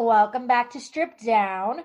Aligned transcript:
welcome 0.00 0.46
back 0.46 0.70
to 0.70 0.80
Strip 0.80 1.18
Down. 1.18 1.80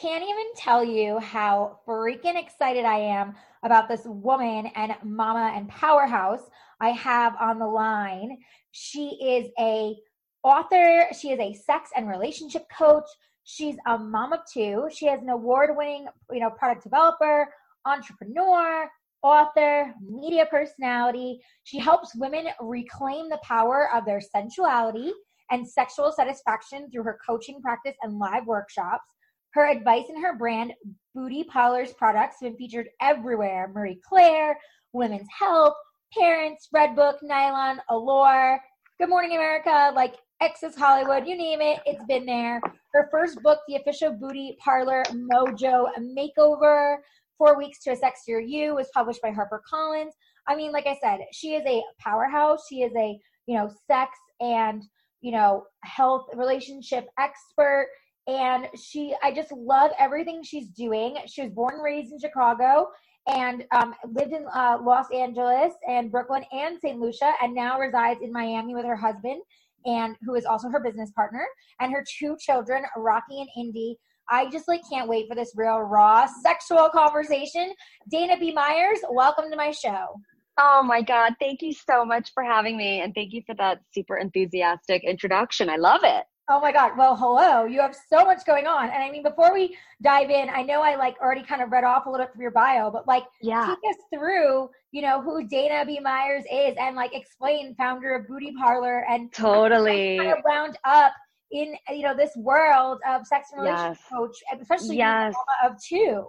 Can't 0.00 0.24
even 0.24 0.46
tell 0.56 0.82
you 0.82 1.20
how 1.20 1.78
freaking 1.86 2.36
excited 2.36 2.84
I 2.84 2.98
am 2.98 3.36
about 3.62 3.88
this 3.88 4.02
woman 4.04 4.66
and 4.74 4.92
mama 5.04 5.52
and 5.54 5.68
powerhouse 5.68 6.42
I 6.80 6.88
have 6.90 7.36
on 7.40 7.60
the 7.60 7.66
line. 7.66 8.38
She 8.72 9.10
is 9.22 9.48
a 9.60 9.94
author, 10.42 11.06
she 11.16 11.30
is 11.30 11.38
a 11.38 11.54
sex 11.54 11.90
and 11.96 12.08
relationship 12.08 12.64
coach. 12.76 13.08
She's 13.44 13.76
a 13.86 13.96
mom 13.96 14.32
of 14.32 14.40
two. 14.52 14.88
She 14.92 15.06
has 15.06 15.22
an 15.22 15.28
award-winning, 15.28 16.08
you 16.32 16.40
know, 16.40 16.50
product 16.50 16.82
developer, 16.82 17.48
entrepreneur, 17.84 18.90
author, 19.22 19.94
media 20.04 20.46
personality. 20.50 21.40
She 21.62 21.78
helps 21.78 22.16
women 22.16 22.46
reclaim 22.60 23.28
the 23.28 23.40
power 23.44 23.88
of 23.94 24.04
their 24.04 24.20
sensuality 24.20 25.12
and 25.52 25.68
sexual 25.68 26.10
satisfaction 26.10 26.90
through 26.90 27.04
her 27.04 27.18
coaching 27.24 27.60
practice 27.60 27.94
and 28.02 28.18
live 28.18 28.46
workshops. 28.46 29.04
Her 29.52 29.70
advice 29.70 30.06
and 30.08 30.24
her 30.24 30.36
brand, 30.36 30.72
Booty 31.14 31.44
Parlors 31.44 31.92
products, 31.92 32.36
have 32.40 32.52
been 32.52 32.56
featured 32.56 32.88
everywhere 33.00 33.70
Marie 33.72 34.00
Claire, 34.08 34.58
Women's 34.94 35.28
Health, 35.38 35.74
Parents, 36.18 36.68
Redbook, 36.74 37.16
Nylon, 37.22 37.80
Allure, 37.90 38.58
Good 38.98 39.10
Morning 39.10 39.32
America, 39.36 39.92
like 39.94 40.14
Access 40.40 40.74
Hollywood, 40.74 41.26
you 41.26 41.36
name 41.36 41.60
it, 41.60 41.80
it's 41.86 42.04
been 42.06 42.26
there. 42.26 42.60
Her 42.94 43.08
first 43.10 43.42
book, 43.42 43.60
The 43.68 43.76
Official 43.76 44.12
Booty 44.12 44.56
Parlor 44.58 45.04
Mojo 45.12 45.86
Makeover, 45.98 46.96
Four 47.38 47.56
Weeks 47.56 47.78
to 47.84 47.92
a 47.92 47.96
Sexier 47.96 48.42
You, 48.44 48.74
was 48.74 48.88
published 48.92 49.22
by 49.22 49.30
HarperCollins. 49.30 50.10
I 50.48 50.56
mean, 50.56 50.72
like 50.72 50.86
I 50.86 50.96
said, 51.00 51.20
she 51.32 51.54
is 51.54 51.62
a 51.66 51.82
powerhouse. 52.00 52.66
She 52.68 52.82
is 52.82 52.92
a, 52.96 53.18
you 53.46 53.56
know, 53.56 53.70
sex 53.86 54.18
and 54.40 54.82
you 55.22 55.32
know, 55.32 55.64
health 55.84 56.26
relationship 56.34 57.06
expert. 57.18 57.88
And 58.26 58.68
she, 58.80 59.14
I 59.22 59.32
just 59.32 59.50
love 59.50 59.90
everything 59.98 60.42
she's 60.44 60.68
doing. 60.68 61.16
She 61.26 61.42
was 61.42 61.50
born 61.50 61.74
and 61.74 61.82
raised 61.82 62.12
in 62.12 62.20
Chicago 62.20 62.88
and 63.28 63.64
um, 63.72 63.94
lived 64.04 64.32
in 64.32 64.44
uh, 64.54 64.78
Los 64.82 65.06
Angeles 65.14 65.72
and 65.88 66.10
Brooklyn 66.10 66.44
and 66.52 66.78
St. 66.80 66.98
Lucia, 66.98 67.32
and 67.42 67.54
now 67.54 67.78
resides 67.78 68.20
in 68.22 68.32
Miami 68.32 68.74
with 68.74 68.84
her 68.84 68.96
husband, 68.96 69.40
and 69.84 70.16
who 70.22 70.34
is 70.34 70.44
also 70.44 70.68
her 70.68 70.80
business 70.80 71.10
partner, 71.12 71.44
and 71.80 71.92
her 71.92 72.04
two 72.18 72.36
children, 72.40 72.84
Rocky 72.96 73.40
and 73.40 73.48
Indy. 73.56 73.96
I 74.28 74.48
just 74.50 74.68
like 74.68 74.80
can't 74.90 75.08
wait 75.08 75.28
for 75.28 75.34
this 75.34 75.52
real 75.56 75.80
raw 75.80 76.26
sexual 76.42 76.88
conversation. 76.88 77.72
Dana 78.10 78.38
B. 78.38 78.52
Myers, 78.52 78.98
welcome 79.10 79.50
to 79.50 79.56
my 79.56 79.70
show. 79.70 80.20
Oh 80.58 80.82
my 80.82 81.02
God. 81.02 81.34
Thank 81.40 81.62
you 81.62 81.72
so 81.72 82.04
much 82.04 82.32
for 82.34 82.42
having 82.42 82.76
me. 82.76 83.00
And 83.00 83.14
thank 83.14 83.32
you 83.32 83.42
for 83.46 83.54
that 83.56 83.80
super 83.94 84.16
enthusiastic 84.16 85.02
introduction. 85.04 85.68
I 85.68 85.76
love 85.76 86.00
it. 86.04 86.24
Oh 86.48 86.60
my 86.60 86.72
God. 86.72 86.92
Well, 86.98 87.16
hello. 87.16 87.64
You 87.64 87.80
have 87.80 87.96
so 88.10 88.24
much 88.24 88.44
going 88.44 88.66
on. 88.66 88.90
And 88.90 89.02
I 89.02 89.10
mean, 89.10 89.22
before 89.22 89.54
we 89.54 89.76
dive 90.02 90.28
in, 90.28 90.50
I 90.50 90.62
know 90.62 90.82
I 90.82 90.96
like 90.96 91.16
already 91.22 91.42
kind 91.42 91.62
of 91.62 91.70
read 91.70 91.84
off 91.84 92.06
a 92.06 92.10
little 92.10 92.26
bit 92.26 92.32
from 92.32 92.42
your 92.42 92.50
bio, 92.50 92.90
but 92.90 93.06
like, 93.06 93.24
yeah. 93.40 93.66
take 93.66 93.90
us 93.90 93.96
through, 94.12 94.68
you 94.90 95.02
know, 95.02 95.22
who 95.22 95.46
Dana 95.46 95.86
B. 95.86 96.00
Myers 96.00 96.44
is 96.52 96.74
and 96.78 96.96
like 96.96 97.14
explain 97.14 97.74
founder 97.76 98.14
of 98.14 98.26
Booty 98.28 98.52
Parlor 98.58 99.06
and 99.08 99.32
totally 99.32 100.18
kind 100.18 100.32
of 100.32 100.38
round 100.44 100.76
up 100.84 101.12
in, 101.52 101.74
you 101.88 102.02
know, 102.02 102.14
this 102.14 102.32
world 102.36 102.98
of 103.08 103.26
sex 103.26 103.48
and 103.52 103.62
relationship 103.62 103.98
yes. 103.98 104.08
coach, 104.12 104.36
especially 104.60 104.96
yes. 104.96 105.34
of 105.64 105.80
two. 105.82 106.26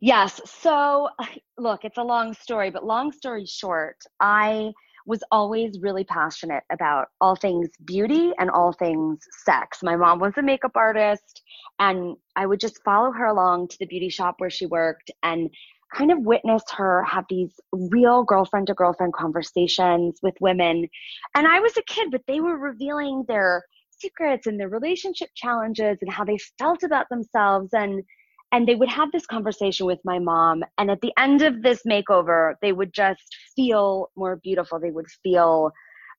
Yes. 0.00 0.40
So, 0.46 1.08
look, 1.58 1.84
it's 1.84 1.98
a 1.98 2.02
long 2.02 2.34
story, 2.34 2.70
but 2.70 2.84
long 2.84 3.12
story 3.12 3.46
short, 3.46 3.96
I 4.18 4.72
was 5.06 5.22
always 5.32 5.78
really 5.80 6.04
passionate 6.04 6.62
about 6.70 7.08
all 7.20 7.34
things 7.34 7.68
beauty 7.84 8.32
and 8.38 8.50
all 8.50 8.72
things 8.72 9.18
sex. 9.44 9.78
My 9.82 9.96
mom 9.96 10.20
was 10.20 10.34
a 10.36 10.42
makeup 10.42 10.72
artist, 10.74 11.42
and 11.78 12.16
I 12.36 12.46
would 12.46 12.60
just 12.60 12.82
follow 12.84 13.10
her 13.12 13.26
along 13.26 13.68
to 13.68 13.76
the 13.80 13.86
beauty 13.86 14.10
shop 14.10 14.36
where 14.38 14.50
she 14.50 14.66
worked 14.66 15.10
and 15.22 15.50
kind 15.94 16.12
of 16.12 16.18
witness 16.20 16.62
her 16.76 17.02
have 17.02 17.24
these 17.28 17.52
real 17.72 18.22
girlfriend 18.22 18.68
to 18.68 18.74
girlfriend 18.74 19.12
conversations 19.14 20.20
with 20.22 20.34
women. 20.40 20.86
And 21.34 21.48
I 21.48 21.60
was 21.60 21.76
a 21.76 21.82
kid, 21.82 22.10
but 22.12 22.22
they 22.28 22.40
were 22.40 22.56
revealing 22.56 23.24
their 23.26 23.64
secrets 23.90 24.46
and 24.46 24.60
their 24.60 24.68
relationship 24.68 25.30
challenges 25.34 25.98
and 26.00 26.12
how 26.12 26.24
they 26.24 26.38
felt 26.58 26.84
about 26.84 27.08
themselves. 27.10 27.70
And 27.72 28.02
and 28.52 28.66
they 28.66 28.74
would 28.74 28.88
have 28.88 29.12
this 29.12 29.26
conversation 29.26 29.86
with 29.86 30.00
my 30.04 30.18
mom 30.18 30.62
and 30.78 30.90
at 30.90 31.00
the 31.00 31.12
end 31.18 31.42
of 31.42 31.62
this 31.62 31.82
makeover 31.88 32.54
they 32.62 32.72
would 32.72 32.92
just 32.92 33.36
feel 33.56 34.10
more 34.16 34.36
beautiful. 34.36 34.78
They 34.80 34.90
would 34.90 35.10
feel 35.22 35.72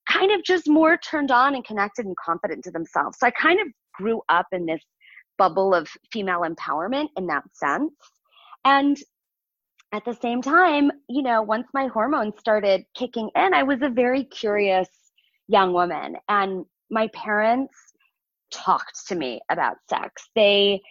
kind 0.10 0.32
of 0.32 0.44
just 0.44 0.68
more 0.68 0.98
turned 0.98 1.32
on 1.32 1.56
and 1.56 1.66
connected 1.66 2.06
and 2.06 2.16
confident 2.18 2.64
to 2.64 2.72
themselves. 2.72 3.18
So 3.20 3.28
i 3.28 3.32
kind 3.32 3.60
of 3.60 3.68
grew 3.94 4.22
up 4.30 4.48
in 4.52 4.66
this 4.66 4.84
bubble 5.38 5.74
of 5.74 5.90
female 6.12 6.42
empowerment 6.42 7.08
in 7.18 7.28
that 7.28 7.44
sense. 7.54 7.94
And 8.66 8.98
at 9.94 10.06
the 10.06 10.14
same 10.22 10.42
time 10.42 10.92
you 11.10 11.22
know 11.22 11.42
once 11.42 11.68
my 11.74 11.88
hormones 11.88 12.36
started 12.40 12.86
kicking 12.96 13.30
in 13.36 13.54
i 13.54 13.62
was 13.62 13.82
a 13.82 13.90
very 13.90 14.24
curious 14.24 14.88
young 15.52 15.74
woman. 15.74 16.16
And 16.30 16.66
my 16.90 17.08
parents 17.14 17.74
talked 18.52 19.08
to 19.08 19.16
me 19.16 19.42
about 19.50 19.78
sex. 19.90 20.30
They 20.36 20.82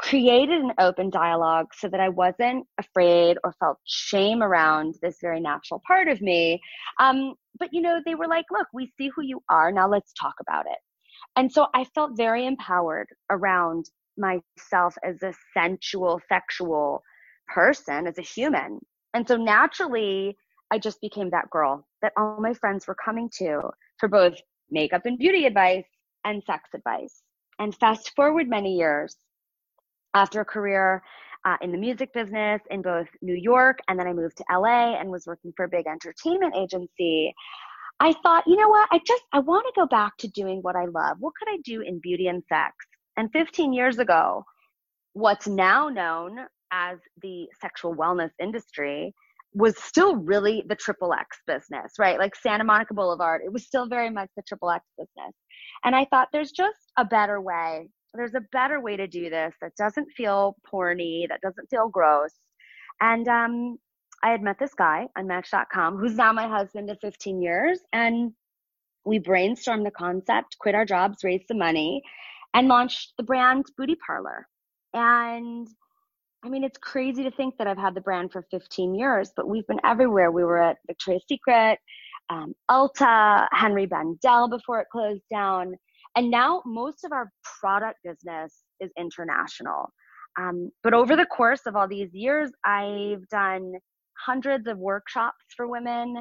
created 0.00 0.62
an 0.62 0.72
open 0.78 1.10
dialogue 1.10 1.66
so 1.74 1.86
that 1.88 2.00
I 2.00 2.08
wasn't 2.08 2.66
afraid 2.78 3.36
or 3.44 3.52
felt 3.60 3.78
shame 3.84 4.42
around 4.42 4.94
this 5.02 5.18
very 5.20 5.40
natural 5.40 5.82
part 5.86 6.08
of 6.08 6.22
me. 6.22 6.60
Um, 6.98 7.34
but, 7.58 7.68
you 7.72 7.82
know, 7.82 8.00
they 8.04 8.14
were 8.14 8.26
like, 8.26 8.46
look, 8.50 8.66
we 8.72 8.90
see 8.96 9.10
who 9.14 9.22
you 9.22 9.42
are. 9.50 9.70
Now 9.70 9.88
let's 9.88 10.12
talk 10.14 10.34
about 10.40 10.64
it. 10.66 10.78
And 11.36 11.52
so 11.52 11.66
I 11.74 11.84
felt 11.94 12.16
very 12.16 12.46
empowered 12.46 13.08
around 13.30 13.90
myself 14.16 14.94
as 15.04 15.22
a 15.22 15.34
sensual, 15.54 16.20
sexual 16.28 17.02
person, 17.48 18.06
as 18.06 18.16
a 18.16 18.22
human. 18.22 18.80
And 19.12 19.28
so 19.28 19.36
naturally, 19.36 20.36
I 20.70 20.78
just 20.78 21.00
became 21.00 21.30
that 21.30 21.50
girl 21.50 21.86
that 22.00 22.12
all 22.16 22.40
my 22.40 22.54
friends 22.54 22.86
were 22.86 22.96
coming 23.04 23.28
to 23.38 23.60
for 23.98 24.08
both 24.08 24.34
makeup 24.70 25.02
and 25.04 25.18
beauty 25.18 25.44
advice 25.44 25.84
and 26.24 26.42
sex 26.44 26.70
advice. 26.74 27.22
And 27.58 27.74
fast 27.74 28.12
forward 28.16 28.48
many 28.48 28.76
years, 28.76 29.14
after 30.14 30.40
a 30.40 30.44
career 30.44 31.02
uh, 31.44 31.56
in 31.62 31.72
the 31.72 31.78
music 31.78 32.12
business 32.12 32.60
in 32.70 32.82
both 32.82 33.06
New 33.22 33.34
York 33.34 33.78
and 33.88 33.98
then 33.98 34.06
I 34.06 34.12
moved 34.12 34.36
to 34.38 34.44
LA 34.50 34.98
and 34.98 35.10
was 35.10 35.26
working 35.26 35.52
for 35.56 35.64
a 35.64 35.68
big 35.68 35.86
entertainment 35.86 36.54
agency. 36.56 37.32
I 38.00 38.14
thought, 38.22 38.44
you 38.46 38.56
know 38.56 38.68
what? 38.68 38.88
I 38.92 39.00
just 39.06 39.24
I 39.32 39.40
want 39.40 39.66
to 39.66 39.80
go 39.80 39.86
back 39.86 40.16
to 40.18 40.28
doing 40.28 40.60
what 40.62 40.76
I 40.76 40.86
love. 40.86 41.16
What 41.20 41.34
could 41.38 41.48
I 41.48 41.58
do 41.64 41.82
in 41.82 42.00
beauty 42.00 42.28
and 42.28 42.42
sex? 42.48 42.74
And 43.16 43.30
15 43.32 43.72
years 43.72 43.98
ago, 43.98 44.44
what's 45.12 45.46
now 45.46 45.88
known 45.88 46.38
as 46.72 46.98
the 47.22 47.46
sexual 47.60 47.94
wellness 47.94 48.30
industry 48.40 49.12
was 49.52 49.76
still 49.78 50.16
really 50.16 50.64
the 50.68 50.76
triple 50.76 51.12
X 51.12 51.38
business, 51.46 51.94
right? 51.98 52.18
Like 52.18 52.36
Santa 52.36 52.64
Monica 52.64 52.94
Boulevard, 52.94 53.42
it 53.44 53.52
was 53.52 53.66
still 53.66 53.88
very 53.88 54.08
much 54.08 54.28
the 54.36 54.42
triple 54.46 54.70
X 54.70 54.84
business. 54.96 55.34
And 55.84 55.96
I 55.96 56.06
thought 56.10 56.28
there's 56.32 56.52
just 56.52 56.92
a 56.96 57.04
better 57.04 57.40
way 57.40 57.88
there's 58.14 58.34
a 58.34 58.40
better 58.52 58.80
way 58.80 58.96
to 58.96 59.06
do 59.06 59.30
this 59.30 59.54
that 59.60 59.76
doesn't 59.76 60.10
feel 60.16 60.56
porny, 60.70 61.28
that 61.28 61.40
doesn't 61.40 61.70
feel 61.70 61.88
gross. 61.88 62.32
And 63.00 63.26
um, 63.28 63.78
I 64.22 64.30
had 64.30 64.42
met 64.42 64.58
this 64.58 64.74
guy 64.74 65.08
on 65.16 65.26
Match.com, 65.26 65.96
who's 65.96 66.16
now 66.16 66.32
my 66.32 66.48
husband 66.48 66.90
of 66.90 66.98
15 67.00 67.40
years, 67.40 67.80
and 67.92 68.32
we 69.04 69.18
brainstormed 69.18 69.84
the 69.84 69.90
concept, 69.90 70.58
quit 70.58 70.74
our 70.74 70.84
jobs, 70.84 71.24
raised 71.24 71.48
the 71.48 71.54
money, 71.54 72.02
and 72.52 72.68
launched 72.68 73.14
the 73.16 73.22
brand 73.22 73.64
Booty 73.76 73.96
Parlor. 74.06 74.46
And 74.92 75.68
I 76.42 76.48
mean, 76.48 76.64
it's 76.64 76.78
crazy 76.78 77.22
to 77.24 77.30
think 77.30 77.56
that 77.58 77.66
I've 77.66 77.78
had 77.78 77.94
the 77.94 78.00
brand 78.00 78.32
for 78.32 78.44
15 78.50 78.94
years, 78.94 79.30
but 79.36 79.48
we've 79.48 79.66
been 79.66 79.80
everywhere. 79.84 80.30
We 80.30 80.44
were 80.44 80.58
at 80.58 80.78
Victoria's 80.86 81.24
Secret, 81.28 81.78
um, 82.28 82.54
Ulta, 82.70 83.46
Henry 83.52 83.86
Bendel 83.86 84.48
before 84.48 84.80
it 84.80 84.88
closed 84.90 85.22
down. 85.30 85.74
And 86.16 86.30
now 86.30 86.62
most 86.66 87.04
of 87.04 87.12
our 87.12 87.30
product 87.60 87.98
business 88.04 88.54
is 88.80 88.90
international. 88.98 89.92
Um, 90.38 90.70
but 90.82 90.94
over 90.94 91.16
the 91.16 91.26
course 91.26 91.62
of 91.66 91.76
all 91.76 91.88
these 91.88 92.10
years, 92.12 92.50
I've 92.64 93.26
done 93.28 93.72
hundreds 94.26 94.66
of 94.66 94.78
workshops 94.78 95.44
for 95.56 95.66
women. 95.66 96.16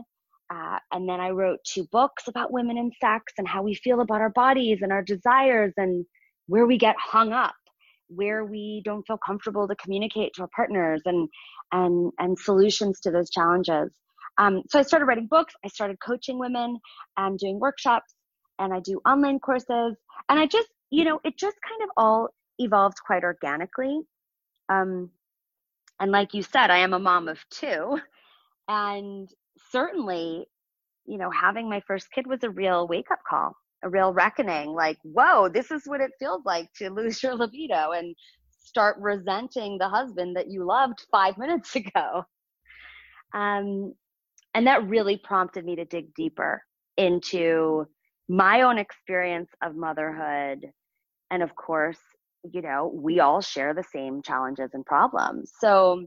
Uh, 0.54 0.80
and 0.92 1.08
then 1.08 1.20
I 1.20 1.30
wrote 1.30 1.60
two 1.64 1.86
books 1.92 2.28
about 2.28 2.52
women 2.52 2.78
and 2.78 2.92
sex 3.00 3.34
and 3.38 3.48
how 3.48 3.62
we 3.62 3.76
feel 3.76 4.02
about 4.02 4.22
our 4.22 4.32
bodies 4.32 4.80
and 4.82 4.92
our 4.92 5.04
desires 5.04 5.74
and 5.78 6.06
where 6.48 6.66
we 6.66 6.78
get 6.78 6.96
hung 7.00 7.34
up, 7.34 7.54
where 8.08 8.44
we 8.46 8.82
don't 8.84 9.04
feel 9.06 9.20
comfortable 9.24 9.68
to 9.68 9.76
communicate 9.76 10.34
to 10.36 10.44
our 10.44 10.50
partners 10.56 11.02
and 11.06 11.30
and 11.72 12.12
and 12.18 12.40
solutions 12.40 13.00
to 13.02 13.12
those 13.12 13.30
challenges. 13.30 13.94
Um, 14.40 14.64
so 14.70 14.80
I 14.80 14.84
started 14.84 15.06
writing 15.06 15.28
books. 15.30 15.54
I 15.64 15.68
started 15.68 15.98
coaching 16.04 16.40
women 16.40 16.80
and 17.18 17.38
doing 17.38 17.60
workshops 17.60 18.16
and 18.60 18.74
I 18.74 18.80
do 18.82 19.02
online 19.08 19.40
courses. 19.40 19.96
And 20.30 20.40
I 20.40 20.46
just, 20.46 20.70
you 20.92 21.06
know, 21.06 21.20
it 21.24 21.38
just 21.38 21.58
kind 21.68 21.82
of 21.84 21.90
all 21.98 22.30
evolved 22.60 22.98
quite 23.06 23.24
organically. 23.24 24.02
Um, 24.70 25.10
and 26.00 26.12
like 26.12 26.34
you 26.34 26.44
said, 26.44 26.70
I 26.70 26.80
am 26.80 26.94
a 26.94 27.00
mom 27.00 27.28
of 27.28 27.40
two. 27.50 28.00
And 28.68 29.30
certainly, 29.72 30.48
you 31.06 31.18
know, 31.18 31.32
having 31.32 31.70
my 31.70 31.82
first 31.88 32.12
kid 32.12 32.28
was 32.28 32.44
a 32.44 32.50
real 32.50 32.88
wake 32.88 33.12
up 33.12 33.20
call. 33.28 33.56
a 33.84 33.90
real 33.90 34.14
reckoning 34.14 34.74
like, 34.74 34.98
whoa, 35.04 35.50
this 35.50 35.72
is 35.72 35.84
what 35.86 36.02
it 36.02 36.12
feels 36.20 36.44
like 36.46 36.72
to 36.74 36.90
lose 36.94 37.24
your 37.24 37.36
libido 37.36 37.92
and 37.92 38.16
start 38.52 38.98
resenting 39.00 39.78
the 39.78 39.90
husband 39.90 40.36
that 40.36 40.50
you 40.50 40.66
loved 40.66 41.06
five 41.12 41.38
minutes 41.44 41.76
ago. 41.76 42.24
Um, 43.34 43.94
and 44.54 44.68
that 44.68 44.88
really 44.88 45.18
prompted 45.18 45.64
me 45.66 45.76
to 45.76 45.86
dig 45.86 46.14
deeper 46.16 46.64
into 46.98 47.88
my 48.30 48.62
own 48.62 48.78
experience 48.78 49.50
of 49.64 49.76
motherhood. 49.76 50.72
And 51.32 51.44
of 51.44 51.56
course, 51.56 52.00
you 52.44 52.62
know, 52.62 52.92
we 52.94 53.20
all 53.20 53.42
share 53.42 53.74
the 53.74 53.84
same 53.84 54.22
challenges 54.22 54.70
and 54.74 54.86
problems. 54.86 55.52
So 55.60 56.06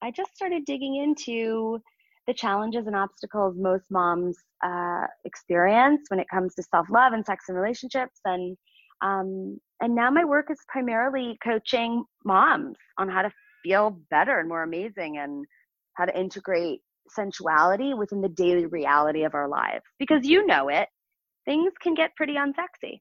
I 0.00 0.12
just 0.12 0.34
started 0.34 0.64
digging 0.64 0.96
into 0.96 1.80
the 2.26 2.34
challenges 2.34 2.86
and 2.86 2.96
obstacles 2.96 3.56
most 3.58 3.84
moms 3.90 4.36
uh, 4.64 5.06
experience 5.24 6.02
when 6.08 6.20
it 6.20 6.28
comes 6.32 6.54
to 6.54 6.62
self 6.62 6.88
love 6.90 7.12
and 7.12 7.26
sex 7.26 7.44
and 7.48 7.58
relationships. 7.58 8.20
And 8.24 8.56
um, 9.02 9.58
and 9.80 9.94
now 9.94 10.10
my 10.10 10.24
work 10.24 10.46
is 10.50 10.58
primarily 10.68 11.36
coaching 11.44 12.04
moms 12.24 12.76
on 12.98 13.08
how 13.08 13.22
to 13.22 13.30
feel 13.62 14.00
better 14.10 14.38
and 14.38 14.48
more 14.48 14.62
amazing 14.62 15.18
and 15.18 15.44
how 15.94 16.06
to 16.06 16.18
integrate 16.18 16.80
sensuality 17.08 17.94
within 17.94 18.20
the 18.20 18.28
daily 18.28 18.66
reality 18.66 19.24
of 19.24 19.34
our 19.34 19.48
lives 19.48 19.84
because 19.98 20.26
you 20.26 20.46
know 20.46 20.68
it 20.68 20.88
things 21.46 21.72
can 21.82 21.94
get 21.94 22.14
pretty 22.16 22.34
unsexy. 22.34 23.00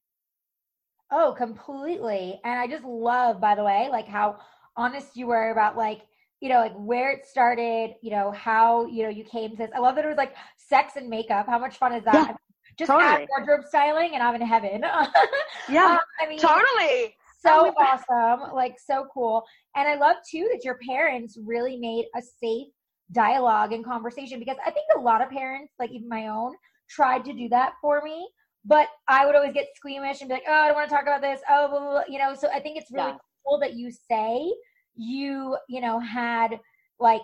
Oh 1.12 1.36
completely 1.38 2.40
and 2.44 2.60
i 2.60 2.66
just 2.66 2.84
love 2.84 3.40
by 3.40 3.54
the 3.54 3.64
way 3.64 3.90
like 3.92 4.08
how 4.08 4.38
honest 4.76 5.16
you 5.16 5.28
were 5.28 5.52
about 5.52 5.78
like 5.78 6.02
you 6.42 6.50
know 6.50 6.58
like 6.60 6.74
where 6.76 7.12
it 7.12 7.28
started 7.28 7.92
you 8.02 8.10
know 8.10 8.32
how 8.32 8.88
you 8.88 9.04
know 9.04 9.10
you 9.10 9.24
came 9.24 9.52
to 9.52 9.56
this. 9.58 9.70
I 9.76 9.80
love 9.80 9.96
that 9.96 10.06
it 10.06 10.08
was 10.08 10.18
like 10.18 10.36
sex 10.58 10.94
and 10.96 11.08
makeup. 11.08 11.46
How 11.46 11.60
much 11.60 11.78
fun 11.78 11.94
is 11.94 12.04
that? 12.06 12.30
Yeah, 12.30 12.36
just 12.80 12.90
totally. 12.90 13.28
wardrobe 13.30 13.66
styling 13.68 14.12
and 14.16 14.24
i'm 14.24 14.36
in 14.36 14.42
heaven. 14.42 14.84
Yeah 15.70 15.86
um, 15.86 16.00
i 16.22 16.28
mean 16.28 16.40
totally. 16.40 17.16
so 17.42 17.72
awesome 17.78 18.54
like 18.56 18.78
so 18.80 19.08
cool 19.14 19.44
and 19.76 19.88
i 19.88 19.96
love 19.96 20.18
too 20.30 20.50
that 20.52 20.64
your 20.64 20.78
parents 20.88 21.38
really 21.46 21.78
made 21.78 22.06
a 22.18 22.22
safe 22.22 22.68
dialogue 23.12 23.74
and 23.74 23.86
conversation 23.86 24.40
because 24.40 24.58
I 24.66 24.72
think 24.72 24.86
a 24.96 25.00
lot 25.00 25.22
of 25.22 25.30
parents, 25.30 25.74
like 25.80 25.92
even 25.92 26.10
my 26.10 26.28
own, 26.28 26.56
tried 26.90 27.26
to 27.26 27.34
do 27.34 27.50
that 27.50 27.74
for 27.82 28.02
me. 28.02 28.28
But 28.68 28.88
I 29.08 29.26
would 29.26 29.36
always 29.36 29.54
get 29.54 29.68
squeamish 29.76 30.22
and 30.22 30.28
be 30.28 30.36
like, 30.36 30.44
oh, 30.48 30.54
I 30.54 30.68
don't 30.68 30.76
want 30.76 30.90
to 30.90 30.96
talk 30.96 31.04
about 31.04 31.22
this. 31.22 31.40
Oh, 31.50 31.68
blah, 31.68 31.80
blah, 31.80 31.92
blah. 31.92 32.02
you 32.10 32.18
know, 32.18 32.34
so 32.34 32.50
I 32.50 32.60
think 32.60 32.78
it's 32.78 32.92
really 32.92 33.12
yeah. 33.12 33.18
cool 33.46 33.60
that 33.60 33.74
you 33.76 33.92
say 33.92 34.52
you, 34.96 35.58
you 35.68 35.82
know, 35.82 36.00
had 36.00 36.60
like 37.00 37.22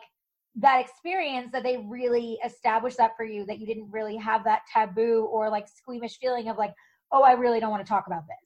that 0.56 0.82
experience 0.82 1.50
that 1.54 1.64
they 1.64 1.78
really 1.78 2.38
established 2.46 2.98
that 2.98 3.12
for 3.18 3.26
you, 3.26 3.46
that 3.46 3.60
you 3.60 3.66
didn't 3.66 3.90
really 3.90 4.18
have 4.18 4.44
that 4.44 4.62
taboo 4.72 5.28
or 5.32 5.50
like 5.50 5.68
squeamish 5.68 6.18
feeling 6.20 6.50
of 6.50 6.58
like, 6.58 6.74
oh, 7.12 7.24
I 7.24 7.34
really 7.34 7.60
don't 7.60 7.72
want 7.72 7.86
to 7.86 7.90
talk 7.90 8.08
about 8.08 8.24
this. 8.28 8.38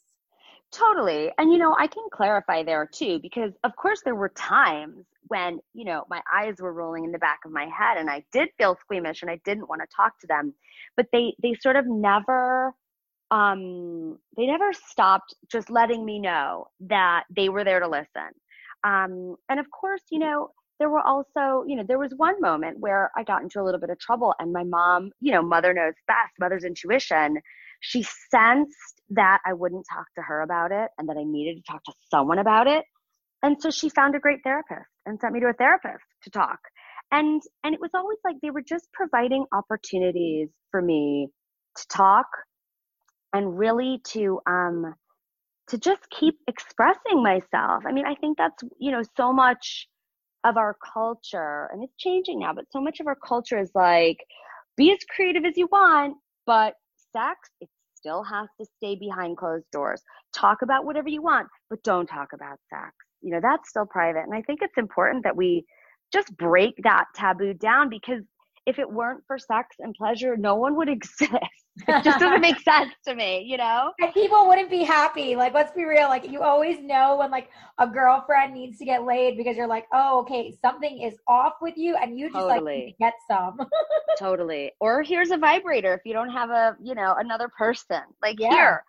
Totally. 0.72 1.32
And, 1.38 1.52
you 1.52 1.58
know, 1.58 1.76
I 1.78 1.88
can 1.88 2.04
clarify 2.12 2.64
there 2.64 2.88
too, 2.92 3.20
because 3.22 3.54
of 3.64 3.76
course 3.76 4.02
there 4.04 4.16
were 4.16 4.30
times 4.30 5.06
when, 5.28 5.60
you 5.74 5.86
know, 5.86 6.04
my 6.10 6.22
eyes 6.34 6.56
were 6.60 6.74
rolling 6.74 7.06
in 7.06 7.12
the 7.12 7.20
back 7.20 7.40
of 7.46 7.52
my 7.52 7.66
head 7.66 7.98
and 7.98 8.10
I 8.10 8.24
did 8.32 8.50
feel 8.58 8.78
squeamish 8.82 9.22
and 9.22 9.32
I 9.32 9.40
didn't 9.46 9.70
want 9.70 9.82
to 9.82 9.88
talk 9.96 10.20
to 10.20 10.28
them. 10.28 10.54
But 10.98 11.08
they, 11.12 11.36
they 11.42 11.56
sort 11.60 11.76
of 11.76 11.86
never, 11.88 12.74
um, 13.32 14.18
they 14.38 14.46
never 14.46 14.72
stopped 14.74 15.36
just 15.52 15.70
letting 15.70 16.06
me 16.06 16.20
know 16.20 16.68
that 16.82 17.24
they 17.36 17.50
were 17.50 17.64
there 17.64 17.80
to 17.80 17.88
listen. 17.88 18.32
Um, 18.84 19.36
and 19.50 19.60
of 19.60 19.66
course, 19.72 20.02
you 20.12 20.20
know, 20.20 20.50
there 20.80 20.90
were 20.90 21.02
also, 21.02 21.64
you 21.66 21.76
know, 21.76 21.84
there 21.88 22.00
was 22.00 22.12
one 22.18 22.40
moment 22.42 22.80
where 22.80 23.10
I 23.16 23.24
got 23.24 23.42
into 23.42 23.62
a 23.62 23.64
little 23.64 23.80
bit 23.80 23.90
of 23.90 24.00
trouble 24.00 24.36
and 24.40 24.52
my 24.52 24.64
mom, 24.64 25.12
you 25.22 25.32
know, 25.32 25.42
mother 25.42 25.74
knows 25.74 25.94
best, 26.08 26.34
mother's 26.40 26.66
intuition 26.66 27.38
she 27.86 28.04
sensed 28.32 29.02
that 29.12 29.40
I 29.46 29.54
wouldn't 29.54 29.86
talk 29.92 30.08
to 30.16 30.22
her 30.24 30.42
about 30.42 30.72
it 30.72 30.90
and 30.98 31.08
that 31.08 31.18
I 31.18 31.24
needed 31.24 31.58
to 31.58 31.72
talk 31.72 31.84
to 31.84 31.94
someone 32.10 32.40
about 32.40 32.68
it. 32.68 32.84
And 33.44 33.62
so 33.62 33.70
she 33.70 33.90
found 33.90 34.16
a 34.16 34.20
great 34.20 34.40
therapist 34.44 34.90
and 35.06 35.20
sent 35.20 35.34
me 35.34 35.40
to 35.42 35.48
a 35.48 35.54
therapist 35.54 36.04
to 36.24 36.30
talk. 36.32 36.60
And 37.12 37.42
and 37.64 37.74
it 37.74 37.82
was 37.82 37.92
always 37.94 38.18
like 38.26 38.38
they 38.42 38.50
were 38.52 38.64
just 38.64 38.88
providing 38.94 39.46
opportunities 39.54 40.50
for 40.72 40.82
me 40.82 41.30
to 41.78 41.88
talk 41.88 42.28
and 43.34 43.58
really 43.58 44.02
to 44.10 44.40
um 44.48 44.96
to 45.70 45.78
just 45.78 46.10
keep 46.10 46.36
expressing 46.48 47.24
myself. 47.24 47.84
I 47.88 47.92
mean, 47.92 48.06
I 48.06 48.16
think 48.16 48.38
that's, 48.38 48.64
you 48.80 48.92
know, 48.92 49.02
so 49.18 49.34
much 49.34 49.88
of 50.44 50.58
our 50.58 50.78
culture 50.94 51.70
and 51.74 51.84
it's 51.84 51.96
changing 51.98 52.40
now, 52.40 52.54
but 52.54 52.66
so 52.72 52.82
much 52.82 53.00
of 53.00 53.08
our 53.08 53.16
culture 53.16 53.60
is 53.60 53.72
like 53.74 54.18
be 54.78 54.92
as 54.92 55.00
creative 55.16 55.44
as 55.46 55.58
you 55.58 55.68
want, 55.72 56.18
but 56.46 56.76
sex, 57.14 57.50
it 57.62 57.70
still 57.96 58.24
has 58.24 58.48
to 58.60 58.68
stay 58.78 58.96
behind 58.96 59.38
closed 59.38 59.66
doors. 59.72 60.02
Talk 60.36 60.62
about 60.62 60.86
whatever 60.86 61.10
you 61.10 61.22
want, 61.24 61.48
but 61.70 61.82
don't 61.84 62.08
talk 62.08 62.34
about 62.34 62.60
sex. 62.70 62.94
You 63.26 63.32
know, 63.32 63.40
that's 63.42 63.70
still 63.70 63.86
private. 63.86 64.24
And 64.24 64.34
I 64.34 64.42
think 64.44 64.60
it's 64.62 64.78
important 64.78 65.24
that 65.24 65.36
we 65.36 65.66
just 66.14 66.36
break 66.38 66.76
that 66.84 67.06
taboo 67.16 67.56
down 67.56 67.90
because 67.90 68.22
if 68.66 68.80
it 68.80 68.90
weren't 68.90 69.24
for 69.28 69.38
sex 69.38 69.76
and 69.80 69.94
pleasure, 69.94 70.38
no 70.38 70.56
one 70.56 70.76
would 70.76 70.90
exist. 70.98 71.32
It 71.88 72.04
just 72.04 72.20
doesn't 72.20 72.42
make 72.42 72.60
sense 72.62 72.94
to 73.06 73.16
me, 73.16 73.44
you 73.46 73.58
know? 73.58 73.92
And 74.00 74.14
people 74.14 74.48
wouldn't 74.48 74.70
be 74.70 74.84
happy. 74.84 75.36
Like, 75.36 75.54
let's 75.54 75.74
be 75.74 75.84
real. 75.84 76.08
Like, 76.08 76.30
you 76.30 76.42
always 76.42 76.80
know 76.80 77.18
when 77.18 77.32
like 77.32 77.50
a 77.80 77.88
girlfriend 77.88 78.54
needs 78.54 78.78
to 78.80 78.86
get 78.86 79.04
laid 79.04 79.38
because 79.38 79.58
you're 79.58 79.68
like, 79.68 79.86
oh, 79.92 80.22
okay, 80.22 80.56
something 80.62 81.02
is 81.02 81.16
off 81.28 81.54
with 81.62 81.78
you, 81.78 81.96
and 81.96 82.18
you 82.18 82.28
just 82.28 82.40
totally. 82.40 82.96
like 83.00 83.12
get 83.12 83.14
some. 83.28 83.58
totally. 84.20 84.72
Or 84.80 85.04
here's 85.04 85.32
a 85.32 85.38
vibrator 85.38 85.94
if 85.94 86.02
you 86.06 86.14
don't 86.14 86.30
have 86.30 86.50
a, 86.50 86.78
you 86.82 86.96
know, 86.96 87.16
another 87.18 87.50
person. 87.58 88.02
Like 88.22 88.40
yeah. 88.40 88.50
here, 88.52 88.84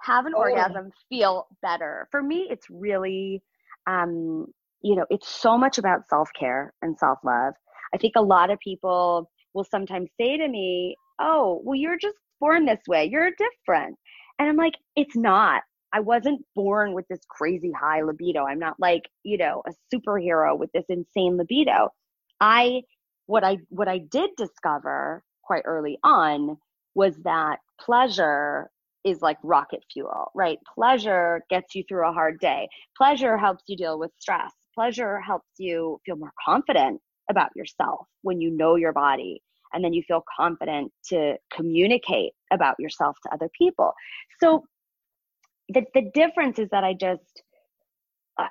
have 0.00 0.26
an 0.26 0.32
totally. 0.32 0.52
orgasm, 0.52 0.90
feel 1.08 1.46
better. 1.60 2.08
For 2.10 2.22
me, 2.22 2.48
it's 2.50 2.66
really, 2.70 3.42
um, 3.86 4.46
you 4.82 4.96
know, 4.96 5.06
it's 5.10 5.28
so 5.28 5.58
much 5.58 5.78
about 5.78 6.08
self 6.10 6.30
care 6.38 6.74
and 6.82 6.98
self 6.98 7.18
love 7.24 7.54
I 7.94 7.98
think 7.98 8.14
a 8.16 8.22
lot 8.22 8.50
of 8.50 8.60
people 8.60 9.30
will 9.54 9.64
sometimes 9.64 10.10
say 10.20 10.38
to 10.38 10.48
me, 10.48 10.96
Oh, 11.20 11.60
well, 11.64 11.76
you're 11.76 11.98
just 12.00 12.16
born 12.40 12.66
this 12.66 12.80
way. 12.88 13.08
You're 13.10 13.30
different. 13.32 13.98
And 14.38 14.48
I'm 14.50 14.56
like, 14.56 14.74
It's 14.96 15.16
not. 15.16 15.62
I 15.94 16.00
wasn't 16.00 16.44
born 16.56 16.94
with 16.94 17.06
this 17.08 17.20
crazy 17.30 17.72
high 17.72 18.02
libido. 18.02 18.44
I'm 18.46 18.58
not 18.60 18.76
like, 18.80 19.02
you 19.24 19.38
know, 19.38 19.62
a 19.66 19.72
superhero 19.94 20.58
with 20.58 20.70
this 20.72 20.86
insane 20.90 21.38
libido. 21.38 21.90
I 22.40 22.82
what 23.26 23.44
I 23.44 23.58
what 23.70 23.88
I 23.88 23.98
did 23.98 24.32
discover 24.38 25.24
quite 25.44 25.64
early 25.66 25.98
on 26.04 26.58
was 26.94 27.16
that 27.24 27.58
pleasure 27.80 28.70
is 29.04 29.20
like 29.20 29.38
rocket 29.42 29.82
fuel, 29.92 30.30
right? 30.34 30.58
Pleasure 30.74 31.42
gets 31.50 31.74
you 31.74 31.82
through 31.88 32.08
a 32.08 32.12
hard 32.12 32.38
day. 32.40 32.68
Pleasure 32.96 33.36
helps 33.36 33.64
you 33.66 33.76
deal 33.76 33.98
with 33.98 34.10
stress. 34.18 34.52
Pleasure 34.74 35.20
helps 35.20 35.48
you 35.58 36.00
feel 36.06 36.16
more 36.16 36.32
confident 36.44 37.00
about 37.30 37.50
yourself 37.56 38.06
when 38.22 38.40
you 38.40 38.50
know 38.50 38.76
your 38.76 38.92
body 38.92 39.40
and 39.72 39.84
then 39.84 39.92
you 39.92 40.02
feel 40.06 40.22
confident 40.36 40.92
to 41.06 41.34
communicate 41.54 42.32
about 42.52 42.76
yourself 42.78 43.16
to 43.22 43.32
other 43.32 43.48
people 43.56 43.92
so 44.40 44.64
the, 45.68 45.82
the 45.94 46.10
difference 46.14 46.58
is 46.58 46.68
that 46.70 46.84
i 46.84 46.92
just 46.92 47.42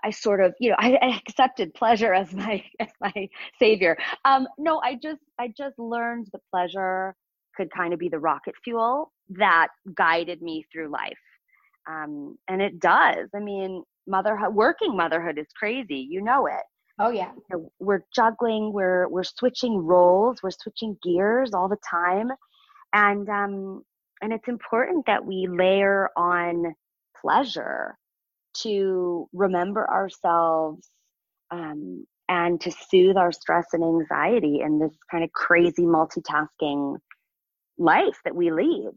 i 0.03 0.09
sort 0.09 0.41
of 0.41 0.53
you 0.59 0.69
know 0.69 0.75
i, 0.79 0.97
I 1.01 1.17
accepted 1.17 1.73
pleasure 1.73 2.13
as 2.13 2.33
my 2.33 2.63
as 2.79 2.89
my 2.99 3.29
savior 3.59 3.97
um 4.25 4.47
no 4.57 4.81
i 4.83 4.95
just 4.95 5.21
i 5.39 5.47
just 5.55 5.77
learned 5.77 6.27
the 6.31 6.39
pleasure 6.51 7.15
could 7.55 7.69
kind 7.71 7.93
of 7.93 7.99
be 7.99 8.09
the 8.09 8.19
rocket 8.19 8.55
fuel 8.63 9.11
that 9.29 9.67
guided 9.95 10.41
me 10.41 10.65
through 10.71 10.89
life 10.89 11.17
um 11.89 12.37
and 12.47 12.61
it 12.61 12.79
does 12.79 13.29
i 13.35 13.39
mean 13.39 13.83
motherhood 14.07 14.53
working 14.53 14.95
motherhood 14.95 15.37
is 15.37 15.47
crazy 15.57 16.07
you 16.09 16.21
know 16.21 16.47
it 16.47 16.63
Oh 16.99 17.09
yeah. 17.09 17.31
You 17.33 17.57
know, 17.57 17.71
we're 17.79 18.03
juggling, 18.15 18.73
we're 18.73 19.07
we're 19.07 19.23
switching 19.23 19.75
roles, 19.75 20.37
we're 20.43 20.51
switching 20.51 20.97
gears 21.01 21.51
all 21.51 21.67
the 21.67 21.79
time. 21.89 22.27
And 22.93 23.27
um 23.27 23.81
and 24.21 24.31
it's 24.31 24.47
important 24.47 25.05
that 25.07 25.25
we 25.25 25.47
layer 25.49 26.09
on 26.15 26.75
pleasure 27.19 27.97
to 28.53 29.27
remember 29.33 29.89
ourselves 29.89 30.87
um, 31.49 32.05
and 32.29 32.61
to 32.61 32.71
soothe 32.71 33.17
our 33.17 33.31
stress 33.31 33.67
and 33.73 33.83
anxiety 33.83 34.61
in 34.61 34.79
this 34.79 34.95
kind 35.09 35.23
of 35.23 35.31
crazy 35.33 35.83
multitasking 35.83 36.97
life 37.81 38.19
that 38.23 38.35
we 38.35 38.51
lead. 38.51 38.93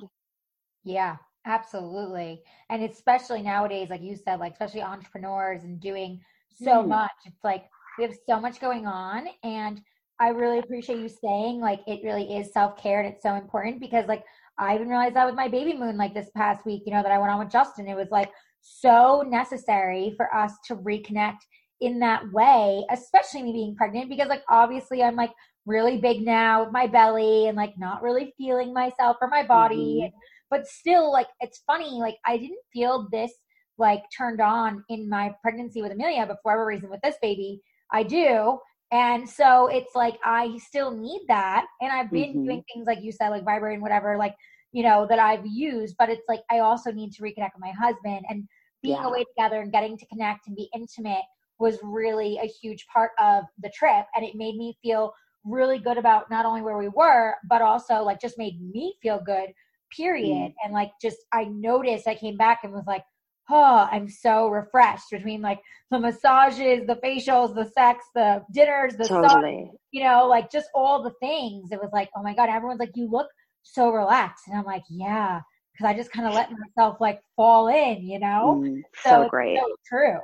Yeah, 0.85 1.17
absolutely. 1.47 2.43
And 2.71 2.83
especially 2.83 3.43
nowadays, 3.43 3.89
like 3.91 4.03
you 4.03 4.17
said, 4.17 4.41
like 4.41 4.53
especially 4.53 4.83
entrepreneurs 4.83 5.65
and 5.65 5.81
doing 5.81 6.21
so 6.51 6.83
mm. 6.83 6.89
much. 6.89 7.13
It's 7.25 7.43
like 7.43 7.65
we 7.99 8.05
have 8.05 8.15
so 8.29 8.41
much 8.41 8.61
going 8.61 8.87
on 8.87 9.27
and 9.43 9.81
I 10.21 10.29
really 10.29 10.61
appreciate 10.61 10.99
you 10.99 11.09
saying 11.09 11.61
like 11.61 11.81
it 11.87 12.01
really 12.05 12.37
is 12.37 12.53
self 12.53 12.77
care 12.77 13.01
and 13.01 13.13
it's 13.13 13.23
so 13.23 13.35
important 13.35 13.81
because 13.81 14.07
like 14.07 14.25
I 14.59 14.75
even 14.75 14.89
realized 14.89 15.17
that 15.17 15.27
with 15.27 15.35
my 15.35 15.49
baby 15.49 15.77
moon 15.77 15.97
like 15.97 16.15
this 16.15 16.31
past 16.37 16.65
week, 16.65 16.83
you 16.87 16.93
know, 16.93 17.03
that 17.03 17.11
I 17.11 17.19
went 17.19 17.33
on 17.33 17.41
with 17.41 17.51
Justin. 17.51 17.89
It 17.89 17.97
was 17.97 18.11
like 18.11 18.31
so 18.61 19.25
necessary 19.27 20.15
for 20.17 20.33
us 20.35 20.53
to 20.67 20.77
reconnect 20.77 21.39
in 21.81 21.99
that 21.99 22.23
way, 22.33 22.85
especially 22.91 23.43
me 23.43 23.53
being 23.53 23.75
pregnant 23.75 24.09
because 24.09 24.29
like 24.29 24.43
obviously 24.49 25.03
I'm 25.03 25.17
like 25.17 25.33
really 25.67 25.99
big 25.99 26.23
now 26.23 26.65
with 26.65 26.73
my 26.73 26.87
belly 26.87 27.49
and 27.49 27.57
like 27.57 27.75
not 27.79 28.03
really 28.03 28.35
feeling 28.37 28.73
myself 28.73 29.17
or 29.21 29.29
my 29.29 29.45
body. 29.45 30.03
Mm-hmm. 30.05 30.17
but 30.51 30.67
still 30.67 31.11
like 31.13 31.29
it's 31.41 31.63
funny 31.67 31.99
like 31.99 32.17
i 32.27 32.37
didn't 32.37 32.59
feel 32.73 33.09
this 33.11 33.33
like 33.79 34.03
turned 34.17 34.41
on 34.41 34.85
in 34.89 35.09
my 35.09 35.35
pregnancy 35.43 35.83
with 35.83 35.93
amelia 35.93 36.27
but 36.27 36.39
for 36.43 36.53
whatever 36.53 36.67
reason 36.67 36.91
with 36.91 37.01
this 37.03 37.17
baby 37.21 37.61
i 37.93 38.03
do 38.03 38.59
and 38.93 39.29
so 39.29 39.67
it's 39.69 39.95
like 39.95 40.19
i 40.25 40.57
still 40.59 40.91
need 40.91 41.23
that 41.29 41.67
and 41.81 41.91
i've 41.91 42.11
been 42.11 42.31
mm-hmm. 42.31 42.45
doing 42.45 42.65
things 42.73 42.87
like 42.87 43.03
you 43.03 43.11
said 43.11 43.31
like 43.31 43.45
vibrating 43.45 43.81
whatever 43.81 44.17
like 44.17 44.35
you 44.73 44.83
know 44.83 45.07
that 45.09 45.19
i've 45.19 45.47
used 45.47 45.97
but 45.99 46.09
it's 46.09 46.29
like 46.29 46.41
i 46.51 46.59
also 46.59 46.93
need 46.93 47.13
to 47.13 47.23
reconnect 47.23 47.55
with 47.55 47.61
my 47.61 47.73
husband 47.73 48.25
and 48.29 48.47
being 48.83 48.97
yeah. 48.97 49.07
away 49.07 49.25
together 49.25 49.61
and 49.61 49.73
getting 49.73 49.97
to 49.97 50.07
connect 50.07 50.47
and 50.47 50.57
be 50.57 50.69
intimate 50.75 51.25
was 51.59 51.79
really 51.83 52.39
a 52.43 52.47
huge 52.47 52.87
part 52.93 53.13
of 53.19 53.45
the 53.63 53.71
trip 53.75 54.05
and 54.15 54.25
it 54.25 54.35
made 54.35 54.57
me 54.57 54.77
feel 54.83 55.13
really 55.45 55.79
good 55.79 55.99
about 55.99 56.31
not 56.31 56.47
only 56.47 56.63
where 56.63 56.79
we 56.79 56.89
were 56.89 57.35
but 57.49 57.63
also 57.63 58.03
like 58.03 58.21
just 58.21 58.39
made 58.39 58.61
me 58.61 58.95
feel 59.03 59.21
good 59.25 59.51
period. 59.95 60.51
Mm. 60.51 60.55
and 60.65 60.73
like 60.73 60.91
just 61.01 61.19
i 61.33 61.45
noticed 61.45 62.09
i 62.09 62.15
came 62.15 62.37
back 62.37 62.61
and 62.65 62.73
was 62.73 62.85
like 62.87 63.05
oh 63.51 63.89
i'm 63.93 64.09
so 64.09 64.49
refreshed 64.49 65.11
between 65.11 65.43
like 65.43 65.61
the 65.91 65.99
massages 65.99 66.87
the 66.87 66.99
facials 67.05 67.55
the 67.55 67.71
sex 67.75 68.05
the 68.15 68.43
dinners 68.53 68.97
the 68.97 69.07
totally. 69.07 69.67
stuff 69.67 69.81
you 69.93 70.03
know 70.03 70.27
like 70.27 70.51
just 70.51 70.69
all 70.75 71.03
the 71.03 71.13
things. 71.21 71.71
It 71.71 71.81
was 71.81 71.91
like 71.93 72.11
oh 72.17 72.23
my 72.23 72.35
god 72.35 72.49
everyone's 72.49 72.81
like 72.81 72.97
you 72.97 73.09
look 73.09 73.29
so 73.63 73.91
relaxed. 73.91 74.45
And 74.49 74.59
i'm 74.59 74.65
like 74.65 74.83
yeah 74.91 75.41
because 75.73 75.89
i 75.89 75.97
just 75.97 76.13
kind 76.13 76.27
of 76.27 76.35
let 76.35 76.51
myself 76.51 76.99
like 77.01 77.21
fall 77.37 77.69
in 77.69 78.03
you 78.03 78.19
know? 78.19 78.63
Mm, 78.65 78.83
so, 79.03 79.11
so 79.11 79.29
great 79.29 79.59
so 79.59 79.77
true. 79.87 80.21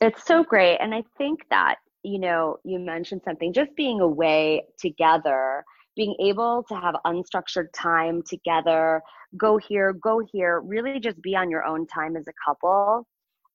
It's 0.00 0.24
so 0.24 0.44
great. 0.44 0.78
And 0.78 0.94
i 0.94 1.02
think 1.18 1.40
that 1.50 1.76
you 2.02 2.18
know, 2.18 2.56
you 2.64 2.78
mentioned 2.78 3.22
something, 3.24 3.52
just 3.52 3.74
being 3.76 4.00
away 4.00 4.64
together, 4.78 5.64
being 5.96 6.14
able 6.20 6.64
to 6.68 6.74
have 6.74 6.94
unstructured 7.06 7.66
time 7.74 8.22
together, 8.26 9.02
go 9.36 9.58
here, 9.58 9.92
go 9.92 10.20
here, 10.32 10.60
really 10.60 10.98
just 11.00 11.20
be 11.22 11.36
on 11.36 11.50
your 11.50 11.64
own 11.64 11.86
time 11.86 12.16
as 12.16 12.26
a 12.28 12.32
couple. 12.46 13.06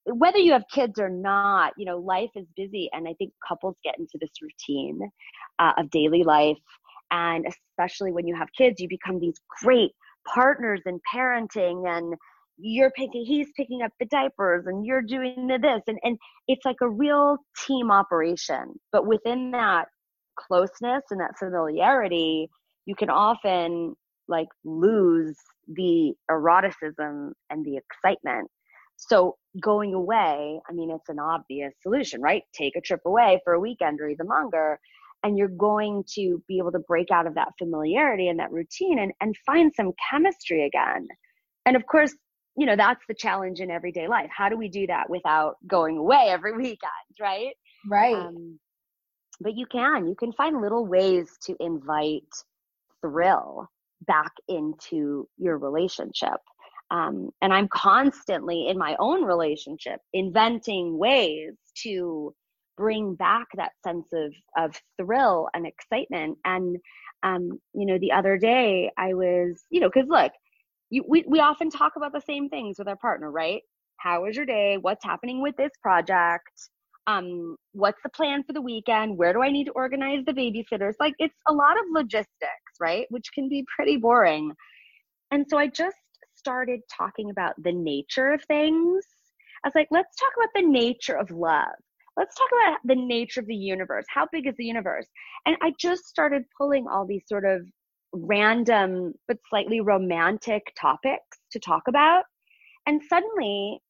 Whether 0.06 0.38
you 0.38 0.54
have 0.54 0.63
kids 0.72 1.00
or 1.00 1.10
not, 1.10 1.74
you 1.77 1.86
know, 1.86 1.98
life 1.98 2.30
is 2.36 2.46
busy. 2.56 2.89
And 2.94 3.08
I 3.08 3.13
think 3.16 3.34
couples 3.46 3.75
get 3.84 4.00
into 4.00 4.18
this 4.20 4.30
routine 4.42 5.00
uh, 5.60 5.74
of 5.77 5.89
daily 5.89 6.24
life. 6.24 6.58
And 7.12 7.46
especially 7.48 8.12
when 8.12 8.27
you 8.27 8.36
have 8.36 8.48
kids, 8.58 8.80
you 8.80 8.88
become 8.88 9.20
these 9.20 9.39
great 9.62 9.92
partners 10.25 10.82
in 10.86 11.00
parenting 11.13 11.88
and 11.88 12.16
you're 12.58 12.92
picking 12.92 13.26
he's 13.26 13.48
picking 13.56 13.82
up 13.82 13.92
the 14.00 14.06
diapers 14.06 14.66
and 14.66 14.86
you're 14.86 15.02
doing 15.02 15.48
the 15.48 15.60
this. 15.62 15.82
And, 15.88 16.00
and 16.04 16.18
it's 16.48 16.66
like 16.66 16.78
a 16.82 16.90
real 16.90 17.38
team 17.66 17.92
operation. 17.92 18.74
But 18.92 19.06
within 19.06 19.52
that 19.52 19.86
closeness 20.38 21.04
and 21.10 21.20
that 21.20 21.38
familiarity 21.38 22.50
you 22.86 22.96
can 22.96 23.10
often 23.10 23.96
like 24.28 24.48
lose 24.64 25.36
the 25.68 26.14
eroticism 26.32 27.34
and 27.50 27.66
the 27.66 27.78
excitement. 27.78 28.50
So 28.98 29.36
going 29.62 29.94
away 29.94 30.60
i 30.70 30.74
mean 30.74 30.92
it's 30.92 31.10
an 31.10 31.20
obvious 31.20 31.74
solution 31.82 32.22
right? 32.22 32.44
Take 32.54 32.76
a 32.76 32.82
trip 32.82 33.02
away 33.06 33.40
for 33.44 33.54
a 33.54 33.60
weekend 33.60 34.00
or 34.00 34.10
even 34.10 34.28
longer 34.28 34.80
and 35.24 35.38
you're 35.38 35.48
going 35.48 36.04
to 36.14 36.44
be 36.48 36.60
able 36.60 36.72
to 36.72 36.80
break 36.80 37.10
out 37.12 37.26
of 37.26 37.36
that 37.36 37.50
familiarity 37.58 38.28
and 38.28 38.40
that 38.40 38.52
routine 38.52 39.00
and, 39.00 39.12
and 39.20 39.36
find 39.46 39.74
some 39.76 39.92
chemistry 40.12 40.66
again. 40.66 41.08
And 41.66 41.76
of 41.76 41.86
course 41.88 42.14
you 42.58 42.66
know 42.66 42.76
that's 42.76 43.04
the 43.08 43.14
challenge 43.16 43.60
in 43.60 43.72
everyday 43.72 44.08
life. 44.08 44.30
How 44.36 44.50
do 44.50 44.58
we 44.58 44.70
do 44.70 44.88
that 44.88 45.10
without 45.10 45.58
going 45.68 45.98
away 45.98 46.28
every 46.30 46.54
weekend 46.58 46.92
right? 47.20 47.56
Right. 47.88 48.16
Um, 48.16 48.60
but 49.40 49.56
you 49.56 49.66
can 49.68 50.08
you 50.08 50.16
can 50.16 50.34
find 50.34 50.62
little 50.62 50.86
ways 50.86 51.30
to 51.46 51.56
invite 51.60 52.24
thrill 53.02 53.70
back 54.08 54.32
into 54.48 55.28
your 55.38 55.58
relationship. 55.58 56.40
Um, 56.90 57.32
and 57.42 57.54
i'm 57.54 57.68
constantly 57.68 58.68
in 58.70 58.78
my 58.78 58.96
own 59.00 59.24
relationship 59.26 60.00
inventing 60.14 60.98
ways 60.98 61.56
to 61.84 62.34
bring 62.78 63.16
back 63.16 63.48
that 63.56 63.74
sense 63.86 64.08
of 64.14 64.34
of 64.58 64.80
thrill 64.98 65.50
and 65.54 65.68
excitement. 65.68 66.38
And 66.46 66.78
um, 67.24 67.60
you 67.74 67.86
know 67.86 67.98
the 68.00 68.12
other 68.14 68.38
day 68.38 68.92
i 68.98 69.14
was 69.14 69.64
you 69.70 69.82
know 69.82 69.90
because 69.94 70.08
look 70.10 70.32
you, 70.89 71.03
we, 71.08 71.24
we 71.27 71.39
often 71.39 71.70
talk 71.70 71.94
about 71.96 72.13
the 72.13 72.22
same 72.22 72.50
things 72.50 72.77
with 72.79 72.88
our 72.88 72.96
partner, 72.98 73.32
right? 73.32 73.62
How 73.98 74.24
was 74.24 74.36
your 74.36 74.46
day? 74.46 74.77
What's 74.79 75.03
happening 75.03 75.41
with 75.41 75.56
this 75.58 75.72
project? 75.82 76.70
Um, 77.08 77.56
what's 77.72 78.01
the 78.03 78.10
plan 78.10 78.44
for 78.44 78.53
the 78.53 78.62
weekend? 78.62 79.17
Where 79.17 79.34
do 79.34 79.41
I 79.41 79.50
need 79.50 79.65
to 79.65 79.72
organize 79.72 80.24
the 80.25 80.34
babysitters? 80.34 80.94
Like 81.00 81.13
it's 81.20 81.38
a 81.48 81.53
lot 81.53 81.77
of 81.77 81.86
logistics, 81.91 82.74
right? 82.79 83.06
Which 83.10 83.32
can 83.34 83.48
be 83.50 83.65
pretty 83.75 83.98
boring. 83.98 84.51
And 85.32 85.46
so 85.50 85.58
I 85.58 85.67
just 85.67 85.98
started 86.36 86.82
talking 86.96 87.29
about 87.29 87.53
the 87.63 87.72
nature 87.72 88.32
of 88.32 88.44
things. 88.44 89.06
I 89.63 89.67
was 89.67 89.75
like, 89.75 89.88
let's 89.91 90.15
talk 90.17 90.32
about 90.38 90.50
the 90.56 90.70
nature 90.70 91.17
of 91.17 91.32
love. 91.32 91.75
Let's 92.17 92.36
talk 92.36 92.50
about 92.51 92.79
the 92.84 92.96
nature 92.96 93.39
of 93.39 93.48
the 93.48 93.56
universe. 93.56 94.06
How 94.10 94.27
big 94.32 94.48
is 94.48 94.56
the 94.58 94.65
universe? 94.65 95.08
And 95.46 95.56
I 95.62 95.74
just 95.79 96.06
started 96.06 96.44
pulling 96.58 96.88
all 96.88 97.06
these 97.06 97.24
sort 97.27 97.46
of 97.46 97.62
random 98.14 99.14
but 99.28 99.38
slightly 99.50 99.82
romantic 99.82 100.74
topics 100.80 101.38
to 101.52 101.60
talk 101.60 101.84
about. 101.88 102.24
And 102.86 103.02
suddenly 103.10 103.82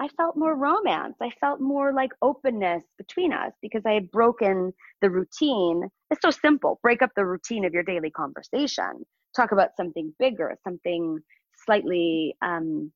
I 0.00 0.08
felt 0.08 0.36
more 0.36 0.56
romance. 0.56 1.16
I 1.20 1.30
felt 1.40 1.60
more 1.60 1.92
like 1.92 2.10
openness 2.20 2.82
between 2.98 3.32
us 3.32 3.52
because 3.62 3.82
I 3.86 3.92
had 3.92 4.10
broken 4.10 4.72
the 5.00 5.10
routine. 5.10 5.88
It's 6.10 6.22
so 6.22 6.30
simple. 6.30 6.80
Break 6.82 7.02
up 7.02 7.10
the 7.16 7.24
routine 7.24 7.64
of 7.64 7.72
your 7.72 7.84
daily 7.84 8.10
conversation. 8.10 9.04
Talk 9.36 9.52
about 9.52 9.70
something 9.76 10.12
bigger, 10.18 10.56
something 10.64 11.18
slightly 11.64 12.36
um, 12.42 12.92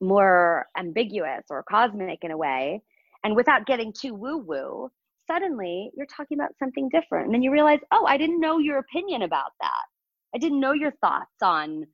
more 0.00 0.66
ambiguous 0.78 1.44
or 1.50 1.64
cosmic 1.68 2.20
in 2.22 2.30
a 2.30 2.36
way. 2.36 2.82
And 3.24 3.36
without 3.36 3.66
getting 3.66 3.92
too 3.92 4.14
woo 4.14 4.38
woo, 4.38 4.90
suddenly 5.30 5.90
you're 5.96 6.06
talking 6.06 6.38
about 6.38 6.50
something 6.58 6.88
different. 6.88 7.26
And 7.26 7.34
then 7.34 7.42
you 7.42 7.52
realize, 7.52 7.80
oh, 7.92 8.04
I 8.06 8.16
didn't 8.16 8.40
know 8.40 8.58
your 8.58 8.78
opinion 8.78 9.22
about 9.22 9.52
that. 9.60 9.91
I 10.34 10.38
didn't 10.38 10.60
know 10.60 10.72
your 10.72 10.92
thoughts 11.00 11.42
on 11.42 11.84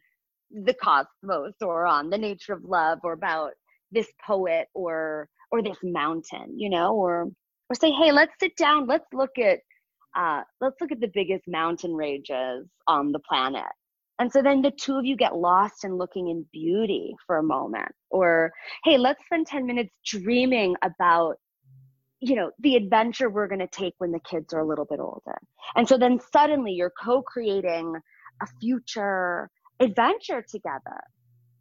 the 0.50 0.74
cosmos 0.74 1.54
or 1.60 1.86
on 1.86 2.10
the 2.10 2.18
nature 2.18 2.52
of 2.52 2.64
love 2.64 3.00
or 3.04 3.12
about 3.12 3.52
this 3.90 4.08
poet 4.26 4.68
or 4.74 5.28
or 5.50 5.62
this 5.62 5.78
mountain, 5.82 6.58
you 6.58 6.70
know, 6.70 6.94
or 6.94 7.26
or 7.70 7.74
say, 7.74 7.90
hey, 7.90 8.12
let's 8.12 8.32
sit 8.40 8.56
down, 8.56 8.86
let's 8.86 9.06
look 9.12 9.38
at 9.38 9.60
uh, 10.16 10.42
let's 10.60 10.80
look 10.80 10.92
at 10.92 11.00
the 11.00 11.10
biggest 11.12 11.44
mountain 11.46 11.94
ranges 11.94 12.66
on 12.86 13.12
the 13.12 13.20
planet. 13.20 13.66
And 14.18 14.32
so 14.32 14.42
then 14.42 14.62
the 14.62 14.72
two 14.72 14.96
of 14.96 15.04
you 15.04 15.16
get 15.16 15.36
lost 15.36 15.84
in 15.84 15.96
looking 15.96 16.28
in 16.28 16.44
beauty 16.52 17.14
for 17.26 17.38
a 17.38 17.42
moment. 17.42 17.92
Or, 18.10 18.50
hey, 18.84 18.98
let's 18.98 19.24
spend 19.26 19.46
10 19.46 19.64
minutes 19.64 19.94
dreaming 20.04 20.74
about, 20.82 21.36
you 22.18 22.34
know, 22.34 22.50
the 22.58 22.74
adventure 22.74 23.30
we're 23.30 23.46
going 23.46 23.60
to 23.60 23.68
take 23.68 23.94
when 23.98 24.10
the 24.10 24.20
kids 24.20 24.52
are 24.52 24.60
a 24.60 24.66
little 24.66 24.86
bit 24.86 24.98
older. 24.98 25.38
And 25.76 25.88
so 25.88 25.96
then 25.96 26.18
suddenly 26.32 26.72
you're 26.72 26.92
co 27.00 27.22
creating 27.22 27.94
a 28.42 28.46
future 28.60 29.50
adventure 29.80 30.44
together. 30.48 31.00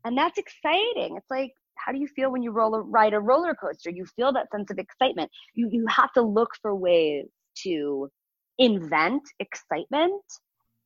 And 0.06 0.18
that's 0.18 0.38
exciting. 0.38 1.18
It's 1.18 1.30
like, 1.30 1.52
how 1.76 1.92
do 1.92 2.00
you 2.00 2.08
feel 2.08 2.32
when 2.32 2.42
you 2.42 2.52
roll 2.52 2.80
ride 2.82 3.14
a 3.14 3.20
roller 3.20 3.54
coaster? 3.54 3.90
You 3.90 4.06
feel 4.16 4.34
that 4.34 4.52
sense 4.52 4.72
of 4.72 4.80
excitement. 4.80 5.30
You 5.54 5.70
you 5.72 5.86
have 5.88 6.12
to 6.14 6.22
look 6.22 6.50
for 6.62 6.76
ways 6.76 7.28
to 7.64 8.10
invent 8.58 9.24
excitement 9.40 10.24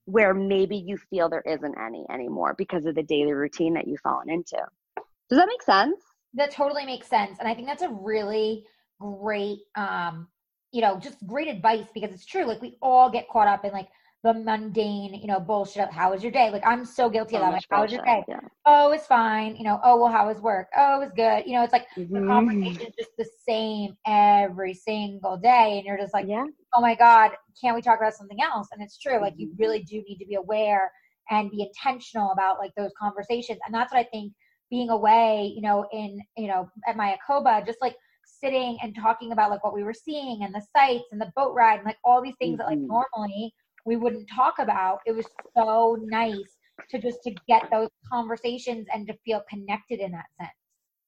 where 0.06 0.34
maybe 0.34 0.76
you 0.76 0.98
feel 1.10 1.30
there 1.30 1.44
isn't 1.46 1.76
any 1.80 2.06
anymore 2.12 2.56
because 2.58 2.86
of 2.86 2.96
the 2.96 3.04
daily 3.04 3.34
routine 3.34 3.74
that 3.76 3.88
you've 3.88 4.02
fallen 4.02 4.30
into. 4.30 4.58
Does 5.30 5.40
that 5.40 5.48
make 5.48 5.62
sense? 5.62 6.02
That 6.34 6.52
totally 6.52 6.86
makes 6.86 7.08
sense. 7.08 7.38
And 7.40 7.48
I 7.48 7.54
think 7.54 7.68
that's 7.68 7.84
a 7.84 7.90
really 7.90 8.66
great 9.00 9.60
um, 9.76 10.28
you 10.72 10.82
know, 10.82 10.98
just 11.00 11.18
great 11.28 11.48
advice 11.48 11.86
because 11.94 12.12
it's 12.12 12.26
true. 12.26 12.46
Like 12.46 12.62
we 12.62 12.78
all 12.82 13.10
get 13.12 13.30
caught 13.30 13.48
up 13.48 13.66
in 13.66 13.72
like 13.72 13.90
the 14.24 14.34
mundane, 14.34 15.16
you 15.16 15.28
know, 15.28 15.40
bullshit. 15.40 15.90
How 15.92 16.12
was 16.12 16.22
your 16.22 16.32
day? 16.32 16.52
Like 16.52 16.66
I'm 16.66 16.86
so 16.86 17.10
guilty 17.10 17.36
so 17.36 17.38
of 17.38 17.42
that. 17.42 17.54
Like, 17.54 17.64
how 17.72 17.82
was 17.82 17.92
your 17.92 18.04
day? 18.04 18.24
Yeah. 18.28 18.40
Oh, 18.66 18.92
it's 18.92 19.08
fine. 19.08 19.56
You 19.56 19.64
know, 19.64 19.80
oh 19.84 20.00
well, 20.00 20.12
how 20.12 20.28
was 20.28 20.40
work? 20.40 20.68
Oh, 20.78 20.98
it 20.98 21.06
was 21.06 21.12
good. 21.16 21.44
You 21.48 21.58
know, 21.58 21.64
it's 21.64 21.74
like 21.74 21.88
mm-hmm. 21.98 22.14
the 22.14 22.28
conversation 22.28 22.88
is 22.88 22.96
just 22.98 23.18
the 23.18 23.28
same 23.48 23.98
every 24.06 24.76
single 24.76 25.38
day, 25.38 25.78
and 25.78 25.86
you're 25.86 25.98
just 25.98 26.14
like, 26.14 26.28
yeah. 26.28 26.46
oh 26.76 26.82
my 26.82 26.94
god, 26.94 27.32
can't 27.60 27.76
we 27.76 27.82
talk 27.82 28.00
about 28.00 28.14
something 28.14 28.42
else? 28.42 28.68
And 28.72 28.82
it's 28.84 29.00
true. 29.00 29.14
Mm-hmm. 29.14 29.24
Like 29.24 29.34
you 29.38 29.48
mm-hmm. 29.48 29.62
really 29.62 29.84
do 29.84 30.04
need 30.08 30.20
to 30.20 30.26
be 30.26 30.36
aware 30.36 30.92
and 31.32 31.50
be 31.50 31.64
intentional 31.64 32.32
about 32.32 32.60
like 32.60 32.72
those 32.78 32.92
conversations, 33.00 33.60
and 33.66 33.74
that's 33.74 33.92
what 33.92 34.00
I 34.00 34.08
think 34.12 34.34
being 34.70 34.90
away, 34.90 35.52
you 35.56 35.62
know, 35.62 35.88
in 35.92 36.20
you 36.38 36.48
know 36.48 36.70
at 36.88 36.96
Mayakoba, 36.96 37.66
just 37.66 37.82
like 37.82 37.96
sitting 38.24 38.78
and 38.82 38.96
talking 38.96 39.32
about 39.32 39.50
like 39.50 39.64
what 39.64 39.74
we 39.74 39.84
were 39.84 39.94
seeing 39.94 40.44
and 40.44 40.54
the 40.54 40.66
sights 40.76 41.06
and 41.12 41.20
the 41.20 41.32
boat 41.36 41.54
ride 41.56 41.78
and 41.78 41.86
like 41.86 41.98
all 42.04 42.22
these 42.22 42.36
things 42.40 42.54
mm-hmm. 42.54 42.58
that 42.58 42.68
like 42.68 42.78
mm-hmm. 42.78 43.02
normally 43.16 43.54
we 43.86 43.96
wouldn't 43.96 44.30
talk 44.30 44.56
about. 44.60 45.00
It 45.06 45.16
was 45.16 45.28
so 45.56 45.98
nice 46.02 46.58
to 46.90 47.00
just 47.00 47.24
to 47.24 47.36
get 47.48 47.70
those 47.72 47.90
conversations 48.12 48.88
and 48.94 49.08
to 49.08 49.14
feel 49.26 49.42
connected 49.50 50.00
in 50.00 50.12
that 50.12 50.26
sense. 50.40 50.52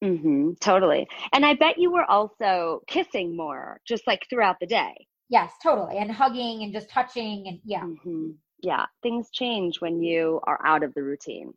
Mm-hmm, 0.03 0.53
totally. 0.60 1.08
And 1.32 1.46
I 1.46 1.53
bet 1.53 1.77
you 1.77 1.92
were 1.92 2.10
also 2.10 2.82
kissing 2.88 3.36
more, 3.38 3.80
just 3.88 4.06
like 4.06 4.27
throughout 4.30 4.58
the 4.60 4.68
day. 4.68 4.94
Yes, 5.30 5.53
totally. 5.63 5.98
And 5.98 6.12
hugging 6.12 6.63
and 6.63 6.74
just 6.74 6.89
touching 6.89 7.48
and 7.48 7.60
yeah. 7.63 7.84
Mm-hmm. 7.84 8.32
Yeah, 8.62 8.86
things 9.01 9.30
change 9.32 9.82
when 9.82 10.01
you 10.01 10.42
are 10.44 10.60
out 10.65 10.84
of 10.84 10.94
the 10.94 11.03
routine. 11.03 11.53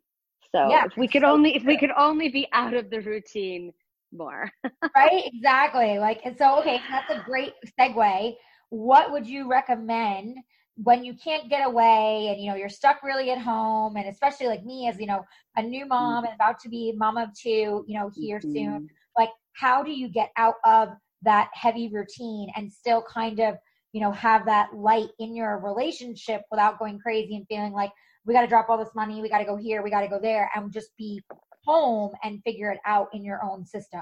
So 0.51 0.69
yeah, 0.69 0.85
if 0.85 0.95
we 0.97 1.07
could 1.07 1.23
so 1.23 1.29
only 1.29 1.51
true. 1.51 1.61
if 1.61 1.65
we 1.67 1.77
could 1.77 1.91
only 1.97 2.29
be 2.29 2.47
out 2.53 2.73
of 2.73 2.89
the 2.89 3.01
routine 3.01 3.73
more. 4.13 4.49
right? 4.95 5.23
Exactly. 5.25 5.99
Like 5.99 6.21
and 6.23 6.37
so 6.37 6.59
okay, 6.59 6.79
that's 6.89 7.11
a 7.11 7.23
great 7.25 7.53
segue. 7.79 8.35
What 8.69 9.11
would 9.11 9.27
you 9.27 9.49
recommend 9.49 10.37
when 10.83 11.03
you 11.03 11.13
can't 11.15 11.49
get 11.49 11.65
away 11.65 12.27
and 12.29 12.39
you 12.39 12.49
know 12.49 12.55
you're 12.55 12.69
stuck 12.69 13.01
really 13.01 13.31
at 13.31 13.39
home 13.39 13.95
and 13.95 14.07
especially 14.07 14.47
like 14.47 14.63
me 14.63 14.87
as 14.87 14.99
you 14.99 15.07
know 15.07 15.23
a 15.55 15.61
new 15.61 15.85
mom 15.87 16.23
and 16.23 16.33
about 16.35 16.59
to 16.59 16.69
be 16.69 16.93
mom 16.95 17.17
of 17.17 17.29
two 17.33 17.83
you 17.87 17.97
know 17.97 18.11
here 18.15 18.39
mm-hmm. 18.39 18.53
soon 18.53 18.89
like 19.17 19.29
how 19.53 19.81
do 19.81 19.91
you 19.91 20.07
get 20.07 20.29
out 20.37 20.55
of 20.63 20.89
that 21.23 21.49
heavy 21.53 21.89
routine 21.91 22.47
and 22.55 22.71
still 22.71 23.03
kind 23.11 23.39
of 23.39 23.55
you 23.91 23.99
know 23.99 24.11
have 24.11 24.45
that 24.45 24.71
light 24.75 25.09
in 25.17 25.35
your 25.35 25.57
relationship 25.59 26.41
without 26.51 26.77
going 26.77 26.99
crazy 26.99 27.35
and 27.35 27.47
feeling 27.47 27.73
like 27.73 27.91
we 28.25 28.33
got 28.33 28.41
to 28.41 28.47
drop 28.47 28.69
all 28.69 28.77
this 28.77 28.93
money 28.95 29.21
we 29.21 29.29
got 29.29 29.39
to 29.39 29.45
go 29.45 29.57
here 29.57 29.81
we 29.81 29.89
got 29.89 30.01
to 30.01 30.07
go 30.07 30.19
there 30.21 30.49
and 30.55 30.71
just 30.71 30.95
be 30.97 31.19
home 31.65 32.11
and 32.23 32.41
figure 32.43 32.69
it 32.71 32.79
out 32.85 33.07
in 33.13 33.23
your 33.23 33.43
own 33.43 33.65
system 33.65 34.01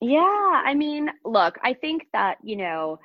yeah 0.00 0.62
i 0.64 0.74
mean 0.74 1.10
look 1.26 1.58
i 1.62 1.74
think 1.74 2.06
that 2.14 2.38
you 2.42 2.56
know 2.56 2.98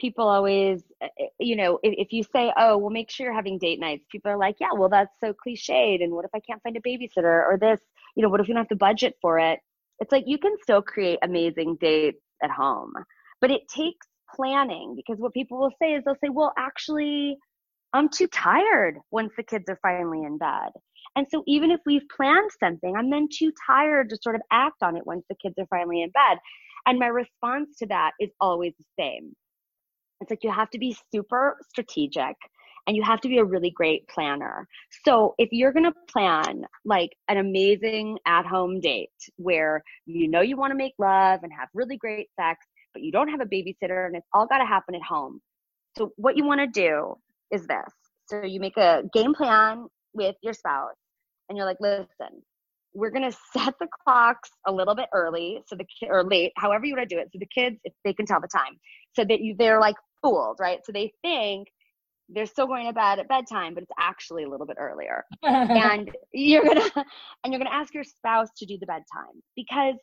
people 0.00 0.28
always 0.28 0.82
eh, 1.02 1.08
eh, 1.18 1.26
you 1.38 1.56
know 1.56 1.78
if, 1.82 1.94
if 2.06 2.12
you 2.12 2.22
say 2.22 2.52
oh 2.56 2.76
well 2.78 2.90
make 2.90 3.10
sure 3.10 3.26
you're 3.26 3.34
having 3.34 3.58
date 3.58 3.80
nights 3.80 4.04
people 4.10 4.30
are 4.30 4.36
like 4.36 4.56
yeah 4.60 4.72
well 4.74 4.88
that's 4.88 5.14
so 5.20 5.32
cliched 5.32 6.02
and 6.02 6.12
what 6.12 6.24
if 6.24 6.30
i 6.34 6.40
can't 6.40 6.62
find 6.62 6.76
a 6.76 6.80
babysitter 6.80 7.46
or 7.46 7.58
this? 7.60 7.80
You 8.16 8.22
know 8.22 8.28
what 8.28 8.40
if 8.40 8.48
you 8.48 8.54
don't 8.54 8.62
have 8.62 8.68
to 8.68 8.76
budget 8.76 9.16
for 9.22 9.38
it? 9.38 9.60
It's 10.00 10.10
like 10.10 10.24
you 10.26 10.38
can 10.38 10.56
still 10.62 10.82
create 10.82 11.18
amazing 11.22 11.76
dates 11.80 12.22
at 12.42 12.50
home 12.50 12.92
but 13.40 13.50
it 13.50 13.68
takes 13.68 14.06
planning 14.34 14.94
because 14.96 15.20
what 15.20 15.32
people 15.32 15.58
will 15.58 15.72
say 15.80 15.94
is 15.94 16.04
they'll 16.04 16.14
say 16.22 16.28
well 16.28 16.52
actually 16.58 17.36
i'm 17.92 18.08
too 18.08 18.28
tired 18.28 18.98
once 19.10 19.32
the 19.36 19.42
kids 19.42 19.64
are 19.68 19.78
finally 19.82 20.22
in 20.22 20.38
bed. 20.38 20.70
And 21.16 21.26
so 21.28 21.42
even 21.46 21.72
if 21.72 21.80
we've 21.84 22.08
planned 22.14 22.50
something 22.58 22.94
i'm 22.96 23.10
then 23.10 23.28
too 23.32 23.52
tired 23.66 24.10
to 24.10 24.18
sort 24.22 24.36
of 24.36 24.42
act 24.50 24.82
on 24.82 24.96
it 24.96 25.06
once 25.06 25.24
the 25.28 25.36
kids 25.36 25.54
are 25.58 25.66
finally 25.66 26.02
in 26.02 26.10
bed. 26.10 26.38
And 26.86 26.98
my 26.98 27.08
response 27.08 27.76
to 27.78 27.86
that 27.86 28.12
is 28.20 28.30
always 28.40 28.72
the 28.78 28.84
same 28.98 29.34
it's 30.20 30.30
like 30.30 30.44
you 30.44 30.50
have 30.50 30.70
to 30.70 30.78
be 30.78 30.96
super 31.12 31.56
strategic 31.68 32.36
and 32.86 32.96
you 32.96 33.02
have 33.02 33.20
to 33.20 33.28
be 33.28 33.38
a 33.38 33.44
really 33.44 33.70
great 33.70 34.06
planner. 34.08 34.66
So 35.04 35.34
if 35.38 35.48
you're 35.52 35.72
going 35.72 35.84
to 35.84 35.94
plan 36.08 36.64
like 36.84 37.10
an 37.28 37.38
amazing 37.38 38.18
at 38.26 38.46
home 38.46 38.80
date 38.80 39.10
where 39.36 39.82
you 40.06 40.28
know 40.28 40.40
you 40.40 40.56
want 40.56 40.72
to 40.72 40.76
make 40.76 40.94
love 40.98 41.40
and 41.42 41.52
have 41.52 41.68
really 41.74 41.96
great 41.96 42.28
sex, 42.38 42.66
but 42.92 43.02
you 43.02 43.12
don't 43.12 43.28
have 43.28 43.40
a 43.40 43.44
babysitter 43.44 44.06
and 44.06 44.16
it's 44.16 44.26
all 44.32 44.46
got 44.46 44.58
to 44.58 44.66
happen 44.66 44.94
at 44.94 45.02
home. 45.02 45.40
So 45.96 46.12
what 46.16 46.36
you 46.36 46.44
want 46.44 46.60
to 46.60 46.66
do 46.66 47.14
is 47.50 47.66
this. 47.66 47.92
So 48.26 48.44
you 48.44 48.60
make 48.60 48.76
a 48.76 49.02
game 49.12 49.34
plan 49.34 49.86
with 50.14 50.36
your 50.42 50.52
spouse 50.52 50.96
and 51.48 51.56
you're 51.56 51.66
like, 51.66 51.80
listen, 51.80 52.42
we're 52.94 53.10
going 53.10 53.30
to 53.30 53.36
set 53.56 53.74
the 53.80 53.88
clocks 54.04 54.50
a 54.66 54.72
little 54.72 54.94
bit 54.94 55.06
early 55.12 55.62
so 55.66 55.76
the 55.76 55.84
or 56.08 56.24
late 56.24 56.52
however 56.56 56.84
you 56.84 56.96
want 56.96 57.08
to 57.08 57.14
do 57.14 57.20
it 57.20 57.28
so 57.32 57.38
the 57.38 57.46
kids 57.46 57.76
if 57.84 57.92
they 58.04 58.12
can 58.12 58.26
tell 58.26 58.40
the 58.40 58.48
time 58.48 58.78
so 59.14 59.24
that 59.24 59.40
you 59.40 59.54
they're 59.58 59.80
like 59.80 59.94
fooled, 60.22 60.58
right? 60.60 60.80
So 60.84 60.92
they 60.92 61.12
think 61.22 61.68
they're 62.28 62.46
still 62.46 62.66
going 62.66 62.86
to 62.86 62.92
bed 62.92 63.18
at 63.18 63.28
bedtime, 63.28 63.74
but 63.74 63.82
it's 63.82 63.92
actually 63.98 64.44
a 64.44 64.48
little 64.48 64.66
bit 64.66 64.76
earlier. 64.78 65.24
and 65.42 66.10
you're 66.32 66.64
gonna 66.64 66.90
and 67.44 67.52
you're 67.52 67.58
gonna 67.58 67.70
ask 67.70 67.92
your 67.92 68.04
spouse 68.04 68.48
to 68.56 68.66
do 68.66 68.78
the 68.78 68.86
bedtime 68.86 69.42
because 69.56 69.96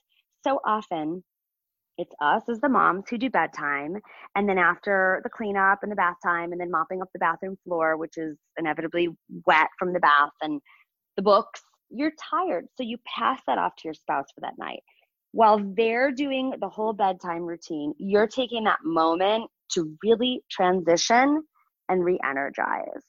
so 0.44 0.60
often 0.66 1.24
it's 1.98 2.14
us 2.22 2.44
as 2.50 2.60
the 2.62 2.70
moms 2.70 3.06
who 3.10 3.18
do 3.18 3.30
bedtime 3.30 3.96
and 4.36 4.48
then 4.48 4.58
after 4.58 5.20
the 5.24 5.30
cleanup 5.30 5.80
and 5.82 5.92
the 5.92 5.96
bath 5.96 6.16
time 6.24 6.52
and 6.52 6.62
then 6.62 6.70
mopping 6.70 7.02
up 7.02 7.10
the 7.14 7.20
bathroom 7.20 7.58
floor 7.64 7.98
which 7.98 8.18
is 8.18 8.38
inevitably 8.58 9.10
wet 9.46 9.68
from 9.80 9.94
the 9.94 10.00
bath 10.00 10.30
and 10.42 10.62
the 11.16 11.22
books 11.24 11.62
you're 11.90 12.12
tired 12.30 12.66
so 12.76 12.84
you 12.84 12.98
pass 13.18 13.42
that 13.48 13.58
off 13.58 13.76
to 13.76 13.84
your 13.86 13.94
spouse 13.94 14.28
for 14.36 14.42
that 14.42 14.58
night 14.60 14.80
while 15.32 15.60
they're 15.76 16.12
doing 16.12 16.54
the 16.62 16.70
whole 16.70 16.94
bedtime 16.94 17.44
routine 17.44 17.94
you're 17.98 18.28
taking 18.28 18.64
that 18.64 18.80
moment 18.84 19.50
to 19.72 19.98
really 20.04 20.44
transition 20.50 21.44
and 21.90 22.04
re 22.04 22.20
energize. 22.24 23.04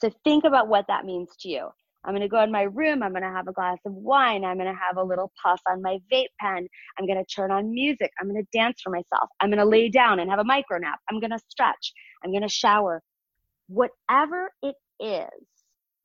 So 0.00 0.10
think 0.24 0.44
about 0.44 0.68
what 0.68 0.86
that 0.88 1.04
means 1.04 1.30
to 1.40 1.48
you. 1.48 1.68
I'm 2.04 2.12
going 2.12 2.22
to 2.22 2.28
go 2.28 2.42
in 2.42 2.50
my 2.50 2.62
room. 2.62 3.02
I'm 3.02 3.12
going 3.12 3.22
to 3.22 3.28
have 3.28 3.46
a 3.46 3.52
glass 3.52 3.78
of 3.86 3.92
wine. 3.92 4.44
I'm 4.44 4.56
going 4.56 4.72
to 4.72 4.78
have 4.78 4.96
a 4.96 5.04
little 5.04 5.30
puff 5.40 5.60
on 5.70 5.80
my 5.80 5.98
vape 6.12 6.26
pen. 6.40 6.66
I'm 6.98 7.06
going 7.06 7.18
to 7.18 7.24
turn 7.24 7.52
on 7.52 7.72
music. 7.72 8.10
I'm 8.20 8.28
going 8.28 8.42
to 8.42 8.58
dance 8.58 8.80
for 8.82 8.90
myself. 8.90 9.28
I'm 9.40 9.50
going 9.50 9.60
to 9.60 9.64
lay 9.64 9.88
down 9.88 10.18
and 10.18 10.28
have 10.28 10.40
a 10.40 10.44
micro 10.44 10.78
nap. 10.78 10.98
I'm 11.08 11.20
going 11.20 11.30
to 11.30 11.38
stretch. 11.48 11.92
I'm 12.24 12.32
going 12.32 12.42
to 12.42 12.48
shower. 12.48 13.02
Whatever 13.68 14.50
it 14.62 14.74
is 14.98 15.30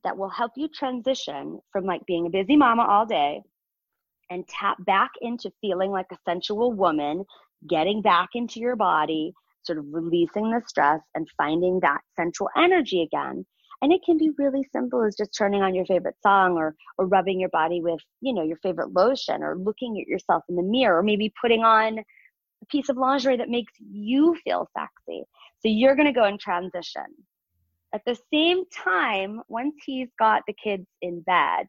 that 0.04 0.18
will 0.18 0.30
help 0.30 0.52
you 0.56 0.68
transition 0.68 1.60
from 1.72 1.86
like 1.86 2.02
being 2.06 2.28
a 2.28 2.30
busy 2.30 2.56
mama 2.56 2.86
all 2.88 3.06
day 3.08 3.42
and 4.30 4.48
tap 4.48 4.78
back 4.86 5.12
into 5.22 5.52
feeling 5.62 5.90
like 5.90 6.08
a 6.12 6.18
sensual 6.30 6.74
woman, 6.74 7.24
getting 7.68 8.02
back 8.02 8.30
into 8.36 8.60
your 8.60 8.76
body, 8.76 9.34
sort 9.68 9.80
of 9.80 9.86
releasing 9.92 10.52
the 10.52 10.62
stress 10.68 11.02
and 11.16 11.28
finding 11.38 11.80
that 11.82 12.02
central 12.16 12.50
energy 12.58 13.04
again. 13.04 13.46
And 13.82 13.94
it 13.94 14.02
can 14.06 14.18
be 14.18 14.32
really 14.40 14.68
simple 14.74 15.04
as 15.04 15.16
just 15.16 15.36
turning 15.38 15.62
on 15.62 15.76
your 15.76 15.86
favorite 15.86 16.16
song 16.24 16.58
or 16.58 16.76
or 16.98 17.06
rubbing 17.06 17.40
your 17.40 17.50
body 17.50 17.82
with, 17.82 18.00
you 18.22 18.34
know, 18.34 18.44
your 18.44 18.58
favorite 18.58 18.94
lotion 18.94 19.44
or 19.44 19.56
looking 19.58 20.00
at 20.02 20.08
yourself 20.08 20.44
in 20.50 20.56
the 20.56 20.64
mirror 20.64 21.00
or 21.00 21.04
maybe 21.04 21.32
putting 21.40 21.64
on 21.64 22.00
a 22.00 22.66
piece 22.70 22.90
of 22.90 22.98
lingerie 22.98 23.38
that 23.38 23.50
makes 23.50 23.74
you 23.80 24.36
feel 24.44 24.68
sexy. 24.76 25.24
So 25.60 25.70
you're 25.70 25.96
going 25.96 26.08
to 26.08 26.14
go 26.14 26.26
in 26.26 26.40
transition. 26.40 27.06
At 27.94 28.02
the 28.06 28.18
same 28.34 28.64
time, 28.72 29.42
once 29.48 29.76
he's 29.86 30.10
got 30.20 30.44
the 30.48 30.54
kids 30.54 30.86
in 31.02 31.22
bed, 31.22 31.68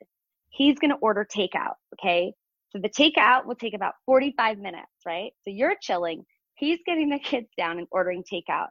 he's 0.51 0.79
going 0.79 0.91
to 0.91 0.97
order 0.97 1.27
takeout, 1.27 1.75
okay? 1.95 2.33
So 2.71 2.79
the 2.79 2.89
takeout 2.89 3.47
will 3.47 3.55
take 3.55 3.75
about 3.75 3.95
45 4.07 4.59
minutes, 4.59 4.91
right? 5.07 5.33
So 5.45 5.51
you're 5.51 5.77
chilling, 5.81 6.25
He's 6.59 6.79
getting 6.87 7.09
the 7.09 7.19
kids 7.19 7.49
down 7.57 7.79
and 7.79 7.87
ordering 7.91 8.25
takeout. 8.25 8.69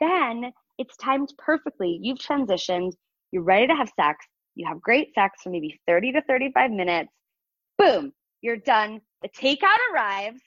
Then 0.00 0.52
it's 0.78 0.96
timed 0.98 1.32
perfectly. 1.38 1.98
You've 2.02 2.18
transitioned, 2.18 2.92
you're 3.32 3.42
ready 3.42 3.66
to 3.66 3.74
have 3.74 3.90
sex, 3.98 4.26
you 4.54 4.66
have 4.66 4.80
great 4.80 5.14
sex 5.14 5.42
for 5.42 5.50
maybe 5.50 5.80
30 5.86 6.12
to 6.12 6.22
35 6.22 6.70
minutes. 6.70 7.10
Boom, 7.78 8.12
you're 8.42 8.56
done. 8.56 9.00
The 9.22 9.28
takeout 9.28 9.78
arrives. 9.92 10.40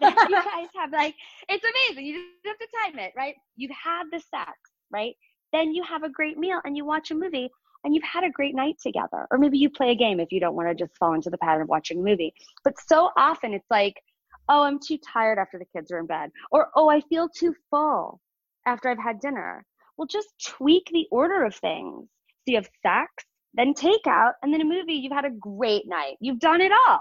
you 0.00 0.10
guys 0.10 0.68
have 0.76 0.92
like, 0.92 1.14
it's 1.48 1.64
amazing. 1.64 2.06
You 2.06 2.14
just 2.14 2.46
have 2.46 2.58
to 2.58 2.68
time 2.84 2.98
it, 2.98 3.12
right? 3.16 3.34
You've 3.56 3.70
had 3.70 4.04
the 4.12 4.20
sex, 4.20 4.52
right? 4.90 5.14
Then 5.52 5.72
you 5.72 5.82
have 5.84 6.02
a 6.02 6.08
great 6.08 6.38
meal 6.38 6.60
and 6.64 6.76
you 6.76 6.84
watch 6.84 7.10
a 7.10 7.14
movie 7.14 7.48
and 7.84 7.94
you've 7.94 8.04
had 8.04 8.24
a 8.24 8.30
great 8.30 8.54
night 8.54 8.76
together. 8.82 9.26
Or 9.30 9.38
maybe 9.38 9.58
you 9.58 9.70
play 9.70 9.90
a 9.90 9.94
game 9.94 10.18
if 10.18 10.32
you 10.32 10.40
don't 10.40 10.54
want 10.54 10.68
to 10.68 10.74
just 10.74 10.96
fall 10.96 11.14
into 11.14 11.30
the 11.30 11.38
pattern 11.38 11.62
of 11.62 11.68
watching 11.68 12.00
a 12.00 12.02
movie. 12.02 12.34
But 12.64 12.74
so 12.88 13.10
often 13.16 13.52
it's 13.52 13.70
like, 13.70 13.94
oh, 14.48 14.62
I'm 14.62 14.78
too 14.78 14.98
tired 14.98 15.38
after 15.38 15.58
the 15.58 15.66
kids 15.74 15.90
are 15.90 15.98
in 15.98 16.06
bed, 16.06 16.30
or 16.50 16.68
oh, 16.76 16.88
I 16.88 17.00
feel 17.02 17.28
too 17.28 17.54
full 17.70 18.20
after 18.66 18.88
I've 18.88 19.02
had 19.02 19.20
dinner. 19.20 19.64
Well, 19.96 20.06
just 20.06 20.28
tweak 20.44 20.88
the 20.92 21.06
order 21.10 21.44
of 21.44 21.54
things. 21.54 22.08
So 22.46 22.52
you 22.52 22.56
have 22.56 22.68
sex, 22.82 23.10
then 23.54 23.74
takeout, 23.74 24.32
and 24.42 24.52
then 24.52 24.60
a 24.60 24.64
movie. 24.64 24.94
You've 24.94 25.12
had 25.12 25.24
a 25.24 25.30
great 25.30 25.86
night. 25.86 26.16
You've 26.20 26.40
done 26.40 26.60
it 26.60 26.72
all. 26.86 27.00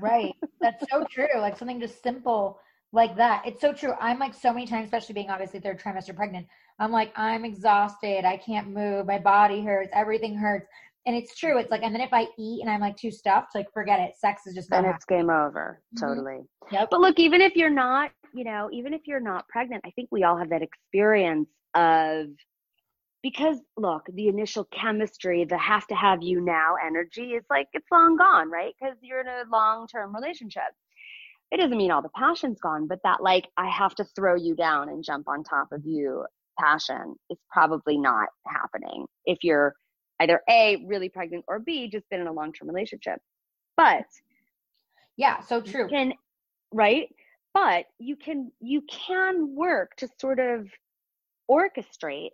Right. 0.00 0.34
That's 0.60 0.84
so 0.90 1.04
true. 1.10 1.26
Like 1.38 1.58
something 1.58 1.80
just 1.80 2.02
simple 2.02 2.58
like 2.92 3.16
that. 3.16 3.42
It's 3.46 3.60
so 3.60 3.72
true. 3.72 3.92
I'm 4.00 4.18
like 4.18 4.34
so 4.34 4.52
many 4.52 4.66
times, 4.66 4.86
especially 4.86 5.14
being 5.14 5.30
obviously 5.30 5.60
third 5.60 5.80
trimester 5.80 6.14
pregnant, 6.14 6.46
I'm 6.78 6.92
like, 6.92 7.12
I'm 7.16 7.44
exhausted. 7.44 8.24
I 8.24 8.36
can't 8.36 8.68
move. 8.68 9.06
My 9.06 9.18
body 9.18 9.62
hurts. 9.62 9.90
Everything 9.92 10.34
hurts 10.34 10.66
and 11.06 11.16
it's 11.16 11.34
true. 11.34 11.58
It's 11.58 11.70
like, 11.70 11.82
and 11.82 11.94
then 11.94 12.00
if 12.00 12.12
I 12.12 12.26
eat 12.38 12.60
and 12.60 12.70
I'm 12.70 12.80
like 12.80 12.96
too 12.96 13.10
stuffed, 13.10 13.54
like 13.54 13.66
forget 13.72 14.00
it. 14.00 14.12
Sex 14.18 14.46
is 14.46 14.54
just 14.54 14.70
then 14.70 14.84
it's 14.84 15.04
game 15.04 15.30
over. 15.30 15.82
Mm-hmm. 15.96 16.06
Totally. 16.06 16.40
Yep. 16.70 16.88
But 16.90 17.00
look, 17.00 17.18
even 17.18 17.40
if 17.40 17.56
you're 17.56 17.70
not, 17.70 18.10
you 18.34 18.44
know, 18.44 18.68
even 18.72 18.94
if 18.94 19.02
you're 19.06 19.20
not 19.20 19.48
pregnant, 19.48 19.82
I 19.84 19.90
think 19.90 20.08
we 20.12 20.22
all 20.22 20.36
have 20.36 20.50
that 20.50 20.62
experience 20.62 21.48
of 21.74 22.26
because 23.22 23.58
look, 23.76 24.02
the 24.12 24.28
initial 24.28 24.66
chemistry, 24.72 25.44
the 25.44 25.58
have 25.58 25.86
to 25.88 25.94
have 25.94 26.22
you 26.22 26.40
now 26.40 26.74
energy 26.84 27.32
is 27.32 27.44
like 27.50 27.66
it's 27.72 27.86
long 27.90 28.16
gone, 28.16 28.50
right? 28.50 28.72
Because 28.80 28.96
you're 29.02 29.20
in 29.20 29.28
a 29.28 29.44
long 29.50 29.88
term 29.88 30.14
relationship. 30.14 30.62
It 31.50 31.58
doesn't 31.58 31.76
mean 31.76 31.90
all 31.90 32.00
the 32.00 32.08
passion's 32.16 32.60
gone, 32.60 32.86
but 32.86 33.00
that 33.04 33.22
like 33.22 33.48
I 33.56 33.68
have 33.68 33.94
to 33.96 34.04
throw 34.04 34.36
you 34.36 34.54
down 34.54 34.88
and 34.88 35.04
jump 35.04 35.28
on 35.28 35.42
top 35.42 35.68
of 35.72 35.82
you 35.84 36.24
passion 36.58 37.14
is 37.30 37.38
probably 37.50 37.96
not 37.96 38.28
happening 38.46 39.06
if 39.24 39.38
you're 39.42 39.74
either 40.20 40.40
A, 40.48 40.84
really 40.86 41.08
pregnant, 41.08 41.44
or 41.48 41.58
B, 41.58 41.88
just 41.88 42.08
been 42.10 42.20
in 42.20 42.26
a 42.26 42.32
long 42.32 42.52
term 42.52 42.68
relationship. 42.68 43.20
But 43.76 44.06
yeah, 45.16 45.40
so 45.40 45.60
true. 45.60 45.88
Can 45.88 46.12
right? 46.72 47.08
But 47.54 47.86
you 47.98 48.16
can 48.16 48.50
you 48.60 48.82
can 48.88 49.54
work 49.54 49.96
to 49.98 50.08
sort 50.18 50.38
of 50.38 50.68
orchestrate 51.50 52.30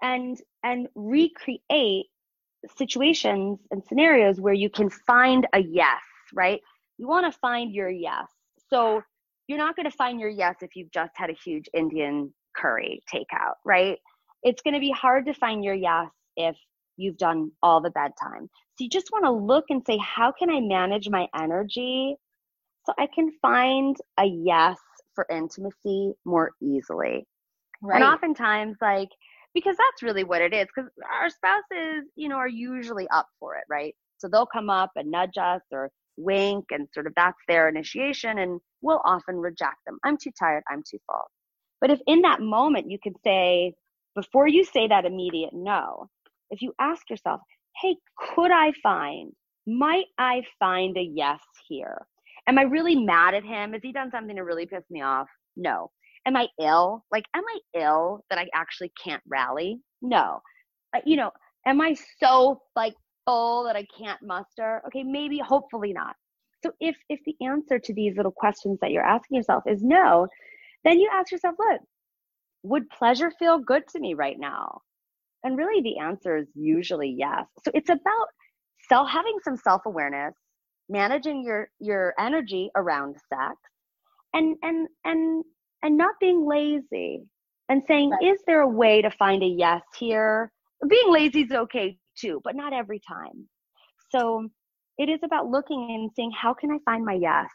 and 0.00 0.40
and 0.62 0.88
recreate 0.94 2.06
situations 2.76 3.58
and 3.70 3.82
scenarios 3.84 4.40
where 4.40 4.54
you 4.54 4.70
can 4.70 4.88
find 4.90 5.46
a 5.52 5.60
yes, 5.60 6.02
right? 6.32 6.60
You 6.98 7.08
want 7.08 7.30
to 7.32 7.38
find 7.40 7.72
your 7.72 7.90
yes. 7.90 8.26
So 8.68 9.02
you're 9.48 9.58
not 9.58 9.74
going 9.74 9.90
to 9.90 9.96
find 9.96 10.20
your 10.20 10.28
yes 10.28 10.56
if 10.62 10.76
you've 10.76 10.92
just 10.92 11.12
had 11.16 11.30
a 11.30 11.34
huge 11.44 11.68
Indian 11.74 12.32
curry 12.56 13.02
takeout, 13.12 13.54
right? 13.64 13.98
It's 14.42 14.62
going 14.62 14.74
to 14.74 14.80
be 14.80 14.92
hard 14.92 15.26
to 15.26 15.34
find 15.34 15.64
your 15.64 15.74
yes 15.74 16.08
if 16.36 16.56
you've 17.02 17.18
done 17.18 17.50
all 17.62 17.80
the 17.80 17.90
bedtime. 17.90 18.48
So 18.76 18.84
you 18.84 18.88
just 18.88 19.10
want 19.12 19.24
to 19.24 19.30
look 19.30 19.64
and 19.68 19.82
say, 19.86 19.98
how 19.98 20.32
can 20.32 20.48
I 20.50 20.60
manage 20.60 21.08
my 21.08 21.26
energy 21.38 22.16
so 22.86 22.94
I 22.98 23.06
can 23.14 23.30
find 23.42 23.96
a 24.18 24.24
yes 24.24 24.78
for 25.14 25.26
intimacy 25.30 26.12
more 26.24 26.52
easily? 26.62 27.26
Right. 27.82 27.96
And 27.96 28.04
oftentimes, 28.04 28.76
like, 28.80 29.08
because 29.54 29.76
that's 29.76 30.02
really 30.02 30.24
what 30.24 30.40
it 30.40 30.54
is, 30.54 30.66
because 30.74 30.90
our 31.12 31.28
spouses, 31.28 32.08
you 32.16 32.28
know, 32.28 32.36
are 32.36 32.48
usually 32.48 33.06
up 33.08 33.26
for 33.38 33.56
it, 33.56 33.64
right? 33.68 33.94
So 34.18 34.28
they'll 34.28 34.46
come 34.46 34.70
up 34.70 34.92
and 34.96 35.10
nudge 35.10 35.36
us 35.36 35.60
or 35.72 35.90
wink, 36.16 36.66
and 36.70 36.88
sort 36.94 37.06
of 37.06 37.12
that's 37.16 37.38
their 37.48 37.68
initiation, 37.68 38.38
and 38.38 38.60
we'll 38.80 39.02
often 39.04 39.36
reject 39.36 39.78
them. 39.86 39.98
I'm 40.04 40.16
too 40.16 40.30
tired, 40.38 40.62
I'm 40.70 40.82
too 40.88 40.98
full. 41.06 41.24
But 41.80 41.90
if 41.90 42.00
in 42.06 42.22
that 42.22 42.40
moment 42.40 42.90
you 42.90 42.98
could 43.02 43.16
say, 43.24 43.74
before 44.14 44.46
you 44.46 44.64
say 44.64 44.88
that 44.88 45.04
immediate 45.06 45.52
no, 45.52 46.08
if 46.52 46.62
you 46.62 46.72
ask 46.78 47.10
yourself, 47.10 47.40
hey, 47.80 47.96
could 48.34 48.52
I 48.52 48.72
find, 48.82 49.32
might 49.66 50.04
I 50.18 50.42
find 50.60 50.96
a 50.96 51.02
yes 51.02 51.40
here? 51.68 52.06
Am 52.46 52.58
I 52.58 52.62
really 52.62 52.94
mad 52.94 53.34
at 53.34 53.42
him? 53.42 53.72
Has 53.72 53.82
he 53.82 53.92
done 53.92 54.10
something 54.10 54.36
to 54.36 54.42
really 54.42 54.66
piss 54.66 54.84
me 54.90 55.00
off? 55.02 55.28
No. 55.56 55.90
Am 56.26 56.36
I 56.36 56.48
ill? 56.60 57.04
Like, 57.10 57.24
am 57.34 57.42
I 57.48 57.80
ill 57.80 58.24
that 58.30 58.38
I 58.38 58.48
actually 58.54 58.92
can't 59.02 59.22
rally? 59.26 59.80
No. 60.02 60.40
Uh, 60.94 61.00
you 61.04 61.16
know, 61.16 61.30
am 61.66 61.80
I 61.80 61.96
so 62.22 62.60
like 62.76 62.94
full 63.26 63.64
that 63.64 63.76
I 63.76 63.86
can't 63.98 64.20
muster? 64.22 64.82
Okay, 64.86 65.02
maybe, 65.02 65.38
hopefully 65.38 65.92
not. 65.92 66.14
So 66.62 66.72
if 66.80 66.96
if 67.08 67.18
the 67.26 67.34
answer 67.44 67.78
to 67.78 67.94
these 67.94 68.16
little 68.16 68.32
questions 68.32 68.78
that 68.80 68.92
you're 68.92 69.02
asking 69.02 69.36
yourself 69.36 69.64
is 69.66 69.82
no, 69.82 70.28
then 70.84 71.00
you 71.00 71.10
ask 71.12 71.32
yourself, 71.32 71.56
look, 71.58 71.80
would 72.62 72.88
pleasure 72.90 73.32
feel 73.38 73.58
good 73.58 73.88
to 73.88 74.00
me 74.00 74.14
right 74.14 74.38
now? 74.38 74.80
And 75.44 75.56
really 75.56 75.82
the 75.82 75.98
answer 75.98 76.36
is 76.36 76.46
usually 76.54 77.14
yes. 77.16 77.46
So 77.64 77.70
it's 77.74 77.90
about 77.90 78.26
self 78.88 79.08
having 79.08 79.36
some 79.42 79.56
self-awareness, 79.56 80.34
managing 80.88 81.42
your 81.44 81.68
your 81.80 82.14
energy 82.18 82.70
around 82.76 83.16
sex 83.28 83.56
and 84.34 84.56
and 84.62 84.88
and 85.04 85.44
and 85.82 85.96
not 85.96 86.14
being 86.20 86.46
lazy 86.46 87.24
and 87.68 87.82
saying, 87.88 88.10
right. 88.10 88.32
is 88.32 88.40
there 88.46 88.60
a 88.60 88.68
way 88.68 89.02
to 89.02 89.10
find 89.10 89.42
a 89.42 89.46
yes 89.46 89.82
here? 89.98 90.52
Being 90.88 91.12
lazy 91.12 91.42
is 91.42 91.52
okay 91.52 91.96
too, 92.16 92.40
but 92.44 92.54
not 92.54 92.72
every 92.72 93.00
time. 93.06 93.48
So 94.10 94.48
it 94.98 95.08
is 95.08 95.20
about 95.24 95.48
looking 95.48 95.88
and 95.90 96.10
saying, 96.14 96.32
how 96.40 96.54
can 96.54 96.70
I 96.70 96.78
find 96.84 97.04
my 97.04 97.14
yes? 97.14 97.48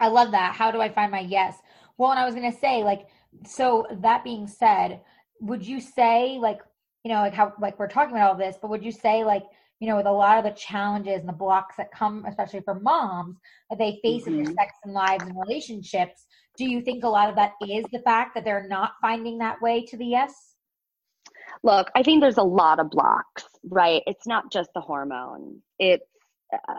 I 0.00 0.08
love 0.08 0.32
that. 0.32 0.54
How 0.54 0.70
do 0.70 0.80
I 0.80 0.88
find 0.88 1.12
my 1.12 1.20
yes? 1.20 1.56
Well, 1.98 2.10
and 2.10 2.18
I 2.18 2.24
was 2.24 2.34
going 2.34 2.50
to 2.50 2.58
say, 2.58 2.82
like, 2.82 3.06
so 3.46 3.86
that 4.02 4.24
being 4.24 4.46
said, 4.46 5.00
would 5.40 5.66
you 5.66 5.80
say, 5.80 6.38
like, 6.40 6.60
you 7.04 7.12
know, 7.12 7.20
like 7.20 7.34
how, 7.34 7.52
like 7.60 7.78
we're 7.78 7.88
talking 7.88 8.16
about 8.16 8.30
all 8.30 8.38
this, 8.38 8.56
but 8.60 8.70
would 8.70 8.84
you 8.84 8.92
say, 8.92 9.24
like, 9.24 9.44
you 9.80 9.88
know, 9.88 9.96
with 9.96 10.06
a 10.06 10.12
lot 10.12 10.38
of 10.38 10.44
the 10.44 10.58
challenges 10.58 11.20
and 11.20 11.28
the 11.28 11.32
blocks 11.32 11.76
that 11.76 11.92
come, 11.92 12.24
especially 12.26 12.60
for 12.60 12.80
moms, 12.80 13.36
that 13.68 13.78
they 13.78 13.98
face 14.02 14.22
mm-hmm. 14.22 14.38
in 14.38 14.44
their 14.44 14.54
sex 14.54 14.72
and 14.84 14.94
lives 14.94 15.24
and 15.24 15.36
relationships, 15.36 16.26
do 16.56 16.64
you 16.64 16.80
think 16.80 17.04
a 17.04 17.08
lot 17.08 17.28
of 17.28 17.36
that 17.36 17.52
is 17.66 17.84
the 17.92 17.98
fact 18.00 18.34
that 18.34 18.44
they're 18.44 18.68
not 18.68 18.92
finding 19.02 19.38
that 19.38 19.60
way 19.60 19.84
to 19.86 19.96
the 19.96 20.06
yes? 20.06 20.54
Look, 21.62 21.90
I 21.94 22.02
think 22.02 22.20
there's 22.20 22.38
a 22.38 22.42
lot 22.42 22.78
of 22.78 22.90
blocks, 22.90 23.44
right? 23.64 24.02
It's 24.06 24.26
not 24.26 24.52
just 24.52 24.70
the 24.74 24.80
hormone. 24.80 25.60
It's 25.78 26.04
uh, 26.52 26.74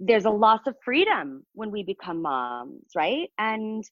there's 0.00 0.26
a 0.26 0.30
loss 0.30 0.60
of 0.66 0.76
freedom 0.84 1.44
when 1.54 1.70
we 1.70 1.82
become 1.82 2.22
moms, 2.22 2.84
right? 2.94 3.30
And 3.38 3.84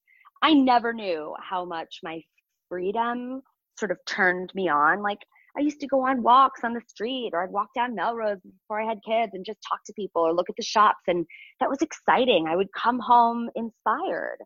I 0.43 0.53
never 0.53 0.93
knew 0.93 1.35
how 1.41 1.65
much 1.65 2.01
my 2.03 2.23
freedom 2.69 3.43
sort 3.79 3.91
of 3.91 3.99
turned 4.07 4.53
me 4.55 4.69
on. 4.69 5.03
Like 5.03 5.19
I 5.57 5.61
used 5.61 5.81
to 5.81 5.87
go 5.87 6.07
on 6.07 6.23
walks 6.23 6.65
on 6.65 6.75
the 6.75 6.83
street 6.87 7.31
or 7.33 7.43
I'd 7.43 7.51
walk 7.51 7.69
down 7.75 7.95
Melrose 7.95 8.41
before 8.41 8.81
I 8.81 8.87
had 8.87 8.99
kids 9.07 9.33
and 9.35 9.45
just 9.45 9.59
talk 9.67 9.81
to 9.87 9.93
people 9.95 10.23
or 10.23 10.35
look 10.35 10.51
at 10.51 10.57
the 10.57 10.63
shops 10.63 11.03
and 11.07 11.27
that 11.61 11.71
was 11.71 11.81
exciting. 11.81 12.47
I 12.49 12.57
would 12.57 12.73
come 12.73 12.99
home 12.99 13.49
inspired. 13.55 14.39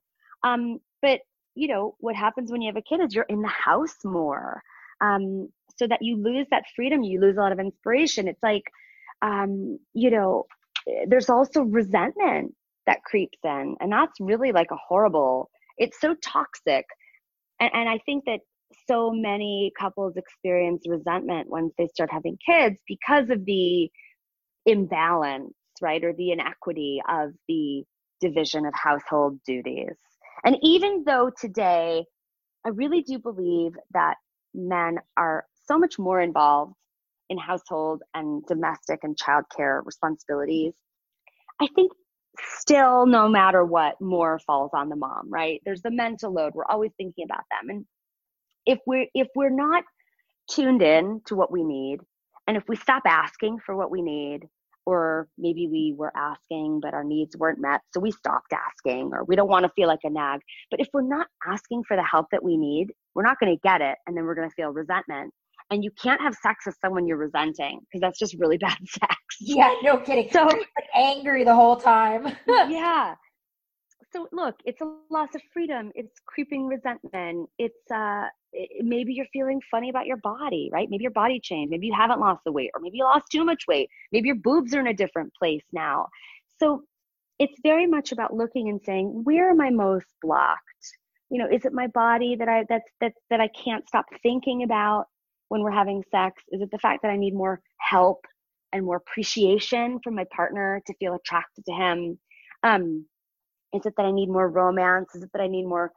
Um, 0.45 0.79
but 1.03 1.21
you 1.55 1.69
know, 1.69 1.97
what 1.99 2.15
happens 2.15 2.51
when 2.51 2.63
you 2.63 2.69
have 2.69 2.77
a 2.77 2.83
kid 2.83 3.01
is 3.01 3.15
you're 3.15 3.27
in 3.29 3.43
the 3.43 3.49
house 3.49 3.97
more. 4.05 4.63
Um, 5.01 5.49
so 5.77 5.87
that 5.87 6.03
you 6.03 6.23
lose 6.23 6.47
that 6.51 6.65
freedom, 6.77 7.03
you 7.03 7.21
lose 7.21 7.37
a 7.37 7.41
lot 7.41 7.53
of 7.53 7.59
inspiration. 7.59 8.29
It's 8.29 8.43
like, 8.43 8.65
um, 9.23 9.79
you 9.95 10.11
know, 10.11 10.47
there's 11.09 11.31
also 11.31 11.63
resentment 11.63 12.55
that 12.87 13.03
creeps 13.05 13.39
in 13.45 13.77
and 13.81 13.93
that's 13.93 14.19
really 14.21 14.53
like 14.53 14.71
a 14.71 14.77
horrible 14.77 15.51
it's 15.81 16.01
so 16.01 16.15
toxic. 16.23 16.85
And, 17.59 17.71
and 17.75 17.89
i 17.89 17.99
think 18.07 18.25
that 18.27 18.41
so 18.89 19.11
many 19.11 19.73
couples 19.79 20.17
experience 20.17 20.85
resentment 20.87 21.51
once 21.51 21.73
they 21.77 21.89
start 21.89 22.11
having 22.13 22.39
kids 22.47 22.77
because 22.87 23.29
of 23.31 23.45
the 23.45 23.91
imbalance 24.67 25.53
right 25.83 26.05
or 26.05 26.13
the 26.13 26.31
inequity 26.31 27.01
of 27.09 27.31
the 27.49 27.83
division 28.21 28.67
of 28.67 28.75
household 28.75 29.41
duties. 29.47 29.97
And 30.45 30.57
even 30.63 31.05
though 31.05 31.31
today 31.41 32.05
i 32.65 32.69
really 32.69 33.03
do 33.03 33.19
believe 33.19 33.73
that 33.93 34.15
men 34.55 34.99
are 35.17 35.45
so 35.67 35.79
much 35.79 35.99
more 35.99 36.21
involved 36.21 36.75
in 37.29 37.39
household 37.39 38.03
and 38.15 38.45
domestic 38.47 39.01
and 39.03 39.17
childcare 39.17 39.81
responsibilities, 39.85 40.75
I 41.61 41.69
think 41.75 41.93
still, 42.39 43.07
no 43.07 43.29
matter 43.29 43.65
what, 43.65 44.01
more 44.01 44.39
falls 44.47 44.71
on 44.75 44.89
the 44.89 44.97
mom, 44.97 45.31
right? 45.31 45.61
There's 45.65 45.83
the 45.83 45.91
mental 45.91 46.33
load. 46.33 46.55
We're 46.55 46.65
always 46.65 46.93
thinking 46.97 47.25
about 47.25 47.45
them. 47.51 47.71
And 47.71 47.87
if 48.67 48.79
we're 48.87 49.07
if 49.15 49.29
we're 49.35 49.51
not 49.51 49.85
tuned 50.51 50.83
in 50.83 51.23
to 51.27 51.35
what 51.37 51.53
we 51.53 51.65
need, 51.65 52.01
and 52.47 52.57
if 52.57 52.65
we 52.69 52.77
stop 52.77 53.03
asking 53.07 53.59
for 53.65 53.77
what 53.77 53.91
we 53.91 54.03
need, 54.03 54.47
or 54.87 55.29
maybe 55.39 55.69
we 55.69 55.95
were 55.97 56.13
asking 56.17 56.81
but 56.81 56.95
our 56.95 57.05
needs 57.05 57.37
weren't 57.37 57.61
met 57.61 57.81
so 57.93 58.01
we 58.01 58.11
stopped 58.11 58.53
asking 58.53 59.11
or 59.13 59.25
we 59.25 59.37
don't 59.37 59.49
want 59.49 59.65
to 59.65 59.73
feel 59.77 59.87
like 59.87 60.01
a 60.05 60.11
nag 60.11 60.41
but 60.71 60.81
if 60.81 60.89
we're 60.93 61.03
not 61.03 61.27
asking 61.47 61.83
for 61.87 61.97
the 61.97 62.03
help 62.03 62.27
that 62.33 62.43
we 62.43 62.57
need 62.57 62.89
we're 63.15 63.23
not 63.23 63.39
going 63.39 63.55
to 63.55 63.61
get 63.63 63.81
it 63.81 63.97
and 64.07 64.17
then 64.17 64.25
we're 64.25 64.35
going 64.35 64.49
to 64.49 64.55
feel 64.55 64.71
resentment 64.71 65.33
and 65.71 65.85
you 65.85 65.91
can't 66.03 66.21
have 66.21 66.35
sex 66.35 66.67
with 66.67 66.77
someone 66.81 67.07
you're 67.07 67.17
resenting 67.17 67.81
because 67.81 68.01
that's 68.01 68.19
just 68.19 68.35
really 68.39 68.59
bad 68.59 68.79
sex. 68.87 69.17
Yeah, 69.41 69.75
no 69.83 69.99
kidding. 69.99 70.29
So 70.31 70.45
like 70.45 70.69
angry 70.95 71.45
the 71.45 71.55
whole 71.55 71.77
time. 71.77 72.37
yeah. 72.47 73.15
So 74.13 74.27
look, 74.33 74.57
it's 74.65 74.81
a 74.81 74.97
loss 75.11 75.29
of 75.35 75.43
freedom. 75.53 75.93
It's 75.95 76.19
creeping 76.27 76.67
resentment. 76.67 77.49
It's 77.59 77.91
uh 77.93 78.27
it, 78.53 78.85
maybe 78.85 79.13
you're 79.15 79.27
feeling 79.33 79.61
funny 79.71 79.89
about 79.89 80.07
your 80.07 80.17
body, 80.17 80.69
right? 80.73 80.89
Maybe 80.91 81.03
your 81.03 81.13
body 81.13 81.41
changed. 81.41 81.71
Maybe 81.71 81.87
you 81.87 81.95
haven't 81.95 82.19
lost 82.19 82.41
the 82.45 82.53
weight 82.53 82.71
or 82.75 82.81
maybe 82.81 82.99
you 82.99 83.05
lost 83.05 83.27
too 83.31 83.45
much 83.45 83.65
weight. 83.69 83.89
Maybe 84.11 84.27
your 84.27 84.37
boobs 84.37 84.75
are 84.75 84.81
in 84.81 84.89
a 84.89 84.95
different 84.95 85.33
place 85.39 85.65
now. 85.73 86.09
So 86.59 86.83
it's 87.39 87.57
very 87.63 87.87
much 87.87 88.13
about 88.13 88.35
looking 88.35 88.69
and 88.69 88.81
saying, 88.85 89.23
where 89.25 89.51
am 89.51 89.61
I 89.61 89.71
most 89.71 90.07
blocked? 90.21 90.59
You 91.31 91.39
know, 91.39 91.49
is 91.49 91.65
it 91.65 91.73
my 91.73 91.87
body 91.87 92.35
that 92.37 92.49
I 92.49 92.65
that's 92.69 92.91
that 93.01 93.13
that 93.31 93.41
I 93.41 93.49
can't 93.49 93.87
stop 93.87 94.07
thinking 94.23 94.65
about? 94.65 95.07
When 95.51 95.63
we're 95.63 95.71
having 95.73 96.03
sex? 96.11 96.43
Is 96.53 96.63
it 96.63 96.71
the 96.71 96.79
fact 96.79 97.03
that 97.03 97.11
I 97.11 97.17
need 97.17 97.35
more 97.35 97.61
help 97.79 98.25
and 98.73 98.87
more 98.87 98.97
appreciation 98.97 99.99
from 100.03 100.15
my 100.15 100.25
partner 100.35 100.81
to 100.87 100.95
feel 100.95 101.15
attracted 101.15 101.67
to 101.67 101.73
him? 101.73 102.19
Um, 102.63 103.05
is 103.75 103.85
it 103.85 103.95
that 103.97 104.07
I 104.07 104.13
need 104.13 104.29
more 104.29 104.49
romance? 104.49 105.15
Is 105.15 105.25
it 105.25 105.31
that 105.33 105.43
I 105.43 105.49
need 105.49 105.67
more? 105.67 105.93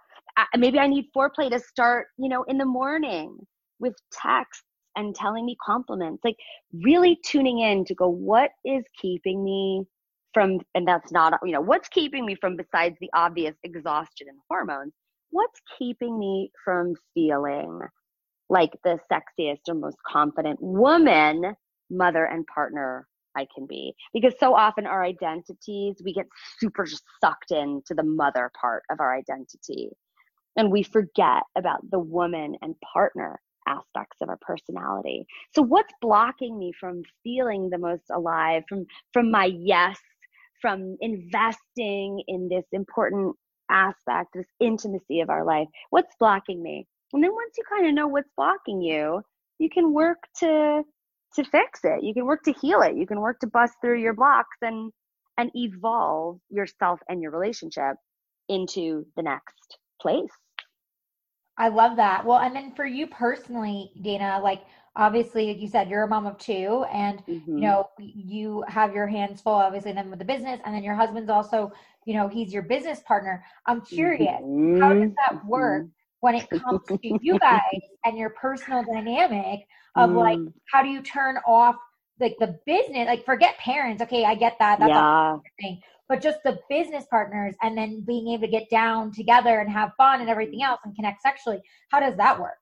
Maybe 0.58 0.80
I 0.80 0.88
need 0.88 1.06
foreplay 1.16 1.52
to 1.52 1.60
start, 1.60 2.08
you 2.18 2.30
know, 2.30 2.44
in 2.44 2.58
the 2.58 2.66
morning 2.66 3.38
with 3.80 3.94
texts 4.12 4.66
and 4.96 5.16
telling 5.16 5.46
me 5.46 5.56
compliments. 5.64 6.24
Like 6.24 6.38
really 6.74 7.20
tuning 7.24 7.60
in 7.60 7.86
to 7.86 7.96
go, 7.96 8.10
what 8.10 8.50
is 8.66 8.84
keeping 9.00 9.44
me 9.44 9.86
from? 10.34 10.60
And 10.74 10.88
that's 10.88 11.12
not, 11.12 11.34
you 11.44 11.52
know, 11.52 11.62
what's 11.62 11.90
keeping 11.90 12.26
me 12.26 12.36
from 12.42 12.58
besides 12.58 12.96
the 13.00 13.10
obvious 13.14 13.56
exhaustion 13.64 14.28
and 14.30 14.40
hormones? 14.50 14.94
What's 15.30 15.60
keeping 15.78 16.18
me 16.18 16.52
from 16.66 16.96
feeling 17.14 17.82
like 18.54 18.78
the 18.84 19.00
sexiest 19.12 19.68
or 19.68 19.74
most 19.74 19.98
confident 20.08 20.60
woman, 20.62 21.56
mother, 21.90 22.26
and 22.26 22.46
partner 22.46 23.08
I 23.36 23.48
can 23.54 23.66
be. 23.66 23.96
Because 24.14 24.36
so 24.40 24.54
often 24.54 24.86
our 24.86 25.04
identities, 25.04 25.96
we 26.06 26.14
get 26.14 26.28
super 26.60 26.86
sucked 27.20 27.50
into 27.50 27.96
the 27.96 28.04
mother 28.04 28.52
part 28.62 28.84
of 28.92 29.00
our 29.00 29.18
identity. 29.18 29.90
And 30.56 30.72
we 30.72 30.84
forget 30.84 31.42
about 31.58 31.80
the 31.90 31.98
woman 31.98 32.56
and 32.62 32.76
partner 32.94 33.42
aspects 33.68 34.18
of 34.22 34.30
our 34.30 34.38
personality. 34.40 35.26
So 35.56 35.64
what's 35.64 35.94
blocking 36.00 36.60
me 36.60 36.74
from 36.80 37.02
feeling 37.24 37.72
the 37.72 37.80
most 37.80 38.04
alive, 38.12 38.64
from 38.70 38.86
from 39.14 39.32
my 39.32 39.46
yes, 39.46 40.00
from 40.62 40.96
investing 41.02 42.22
in 42.28 42.50
this 42.50 42.66
important 42.72 43.36
aspect, 43.72 44.30
this 44.36 44.46
intimacy 44.60 45.22
of 45.22 45.32
our 45.32 45.44
life? 45.44 45.68
What's 45.90 46.14
blocking 46.20 46.62
me? 46.62 46.86
And 47.14 47.24
then 47.24 47.32
once 47.32 47.54
you 47.58 47.64
kind 47.70 47.88
of 47.88 47.94
know 47.94 48.08
what's 48.08 48.30
blocking 48.36 48.82
you, 48.82 49.22
you 49.60 49.70
can 49.70 49.94
work 49.94 50.18
to 50.40 50.84
to 51.36 51.44
fix 51.44 51.80
it. 51.84 52.04
You 52.04 52.14
can 52.14 52.26
work 52.26 52.44
to 52.44 52.54
heal 52.54 52.82
it. 52.82 52.96
You 52.96 53.08
can 53.08 53.20
work 53.20 53.40
to 53.40 53.48
bust 53.48 53.74
through 53.82 54.00
your 54.00 54.14
blocks 54.14 54.58
and 54.62 54.92
and 55.38 55.52
evolve 55.56 56.40
yourself 56.50 57.00
and 57.10 57.22
your 57.22 57.32
relationship 57.32 57.96
into 58.50 59.06
the 59.16 59.24
next 59.24 59.78
place. 60.02 60.30
I 61.58 61.70
love 61.70 61.98
that. 61.98 62.26
Well, 62.26 62.40
and 62.40 62.56
then 62.56 62.74
for 62.76 62.86
you 62.86 63.08
personally, 63.08 63.92
Dana, 64.02 64.40
like 64.44 64.64
obviously 64.96 65.48
like 65.48 65.60
you 65.60 65.68
said 65.68 65.90
you're 65.90 66.04
a 66.04 66.08
mom 66.08 66.26
of 66.28 66.38
two 66.38 66.86
and 66.92 67.20
mm-hmm. 67.26 67.58
you 67.58 67.64
know 67.64 67.90
you 67.98 68.64
have 68.68 68.94
your 68.94 69.08
hands 69.08 69.42
full 69.42 69.54
obviously 69.54 69.92
then 69.92 70.10
with 70.10 70.20
the 70.20 70.26
business 70.26 70.60
and 70.66 70.76
then 70.76 70.84
your 70.84 70.94
husband's 70.94 71.30
also 71.30 71.72
you 72.06 72.14
know 72.14 72.28
he's 72.28 72.54
your 72.54 72.62
business 72.62 73.00
partner 73.00 73.44
i'm 73.66 73.82
curious 73.82 74.42
mm-hmm. 74.44 74.80
how 74.80 74.94
does 74.94 75.12
that 75.16 75.44
work 75.46 75.88
when 76.24 76.36
it 76.36 76.50
comes 76.50 76.80
to 76.88 76.98
you 77.22 77.38
guys 77.38 77.82
and 78.06 78.18
your 78.18 78.30
personal 78.30 78.82
dynamic 78.82 79.60
of 79.98 80.10
mm. 80.10 80.16
like 80.16 80.40
how 80.72 80.82
do 80.82 80.88
you 80.88 81.02
turn 81.02 81.36
off 81.46 81.76
like 82.22 82.34
the 82.40 82.58
business 82.66 83.06
like 83.08 83.26
forget 83.26 83.58
parents 83.58 84.02
okay 84.02 84.24
i 84.24 84.34
get 84.34 84.56
that 84.58 84.80
that's 84.80 84.90
yeah. 84.90 85.36
a 85.36 85.40
thing 85.62 85.82
but 86.08 86.22
just 86.22 86.40
the 86.46 86.58
business 86.70 87.06
partners 87.10 87.56
and 87.62 87.78
then 87.78 88.02
being 88.08 88.30
able 88.30 88.46
to 88.46 88.48
get 88.48 88.70
down 88.70 89.12
together 89.12 89.60
and 89.60 89.70
have 89.70 89.92
fun 89.98 90.22
and 90.22 90.30
everything 90.30 90.64
else 90.64 90.80
and 90.86 90.96
connect 90.96 91.22
sexually 91.22 91.62
how 91.90 92.00
does 92.00 92.16
that 92.16 92.40
work 92.40 92.56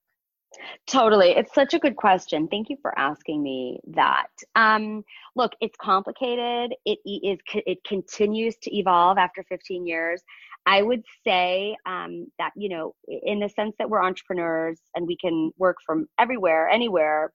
Totally. 0.85 1.29
It's 1.29 1.53
such 1.53 1.73
a 1.73 1.79
good 1.79 1.95
question. 1.95 2.47
Thank 2.49 2.69
you 2.69 2.77
for 2.81 2.97
asking 2.99 3.41
me 3.41 3.79
that. 3.87 4.27
Um, 4.55 5.03
look, 5.35 5.53
it's 5.61 5.77
complicated. 5.81 6.75
It 6.85 6.99
is, 7.05 7.39
it 7.53 7.79
continues 7.85 8.57
to 8.63 8.77
evolve 8.77 9.17
after 9.17 9.43
15 9.43 9.87
years. 9.87 10.21
I 10.65 10.81
would 10.81 11.03
say 11.25 11.75
um, 11.85 12.27
that, 12.37 12.51
you 12.55 12.69
know, 12.69 12.93
in 13.07 13.39
the 13.39 13.49
sense 13.49 13.75
that 13.79 13.89
we're 13.89 14.03
entrepreneurs 14.03 14.79
and 14.95 15.07
we 15.07 15.17
can 15.17 15.51
work 15.57 15.77
from 15.85 16.07
everywhere, 16.19 16.69
anywhere, 16.69 17.31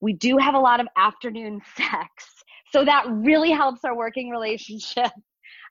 we 0.00 0.12
do 0.12 0.36
have 0.36 0.54
a 0.54 0.58
lot 0.58 0.80
of 0.80 0.86
afternoon 0.96 1.60
sex. 1.76 2.10
So 2.72 2.84
that 2.84 3.04
really 3.08 3.50
helps 3.50 3.84
our 3.84 3.96
working 3.96 4.30
relationship. 4.30 5.10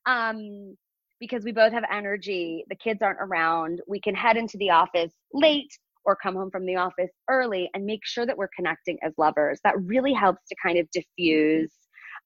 Um, 0.06 0.78
because 1.20 1.44
we 1.44 1.52
both 1.52 1.74
have 1.74 1.84
energy, 1.92 2.64
the 2.70 2.76
kids 2.76 3.02
aren't 3.02 3.20
around, 3.20 3.82
we 3.86 4.00
can 4.00 4.16
head 4.16 4.38
into 4.38 4.58
the 4.58 4.70
office 4.70 5.12
late 5.34 5.70
or 6.06 6.16
come 6.16 6.36
home 6.36 6.50
from 6.50 6.66
the 6.66 6.78
office 6.78 7.12
early 7.30 7.70
and 7.74 7.86
make 7.86 8.06
sure 8.06 8.26
that 8.26 8.38
we're 8.38 8.50
connecting 8.56 8.98
as 9.04 9.14
lovers. 9.18 9.60
That 9.64 9.80
really 9.82 10.14
helps 10.14 10.48
to 10.48 10.56
kind 10.64 10.80
of 10.80 10.90
diffuse 10.92 11.72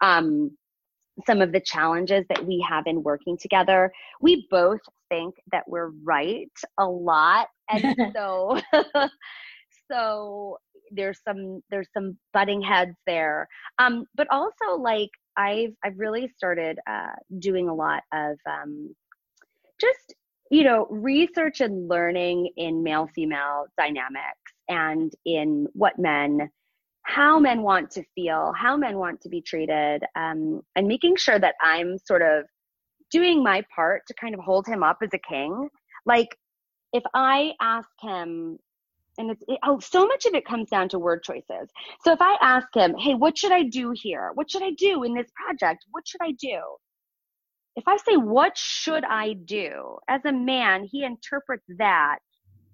um, 0.02 0.56
some 1.26 1.42
of 1.42 1.52
the 1.52 1.62
challenges 1.62 2.26
that 2.30 2.46
we 2.46 2.66
have 2.68 2.86
in 2.88 3.04
working 3.04 3.38
together. 3.38 3.92
We 4.22 4.48
both 4.50 4.80
think 5.10 5.36
that 5.52 5.64
we're 5.68 5.92
right 6.04 6.52
a 6.80 6.86
lot. 6.86 7.48
And 7.70 7.96
so, 8.16 8.60
so 9.92 10.58
there's 10.92 11.20
some 11.28 11.62
there's 11.72 11.88
some 11.92 12.16
butting 12.34 12.62
heads 12.62 12.96
there 13.08 13.48
um, 13.80 14.06
but 14.16 14.28
also 14.30 14.78
like 14.78 15.10
i've 15.38 15.72
i've 15.84 15.98
really 15.98 16.30
started 16.38 16.78
uh, 16.88 17.14
doing 17.40 17.68
a 17.68 17.74
lot 17.74 18.04
of 18.14 18.38
um, 18.48 18.94
just 19.80 20.14
you 20.54 20.64
know, 20.64 20.86
research 20.92 21.62
and 21.62 21.90
learning 21.90 22.48
in 22.58 22.84
male 22.84 23.10
female 23.16 23.66
dynamics 23.76 24.54
and 24.70 25.12
in 25.26 25.68
what 25.74 25.98
men, 25.98 26.48
how 27.04 27.40
men 27.40 27.62
want 27.62 27.92
to 27.92 28.04
feel, 28.16 28.54
how 28.58 28.78
men 28.78 28.98
want 28.98 29.22
to 29.22 29.30
be 29.30 29.42
treated, 29.42 30.04
um, 30.16 30.62
and 30.76 30.88
making 30.88 31.16
sure 31.18 31.40
that 31.40 31.56
I'm 31.62 31.98
sort 31.98 32.22
of 32.22 32.46
doing 33.12 33.44
my 33.44 33.64
part 33.76 34.04
to 34.08 34.14
kind 34.16 34.34
of 34.34 34.40
hold 34.40 34.66
him 34.66 34.84
up 34.84 34.98
as 35.02 35.10
a 35.14 35.20
king. 35.20 35.70
Like, 36.06 36.30
if 36.94 37.04
I 37.14 37.54
ask 37.62 37.90
him, 38.02 38.58
and 39.18 39.32
it's 39.32 39.44
it, 39.48 39.60
oh, 39.64 39.80
so 39.80 40.06
much 40.08 40.26
of 40.26 40.34
it 40.34 40.46
comes 40.46 40.70
down 40.70 40.90
to 40.90 41.00
word 41.00 41.24
choices. 41.24 41.70
So 42.04 42.14
if 42.14 42.22
I 42.22 42.38
ask 42.42 42.68
him, 42.74 42.96
hey, 42.98 43.14
what 43.14 43.38
should 43.38 43.52
I 43.52 43.64
do 43.64 43.94
here? 43.94 44.32
What 44.34 44.50
should 44.50 44.64
I 44.64 44.72
do 44.72 45.04
in 45.04 45.14
this 45.14 45.28
project? 45.36 45.86
What 45.92 46.08
should 46.08 46.22
I 46.22 46.32
do? 46.32 46.60
if 47.76 47.88
I 47.88 47.98
say, 47.98 48.18
What 48.18 48.58
should 48.58 49.04
I 49.04 49.34
do? 49.34 49.98
As 50.08 50.22
a 50.26 50.32
man, 50.32 50.84
he 50.84 51.04
interprets 51.04 51.66
that 51.78 52.20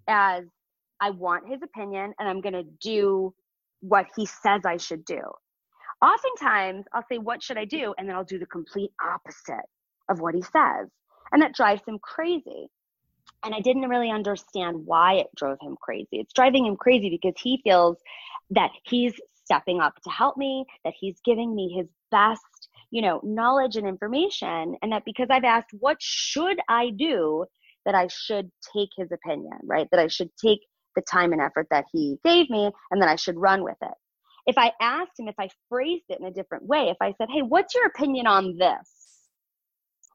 as 0.08 0.46
I 1.00 1.12
want 1.12 1.48
his 1.48 1.62
opinion 1.64 2.14
and 2.20 2.28
I'm 2.28 2.42
going 2.42 2.54
to 2.54 2.66
do 2.82 3.34
what 3.82 4.08
he 4.16 4.26
says 4.26 4.62
I 4.66 4.78
should 4.78 5.06
do. 5.06 5.22
Oftentimes, 6.02 6.86
I'll 6.94 7.06
say, 7.10 7.18
What 7.18 7.44
should 7.44 7.58
I 7.58 7.66
do? 7.66 7.94
And 7.98 8.08
then 8.08 8.16
I'll 8.16 8.24
do 8.24 8.40
the 8.40 8.46
complete 8.46 8.92
opposite 9.04 9.66
of 10.10 10.20
what 10.20 10.36
he 10.36 10.42
says. 10.42 10.88
And 11.32 11.42
that 11.42 11.54
drives 11.54 11.82
him 11.88 12.00
crazy. 12.02 12.70
And 13.44 13.54
I 13.54 13.60
didn't 13.60 13.90
really 13.90 14.10
understand 14.10 14.86
why 14.86 15.16
it 15.16 15.28
drove 15.36 15.58
him 15.62 15.76
crazy. 15.82 16.08
It's 16.14 16.34
driving 16.34 16.66
him 16.66 16.76
crazy 16.76 17.10
because 17.10 17.40
he 17.42 17.62
feels 17.64 17.98
that 18.50 18.72
he's 18.84 19.14
stepping 19.44 19.80
up 19.80 19.94
to 20.04 20.10
help 20.10 20.36
me, 20.36 20.66
that 20.84 20.94
he's 21.00 21.20
giving 21.24 21.56
me 21.56 21.74
his 21.78 21.88
best 22.12 22.70
you 22.92 23.02
know, 23.02 23.20
knowledge 23.24 23.76
and 23.76 23.88
information. 23.88 24.76
And 24.82 24.92
that 24.92 25.04
because 25.06 25.28
I've 25.30 25.44
asked, 25.44 25.70
what 25.80 25.98
should 26.00 26.58
I 26.68 26.92
do? 26.96 27.46
That 27.86 27.96
I 27.96 28.08
should 28.08 28.52
take 28.74 28.90
his 28.98 29.12
opinion, 29.12 29.58
right? 29.64 29.88
That 29.92 30.00
I 30.00 30.08
should 30.08 30.30
take 30.44 30.60
the 31.00 31.06
time 31.10 31.32
and 31.32 31.42
effort 31.42 31.68
that 31.72 31.86
he 31.92 32.18
gave 32.24 32.50
me 32.50 32.72
and 32.92 33.02
then 33.02 33.10
I 33.10 33.16
should 33.16 33.38
run 33.38 33.64
with 33.64 33.78
it. 33.82 33.94
If 34.46 34.58
I 34.58 34.72
asked 34.82 35.20
him, 35.20 35.28
if 35.28 35.36
I 35.40 35.50
phrased 35.70 36.06
it 36.10 36.20
in 36.20 36.26
a 36.26 36.32
different 36.32 36.66
way, 36.66 36.90
if 36.90 36.98
I 37.02 37.14
said, 37.18 37.30
hey, 37.32 37.42
what's 37.42 37.76
your 37.76 37.86
opinion 37.86 38.28
on 38.28 38.58
this? 38.58 39.28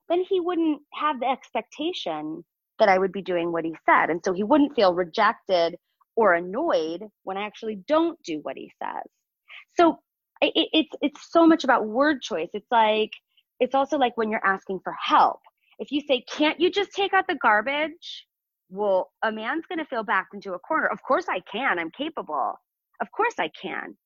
Then 0.09 0.25
he 0.29 0.41
wouldn't 0.41 0.81
have 0.95 1.21
the 1.21 1.27
expectation 1.27 2.45
that 2.79 2.89
I 2.89 2.99
would 2.99 3.13
be 3.13 3.23
doing 3.23 3.53
what 3.53 3.65
he 3.65 3.75
said. 3.87 4.11
And 4.11 4.21
so 4.25 4.33
he 4.33 4.43
wouldn't 4.43 4.75
feel 4.75 4.93
rejected 4.93 5.77
or 6.17 6.35
annoyed 6.35 7.05
when 7.23 7.37
I 7.37 7.47
actually 7.47 7.81
don't 7.87 8.21
do 8.23 8.41
what 8.43 8.57
he 8.57 8.71
says. 8.83 9.05
So 9.77 9.99
it, 10.41 10.69
it's 10.73 10.95
it's 11.01 11.33
so 11.33 11.47
much 11.47 11.65
about 11.65 11.87
word 11.87 12.21
choice 12.23 12.49
it's 12.53 12.71
like 12.71 13.11
it's 13.61 13.75
also 13.75 13.97
like 13.97 14.17
when 14.17 14.31
you're 14.31 14.45
asking 14.45 14.81
for 14.83 14.95
help 15.03 15.41
if 15.79 15.91
you 15.91 16.01
say 16.07 16.25
can't 16.31 16.61
you 16.61 16.71
just 16.71 16.93
take 16.93 17.13
out 17.13 17.25
the 17.29 17.39
garbage 17.41 18.27
well 18.75 19.11
a 19.23 19.33
man's 19.33 19.65
going 19.67 19.79
to 19.79 19.85
feel 19.85 20.05
backed 20.05 20.35
into 20.35 20.55
a 20.55 20.59
corner. 20.59 20.87
Of 20.87 21.03
course 21.03 21.27
i 21.29 21.41
can. 21.41 21.79
I'm 21.79 21.91
capable. 21.91 22.55
Of 23.01 23.11
course 23.13 23.35
i 23.39 23.51
can. 23.61 23.97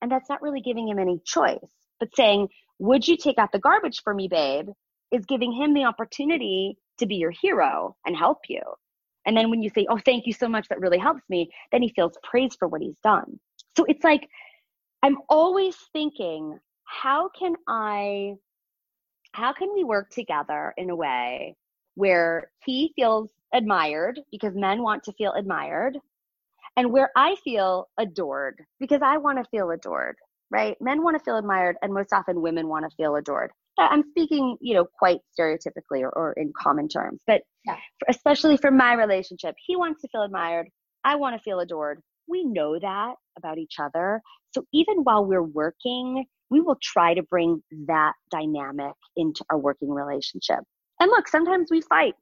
And 0.00 0.10
that's 0.10 0.28
not 0.28 0.42
really 0.42 0.60
giving 0.60 0.88
him 0.88 0.98
any 0.98 1.20
choice. 1.24 1.72
But 2.00 2.14
saying 2.14 2.48
would 2.78 3.06
you 3.08 3.16
take 3.16 3.38
out 3.38 3.52
the 3.52 3.58
garbage 3.58 4.02
for 4.02 4.14
me 4.14 4.28
babe? 4.28 4.68
is 5.10 5.24
giving 5.24 5.52
him 5.52 5.72
the 5.72 5.84
opportunity 5.84 6.76
to 6.98 7.06
be 7.06 7.14
your 7.16 7.30
hero 7.30 7.96
and 8.04 8.14
help 8.14 8.40
you. 8.46 8.60
And 9.24 9.34
then 9.34 9.48
when 9.48 9.62
you 9.62 9.70
say 9.70 9.86
oh 9.88 9.98
thank 10.04 10.26
you 10.26 10.32
so 10.32 10.48
much. 10.48 10.68
That 10.68 10.80
really 10.80 10.98
helps 10.98 11.22
me 11.28 11.50
then 11.72 11.82
he 11.82 11.92
feels 11.96 12.12
praised 12.22 12.56
for 12.58 12.68
what 12.68 12.82
he's 12.82 12.98
done. 13.02 13.40
So 13.76 13.84
it's 13.88 14.04
like 14.04 14.28
I'm 15.02 15.16
always 15.28 15.76
thinking, 15.92 16.58
how 16.84 17.28
can 17.28 17.54
I, 17.68 18.34
how 19.32 19.52
can 19.52 19.68
we 19.74 19.84
work 19.84 20.10
together 20.10 20.74
in 20.76 20.90
a 20.90 20.96
way 20.96 21.56
where 21.98 22.50
he 22.64 22.92
feels 22.94 23.28
admired 23.52 24.20
because 24.30 24.54
men 24.54 24.82
want 24.82 25.02
to 25.02 25.12
feel 25.14 25.32
admired 25.32 25.98
and 26.76 26.92
where 26.92 27.10
I 27.16 27.34
feel 27.42 27.88
adored 27.98 28.62
because 28.78 29.00
I 29.02 29.16
want 29.16 29.38
to 29.38 29.50
feel 29.50 29.70
adored, 29.70 30.16
right? 30.50 30.76
Men 30.80 31.02
want 31.02 31.18
to 31.18 31.24
feel 31.24 31.36
admired 31.36 31.76
and 31.82 31.92
most 31.92 32.12
often 32.12 32.40
women 32.40 32.68
want 32.68 32.88
to 32.88 32.96
feel 32.96 33.16
adored. 33.16 33.50
Uh, 33.78 33.88
I'm 33.90 34.04
speaking, 34.10 34.56
you 34.60 34.74
know, 34.74 34.86
quite 34.98 35.18
stereotypically 35.36 36.02
or, 36.02 36.10
or 36.10 36.34
in 36.36 36.52
common 36.56 36.88
terms, 36.88 37.20
but 37.26 37.42
yeah. 37.66 37.76
especially 38.08 38.56
for 38.56 38.70
my 38.70 38.94
relationship, 38.94 39.56
he 39.66 39.74
wants 39.74 40.00
to 40.02 40.08
feel 40.08 40.22
admired. 40.22 40.68
I 41.02 41.16
want 41.16 41.36
to 41.36 41.42
feel 41.42 41.58
adored 41.58 42.00
we 42.28 42.44
know 42.44 42.78
that 42.78 43.14
about 43.36 43.58
each 43.58 43.76
other. 43.80 44.20
So 44.52 44.64
even 44.72 44.98
while 44.98 45.24
we're 45.24 45.42
working, 45.42 46.26
we 46.50 46.60
will 46.60 46.78
try 46.82 47.14
to 47.14 47.22
bring 47.22 47.62
that 47.86 48.12
dynamic 48.30 48.94
into 49.16 49.44
our 49.50 49.58
working 49.58 49.90
relationship. 49.90 50.60
And 51.00 51.10
look, 51.10 51.28
sometimes 51.28 51.68
we 51.70 51.80
fight. 51.82 52.14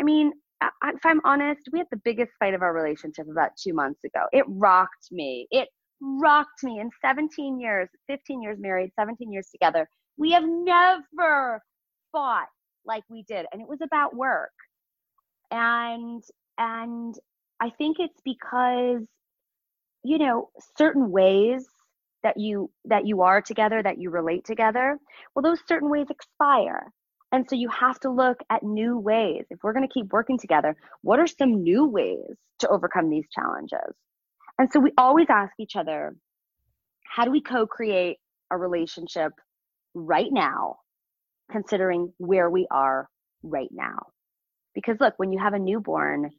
I 0.00 0.02
mean, 0.02 0.32
if 0.62 1.04
I'm 1.04 1.20
honest, 1.24 1.68
we 1.72 1.78
had 1.78 1.88
the 1.90 2.00
biggest 2.04 2.32
fight 2.38 2.54
of 2.54 2.62
our 2.62 2.72
relationship 2.72 3.28
about 3.30 3.50
two 3.56 3.74
months 3.74 4.02
ago. 4.04 4.26
It 4.32 4.44
rocked 4.48 5.08
me. 5.12 5.46
It 5.50 5.68
rocked 6.00 6.62
me 6.62 6.80
in 6.80 6.90
17 7.00 7.60
years, 7.60 7.88
15 8.08 8.42
years 8.42 8.58
married, 8.58 8.92
17 8.98 9.32
years 9.32 9.48
together. 9.50 9.88
We 10.16 10.32
have 10.32 10.44
never 10.44 11.62
fought 12.12 12.48
like 12.84 13.04
we 13.08 13.24
did. 13.28 13.46
And 13.52 13.60
it 13.60 13.68
was 13.68 13.80
about 13.82 14.14
work. 14.14 14.52
And, 15.50 16.22
and 16.58 17.14
I 17.60 17.70
think 17.70 17.98
it's 18.00 18.20
because 18.24 19.02
you 20.04 20.18
know 20.18 20.50
certain 20.76 21.10
ways 21.10 21.66
that 22.22 22.36
you 22.36 22.70
that 22.84 23.06
you 23.06 23.22
are 23.22 23.40
together 23.40 23.82
that 23.82 23.98
you 23.98 24.10
relate 24.10 24.44
together 24.44 24.98
well 25.34 25.42
those 25.42 25.60
certain 25.66 25.90
ways 25.90 26.06
expire 26.10 26.92
and 27.34 27.50
so 27.50 27.56
you 27.56 27.68
have 27.68 27.98
to 27.98 28.10
look 28.10 28.38
at 28.48 28.62
new 28.62 28.96
ways 28.96 29.44
if 29.50 29.58
we're 29.62 29.72
going 29.72 29.86
to 29.86 29.92
keep 29.92 30.12
working 30.12 30.38
together 30.38 30.76
what 31.02 31.18
are 31.18 31.26
some 31.26 31.64
new 31.64 31.84
ways 31.86 32.36
to 32.60 32.68
overcome 32.68 33.10
these 33.10 33.26
challenges 33.34 33.94
and 34.58 34.70
so 34.72 34.78
we 34.78 34.92
always 34.96 35.26
ask 35.28 35.52
each 35.58 35.74
other 35.76 36.14
how 37.04 37.24
do 37.24 37.32
we 37.32 37.40
co-create 37.40 38.18
a 38.52 38.56
relationship 38.56 39.32
right 39.94 40.30
now 40.30 40.76
considering 41.50 42.12
where 42.18 42.48
we 42.48 42.66
are 42.70 43.08
right 43.42 43.70
now 43.72 43.98
because 44.74 44.96
look 45.00 45.14
when 45.16 45.32
you 45.32 45.38
have 45.40 45.54
a 45.54 45.58
newborn 45.58 46.30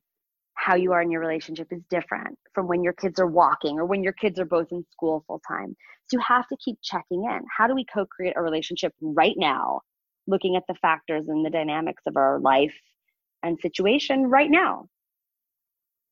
how 0.56 0.76
you 0.76 0.94
are 0.94 1.02
in 1.02 1.12
your 1.12 1.22
relationship 1.22 1.68
is 1.72 1.82
different 1.90 2.38
from 2.54 2.68
when 2.68 2.84
your 2.84 2.94
kids 2.94 3.20
are 3.20 3.28
walking 3.28 3.78
or 3.78 3.86
when 3.86 4.04
your 4.04 4.14
kids 4.14 4.40
are 4.40 4.46
both 4.46 4.68
in 4.72 4.84
school 4.92 5.24
full 5.28 5.42
time. 5.48 5.76
So 6.08 6.18
you 6.18 6.24
have 6.28 6.48
to 6.48 6.58
keep 6.64 6.78
checking 6.82 7.26
in. 7.26 7.42
How 7.56 7.68
do 7.68 7.76
we 7.76 7.86
co 7.86 8.06
create 8.06 8.34
a 8.38 8.42
relationship 8.42 8.94
right 9.02 9.36
now, 9.38 9.82
looking 10.28 10.56
at 10.56 10.64
the 10.68 10.76
factors 10.76 11.28
and 11.28 11.46
the 11.46 11.50
dynamics 11.50 12.04
of 12.06 12.18
our 12.18 12.40
life 12.40 12.76
and 13.44 13.60
situation 13.60 14.24
right 14.24 14.50
now? 14.50 14.88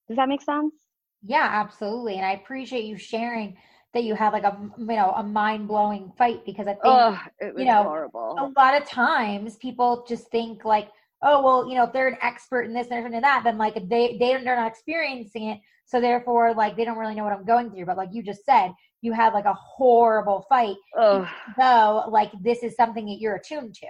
Does 0.07 0.17
that 0.17 0.29
make 0.29 0.41
sense? 0.41 0.73
Yeah, 1.23 1.47
absolutely. 1.51 2.15
And 2.15 2.25
I 2.25 2.33
appreciate 2.33 2.85
you 2.85 2.97
sharing 2.97 3.57
that 3.93 4.03
you 4.03 4.15
had 4.15 4.33
like 4.33 4.43
a 4.43 4.57
you 4.77 4.85
know 4.85 5.13
a 5.15 5.23
mind 5.23 5.67
blowing 5.67 6.11
fight 6.17 6.45
because 6.45 6.67
I 6.67 6.73
think 6.73 6.81
oh, 6.83 7.19
you 7.41 7.65
know 7.65 7.83
horrible. 7.83 8.35
a 8.39 8.59
lot 8.59 8.79
of 8.79 8.87
times 8.87 9.55
people 9.57 10.05
just 10.07 10.29
think 10.31 10.65
like 10.65 10.89
oh 11.21 11.43
well 11.43 11.69
you 11.69 11.75
know 11.75 11.83
if 11.83 11.93
they're 11.93 12.07
an 12.07 12.17
expert 12.21 12.63
in 12.63 12.73
this 12.73 12.87
and 12.89 13.13
that 13.23 13.41
then 13.43 13.57
like 13.57 13.75
they 13.75 14.17
they 14.19 14.43
they're 14.43 14.55
not 14.55 14.67
experiencing 14.67 15.49
it 15.49 15.59
so 15.85 16.01
therefore 16.01 16.53
like 16.55 16.75
they 16.75 16.85
don't 16.85 16.97
really 16.97 17.15
know 17.15 17.23
what 17.23 17.33
I'm 17.33 17.45
going 17.45 17.69
through 17.69 17.85
but 17.85 17.97
like 17.97 18.09
you 18.11 18.23
just 18.23 18.45
said 18.45 18.71
you 19.01 19.13
had 19.13 19.33
like 19.33 19.45
a 19.45 19.53
horrible 19.53 20.45
fight 20.49 20.75
oh. 20.97 21.29
though 21.57 22.05
like 22.09 22.31
this 22.41 22.63
is 22.63 22.75
something 22.75 23.05
that 23.05 23.17
you're 23.19 23.35
attuned 23.35 23.75
to 23.75 23.87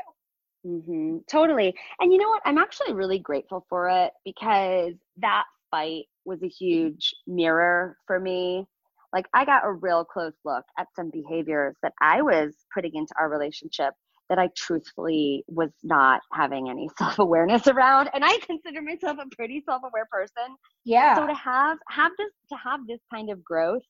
Mm-hmm. 0.66 1.18
Totally. 1.30 1.76
And 2.00 2.12
you 2.12 2.20
know 2.20 2.30
what? 2.30 2.42
I'm 2.46 2.58
actually 2.58 2.94
really 2.94 3.20
grateful 3.20 3.66
for 3.70 3.90
it 3.90 4.12
because 4.26 4.94
that 5.18 5.44
fight 5.72 6.06
was 6.26 6.42
a 6.44 6.48
huge 6.48 7.14
mirror 7.28 7.98
for 8.08 8.20
me. 8.20 8.66
Like, 9.12 9.28
I 9.34 9.46
got 9.46 9.66
a 9.66 9.72
real 9.72 10.04
close 10.06 10.34
look 10.44 10.64
at 10.80 10.88
some 10.96 11.12
behaviors 11.12 11.76
that 11.84 11.94
I 12.02 12.22
was 12.22 12.56
putting 12.74 12.96
into 12.96 13.14
our 13.20 13.30
relationship 13.30 13.94
that 14.30 14.40
I 14.40 14.50
truthfully 14.56 15.44
was 15.48 15.70
not 15.84 16.22
having 16.32 16.70
any 16.70 16.90
self 16.98 17.20
awareness 17.20 17.68
around. 17.68 18.10
And 18.14 18.24
I 18.26 18.38
consider 18.40 18.82
myself 18.82 19.18
a 19.22 19.36
pretty 19.36 19.62
self 19.66 19.82
aware 19.84 20.08
person. 20.12 20.56
Yeah. 20.86 21.16
So 21.16 21.28
to 21.28 21.34
have 21.34 21.78
have 21.90 22.12
this 22.18 22.32
to 22.50 22.58
have 22.58 22.88
this 22.88 23.00
kind 23.14 23.30
of 23.30 23.44
growth, 23.44 23.84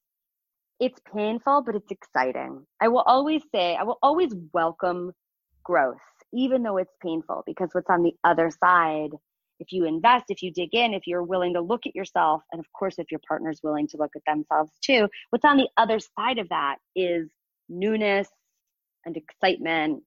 it's 0.79 0.99
painful, 1.13 1.63
but 1.65 1.75
it's 1.75 1.91
exciting. 1.91 2.65
I 2.81 2.87
will 2.89 3.03
always 3.05 3.43
say, 3.53 3.75
I 3.75 3.83
will 3.83 3.99
always 4.01 4.33
welcome 4.53 5.13
growth 5.63 6.01
even 6.33 6.63
though 6.63 6.77
it's 6.77 6.95
painful, 7.01 7.43
because 7.45 7.69
what's 7.73 7.89
on 7.89 8.03
the 8.03 8.13
other 8.23 8.49
side, 8.51 9.11
if 9.59 9.71
you 9.71 9.85
invest, 9.85 10.25
if 10.29 10.41
you 10.41 10.51
dig 10.51 10.73
in, 10.73 10.93
if 10.93 11.07
you're 11.07 11.23
willing 11.23 11.53
to 11.53 11.61
look 11.61 11.85
at 11.85 11.95
yourself, 11.95 12.41
and 12.51 12.59
of 12.59 12.65
course, 12.73 12.95
if 12.97 13.11
your 13.11 13.21
partner's 13.27 13.61
willing 13.63 13.87
to 13.89 13.97
look 13.97 14.11
at 14.15 14.23
themselves 14.25 14.71
too, 14.83 15.07
what's 15.29 15.45
on 15.45 15.57
the 15.57 15.69
other 15.77 15.99
side 15.99 16.39
of 16.39 16.49
that 16.49 16.77
is 16.95 17.29
newness 17.69 18.27
and 19.05 19.15
excitement 19.15 20.03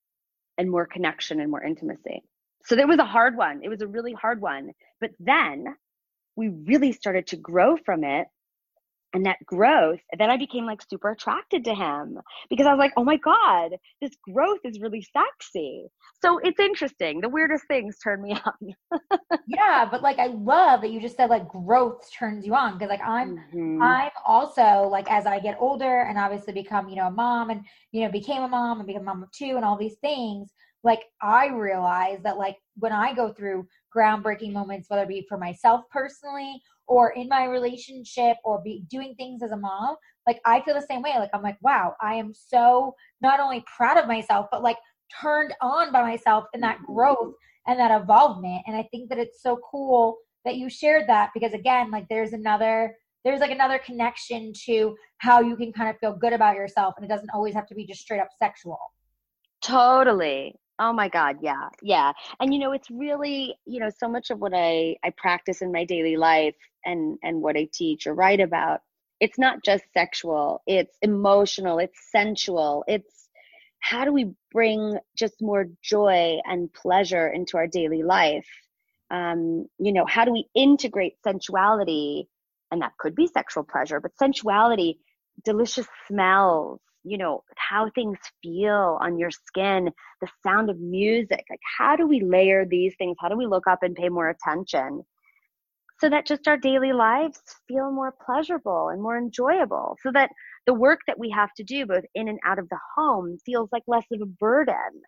and 0.58 0.70
more 0.70 0.86
connection 0.86 1.40
and 1.40 1.50
more 1.50 1.62
intimacy. 1.62 2.22
So 2.64 2.74
there 2.74 2.88
was 2.88 2.98
a 2.98 3.04
hard 3.04 3.36
one. 3.36 3.60
It 3.62 3.68
was 3.68 3.82
a 3.82 3.86
really 3.86 4.12
hard 4.12 4.40
one. 4.40 4.72
But 5.00 5.10
then 5.20 5.66
we 6.34 6.48
really 6.48 6.92
started 6.92 7.28
to 7.28 7.36
grow 7.36 7.76
from 7.76 8.04
it 8.04 8.26
and 9.12 9.25
that 9.25 9.38
growth 9.47 10.01
then 10.19 10.31
i 10.31 10.37
became 10.37 10.66
like 10.66 10.81
super 10.88 11.11
attracted 11.11 11.64
to 11.64 11.75
him 11.75 12.19
because 12.51 12.66
i 12.66 12.71
was 12.71 12.79
like 12.79 12.92
oh 12.97 13.05
my 13.05 13.16
god 13.16 13.73
this 14.01 14.12
growth 14.23 14.61
is 14.64 14.81
really 14.81 15.03
sexy. 15.03 15.87
So 16.23 16.38
it's 16.38 16.59
interesting. 16.59 17.21
The 17.21 17.29
weirdest 17.29 17.64
things 17.69 17.99
turn 17.99 18.23
me 18.23 18.33
on. 18.45 19.01
Yeah 19.47 19.88
but 19.90 20.03
like 20.03 20.19
i 20.19 20.27
love 20.27 20.81
that 20.81 20.90
you 20.90 21.01
just 21.01 21.16
said 21.16 21.31
like 21.31 21.49
growth 21.49 22.09
turns 22.12 22.47
you 22.47 22.55
on 22.55 22.75
because 22.75 22.88
like 22.88 23.01
i'm 23.03 23.37
mm-hmm. 23.37 23.83
i'm 23.83 24.11
also 24.27 24.88
like 24.90 25.11
as 25.11 25.27
i 25.27 25.38
get 25.38 25.57
older 25.61 26.01
and 26.03 26.19
obviously 26.19 26.53
become 26.53 26.88
you 26.88 26.97
know 26.97 27.07
a 27.07 27.11
mom 27.11 27.51
and 27.51 27.62
you 27.92 28.03
know 28.03 28.11
became 28.11 28.42
a 28.42 28.49
mom 28.49 28.79
and 28.79 28.87
become 28.87 29.03
a 29.03 29.05
mom 29.05 29.23
of 29.23 29.31
two 29.33 29.57
and 29.57 29.64
all 29.64 29.77
these 29.77 29.97
things 29.97 30.53
like 30.84 31.04
i 31.22 31.48
realize 31.48 32.18
that 32.22 32.36
like 32.36 32.56
when 32.76 32.92
i 32.92 33.14
go 33.14 33.32
through 33.32 33.66
groundbreaking 33.94 34.52
moments 34.52 34.88
whether 34.88 35.02
it 35.02 35.08
be 35.08 35.26
for 35.28 35.38
myself 35.38 35.82
personally 35.90 36.60
or 36.86 37.10
in 37.10 37.28
my 37.28 37.44
relationship 37.44 38.36
or 38.44 38.62
be 38.62 38.84
doing 38.90 39.14
things 39.16 39.42
as 39.42 39.50
a 39.50 39.56
mom 39.56 39.96
like 40.26 40.40
i 40.44 40.60
feel 40.62 40.74
the 40.74 40.86
same 40.88 41.02
way. 41.02 41.14
Like 41.18 41.30
i'm 41.34 41.42
like 41.42 41.58
wow 41.60 41.94
i 42.00 42.14
am 42.14 42.32
so 42.34 42.94
not 43.20 43.40
only 43.40 43.64
proud 43.76 43.98
of 43.98 44.06
myself 44.06 44.46
but 44.50 44.62
like 44.62 44.78
turned 45.20 45.54
on 45.60 45.92
by 45.92 46.02
myself 46.02 46.44
in 46.52 46.60
that 46.60 46.78
growth 46.86 47.18
mm-hmm. 47.18 47.70
and 47.72 47.80
that 47.80 48.00
evolvement. 48.00 48.62
And 48.66 48.76
i 48.76 48.82
think 48.90 49.08
that 49.08 49.18
it's 49.18 49.42
so 49.42 49.58
cool 49.70 50.16
that 50.44 50.56
you 50.56 50.68
shared 50.70 51.08
that 51.08 51.30
because 51.34 51.52
again 51.52 51.90
like 51.90 52.06
there's 52.08 52.32
another 52.32 52.94
there's 53.24 53.40
like 53.40 53.50
another 53.50 53.80
connection 53.84 54.52
to 54.66 54.96
how 55.18 55.40
you 55.40 55.56
can 55.56 55.72
kind 55.72 55.90
of 55.90 55.98
feel 55.98 56.14
good 56.14 56.32
about 56.32 56.54
yourself 56.54 56.94
and 56.96 57.04
it 57.04 57.08
doesn't 57.08 57.30
always 57.34 57.54
have 57.54 57.66
to 57.66 57.74
be 57.74 57.84
just 57.84 58.00
straight 58.00 58.20
up 58.20 58.28
sexual. 58.38 58.78
Totally 59.62 60.54
Oh 60.78 60.92
my 60.92 61.08
God, 61.08 61.36
yeah, 61.40 61.70
yeah. 61.82 62.12
And 62.38 62.52
you 62.52 62.60
know, 62.60 62.72
it's 62.72 62.90
really, 62.90 63.54
you 63.64 63.80
know, 63.80 63.90
so 63.98 64.08
much 64.08 64.30
of 64.30 64.40
what 64.40 64.52
I 64.54 64.96
I 65.02 65.10
practice 65.16 65.62
in 65.62 65.72
my 65.72 65.84
daily 65.84 66.16
life 66.16 66.56
and 66.84 67.18
and 67.22 67.40
what 67.42 67.56
I 67.56 67.68
teach 67.72 68.06
or 68.06 68.14
write 68.14 68.40
about, 68.40 68.80
it's 69.20 69.38
not 69.38 69.64
just 69.64 69.84
sexual, 69.94 70.62
it's 70.66 70.96
emotional, 71.02 71.78
it's 71.78 71.98
sensual, 72.12 72.84
it's 72.86 73.28
how 73.80 74.04
do 74.04 74.12
we 74.12 74.32
bring 74.52 74.98
just 75.16 75.40
more 75.40 75.66
joy 75.82 76.38
and 76.44 76.72
pleasure 76.72 77.28
into 77.28 77.56
our 77.56 77.66
daily 77.66 78.02
life? 78.02 78.46
Um, 79.10 79.66
you 79.78 79.92
know, 79.92 80.04
how 80.06 80.24
do 80.24 80.32
we 80.32 80.46
integrate 80.54 81.14
sensuality? 81.22 82.28
And 82.70 82.82
that 82.82 82.98
could 82.98 83.14
be 83.14 83.28
sexual 83.28 83.64
pleasure, 83.64 84.00
but 84.00 84.16
sensuality, 84.18 84.98
delicious 85.44 85.86
smells, 86.08 86.80
you 87.07 87.16
know 87.19 87.42
how 87.57 87.90
things 87.95 88.19
feel 88.42 88.99
on 89.01 89.19
your 89.19 89.31
skin 89.31 89.90
the 90.21 90.29
sound 90.45 90.69
of 90.71 90.79
music 90.81 91.45
like 91.49 91.61
how 91.79 91.97
do 91.97 92.07
we 92.07 92.21
layer 92.21 92.64
these 92.66 92.95
things? 92.99 93.16
How 93.21 93.29
do 93.29 93.37
we 93.37 93.47
look 93.47 93.66
up 93.66 93.81
and 93.83 93.95
pay 93.95 94.09
more 94.09 94.29
attention 94.29 95.03
so 96.01 96.11
that 96.11 96.27
just 96.27 96.47
our 96.47 96.59
daily 96.59 96.92
lives 96.92 97.40
feel 97.69 97.90
more 97.90 98.14
pleasurable 98.27 98.90
and 98.90 99.03
more 99.03 99.16
enjoyable 99.16 99.97
so 100.03 100.11
that 100.12 100.31
the 100.66 100.75
work 100.75 101.01
that 101.07 101.19
we 101.19 101.31
have 101.31 101.51
to 101.57 101.64
do 101.64 101.87
both 101.87 102.05
in 102.14 102.29
and 102.29 102.38
out 102.45 102.59
of 102.59 102.69
the 102.69 102.79
home 102.97 103.38
feels 103.47 103.71
like 103.73 103.85
less 103.87 104.05
of 104.12 104.21
a 104.21 104.27
burden? 104.27 105.03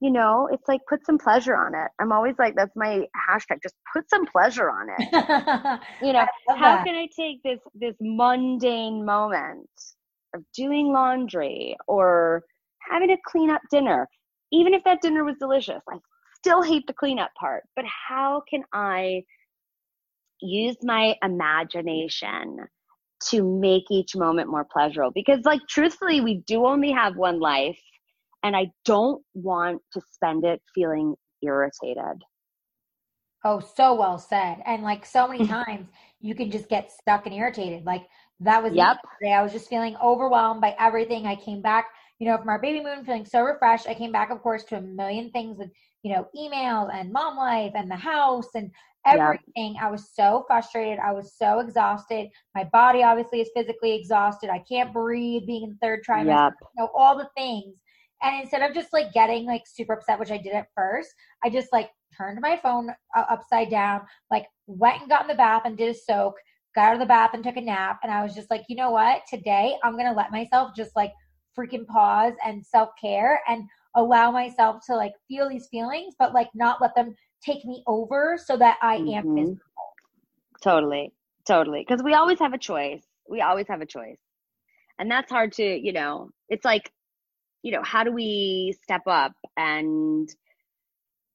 You 0.00 0.10
know 0.10 0.48
it's 0.52 0.68
like 0.68 0.80
put 0.88 1.06
some 1.06 1.18
pleasure 1.18 1.56
on 1.56 1.74
it. 1.74 1.90
I'm 2.00 2.12
always 2.12 2.34
like 2.38 2.54
that's 2.56 2.74
my 2.76 3.02
hashtag 3.30 3.58
just 3.62 3.76
put 3.94 4.08
some 4.10 4.26
pleasure 4.26 4.70
on 4.70 4.88
it. 4.98 5.80
You 6.02 6.12
know 6.12 6.26
how 6.48 6.76
that. 6.76 6.84
can 6.84 6.94
i 6.94 7.08
take 7.16 7.42
this 7.42 7.60
this 7.74 7.94
mundane 8.00 9.04
moment 9.04 9.68
of 10.34 10.42
doing 10.56 10.92
laundry 10.92 11.76
or 11.86 12.42
having 12.90 13.08
to 13.08 13.16
clean 13.26 13.50
up 13.50 13.62
dinner, 13.70 14.08
even 14.52 14.74
if 14.74 14.82
that 14.84 15.00
dinner 15.00 15.24
was 15.24 15.36
delicious, 15.38 15.82
I 15.90 15.98
still 16.36 16.62
hate 16.62 16.86
the 16.86 16.92
cleanup 16.92 17.30
part. 17.38 17.64
But 17.76 17.84
how 17.86 18.42
can 18.48 18.62
I 18.72 19.22
use 20.40 20.76
my 20.82 21.14
imagination 21.22 22.58
to 23.30 23.42
make 23.42 23.84
each 23.90 24.14
moment 24.14 24.50
more 24.50 24.66
pleasurable? 24.70 25.12
Because, 25.14 25.44
like, 25.44 25.60
truthfully, 25.68 26.20
we 26.20 26.42
do 26.46 26.66
only 26.66 26.92
have 26.92 27.16
one 27.16 27.40
life, 27.40 27.80
and 28.42 28.54
I 28.54 28.70
don't 28.84 29.22
want 29.34 29.80
to 29.92 30.00
spend 30.12 30.44
it 30.44 30.60
feeling 30.74 31.14
irritated. 31.42 32.22
Oh, 33.46 33.60
so 33.60 33.94
well 33.94 34.18
said. 34.18 34.62
And 34.64 34.82
like 34.82 35.04
so 35.04 35.28
many 35.28 35.46
times, 35.46 35.88
you 36.20 36.34
can 36.34 36.50
just 36.50 36.68
get 36.68 36.90
stuck 36.90 37.26
and 37.26 37.34
irritated. 37.34 37.84
Like 37.84 38.06
that 38.40 38.62
was 38.62 38.72
yep. 38.74 38.98
I 39.24 39.42
was 39.42 39.52
just 39.52 39.68
feeling 39.68 39.96
overwhelmed 40.02 40.60
by 40.60 40.74
everything. 40.78 41.26
I 41.26 41.36
came 41.36 41.62
back, 41.62 41.86
you 42.18 42.28
know, 42.28 42.36
from 42.36 42.48
our 42.48 42.60
baby 42.60 42.82
moon 42.82 43.04
feeling 43.04 43.24
so 43.24 43.42
refreshed. 43.42 43.88
I 43.88 43.94
came 43.94 44.12
back, 44.12 44.30
of 44.30 44.42
course, 44.42 44.64
to 44.64 44.76
a 44.76 44.80
million 44.80 45.30
things 45.30 45.58
with, 45.58 45.70
you 46.02 46.12
know, 46.12 46.26
email 46.36 46.90
and 46.92 47.12
mom 47.12 47.36
life 47.36 47.72
and 47.74 47.90
the 47.90 47.96
house 47.96 48.48
and 48.54 48.70
everything. 49.06 49.74
Yep. 49.74 49.82
I 49.82 49.90
was 49.90 50.10
so 50.14 50.44
frustrated. 50.46 50.98
I 50.98 51.12
was 51.12 51.34
so 51.36 51.60
exhausted. 51.60 52.28
My 52.54 52.64
body 52.64 53.02
obviously 53.02 53.40
is 53.40 53.50
physically 53.54 53.94
exhausted. 53.94 54.50
I 54.50 54.64
can't 54.68 54.92
breathe 54.92 55.46
being 55.46 55.64
in 55.64 55.70
the 55.70 55.78
third 55.80 56.00
trimester, 56.08 56.26
yep. 56.26 56.52
you 56.60 56.82
know, 56.82 56.90
all 56.94 57.16
the 57.16 57.28
things. 57.36 57.76
And 58.22 58.40
instead 58.40 58.62
of 58.62 58.74
just 58.74 58.92
like 58.92 59.12
getting 59.12 59.44
like 59.44 59.62
super 59.66 59.92
upset, 59.92 60.18
which 60.18 60.30
I 60.30 60.38
did 60.38 60.54
at 60.54 60.68
first, 60.74 61.10
I 61.44 61.50
just 61.50 61.72
like 61.72 61.90
turned 62.16 62.40
my 62.40 62.56
phone 62.56 62.90
uh, 63.16 63.24
upside 63.28 63.70
down, 63.70 64.02
like 64.30 64.46
went 64.66 65.00
and 65.02 65.10
got 65.10 65.22
in 65.22 65.28
the 65.28 65.34
bath 65.34 65.62
and 65.64 65.76
did 65.76 65.94
a 65.94 65.98
soak, 65.98 66.34
got 66.74 66.88
out 66.88 66.94
of 66.94 67.00
the 67.00 67.06
bath 67.06 67.30
and 67.34 67.44
took 67.44 67.56
a 67.56 67.60
nap. 67.60 68.00
And 68.02 68.12
I 68.12 68.22
was 68.22 68.34
just 68.34 68.50
like, 68.50 68.64
you 68.68 68.76
know 68.76 68.90
what? 68.90 69.22
Today 69.28 69.76
I'm 69.82 69.92
going 69.92 70.06
to 70.06 70.12
let 70.12 70.32
myself 70.32 70.72
just 70.74 70.94
like 70.96 71.12
freaking 71.56 71.86
pause 71.86 72.34
and 72.44 72.64
self 72.64 72.90
care 73.00 73.40
and 73.48 73.64
allow 73.96 74.30
myself 74.30 74.84
to 74.86 74.96
like 74.96 75.12
feel 75.28 75.48
these 75.48 75.68
feelings, 75.68 76.14
but 76.18 76.34
like 76.34 76.48
not 76.54 76.80
let 76.80 76.94
them 76.94 77.14
take 77.44 77.64
me 77.64 77.82
over 77.86 78.38
so 78.42 78.56
that 78.56 78.78
I 78.82 78.98
mm-hmm. 78.98 79.18
am 79.18 79.34
miserable. 79.34 79.60
Totally. 80.62 81.12
Totally. 81.46 81.84
Because 81.86 82.02
we 82.02 82.14
always 82.14 82.38
have 82.38 82.54
a 82.54 82.58
choice. 82.58 83.04
We 83.28 83.40
always 83.40 83.68
have 83.68 83.80
a 83.80 83.86
choice. 83.86 84.18
And 84.98 85.10
that's 85.10 85.30
hard 85.30 85.52
to, 85.54 85.62
you 85.64 85.92
know, 85.92 86.30
it's 86.48 86.64
like, 86.64 86.90
you 87.62 87.72
know, 87.72 87.82
how 87.82 88.04
do 88.04 88.12
we 88.12 88.74
step 88.82 89.02
up 89.06 89.32
and 89.56 90.28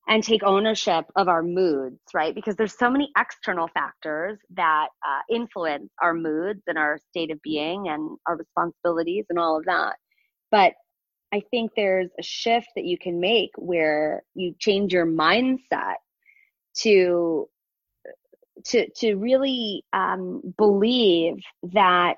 and 0.07 0.23
take 0.23 0.43
ownership 0.43 1.05
of 1.15 1.27
our 1.27 1.43
moods, 1.43 1.99
right? 2.13 2.33
Because 2.33 2.55
there's 2.55 2.77
so 2.77 2.89
many 2.89 3.11
external 3.17 3.67
factors 3.73 4.39
that 4.55 4.87
uh, 5.05 5.35
influence 5.35 5.91
our 6.01 6.13
moods 6.13 6.61
and 6.67 6.77
our 6.77 6.99
state 7.09 7.31
of 7.31 7.39
being 7.43 7.89
and 7.89 8.17
our 8.27 8.35
responsibilities 8.37 9.25
and 9.29 9.37
all 9.37 9.57
of 9.57 9.65
that. 9.65 9.95
But 10.51 10.73
I 11.31 11.43
think 11.51 11.71
there's 11.75 12.09
a 12.19 12.23
shift 12.23 12.69
that 12.75 12.85
you 12.85 12.97
can 12.97 13.19
make 13.19 13.51
where 13.55 14.23
you 14.33 14.55
change 14.59 14.93
your 14.93 15.05
mindset 15.05 15.95
to 16.77 17.47
to 18.65 18.89
to 18.97 19.15
really 19.15 19.85
um, 19.93 20.41
believe 20.57 21.35
that 21.73 22.15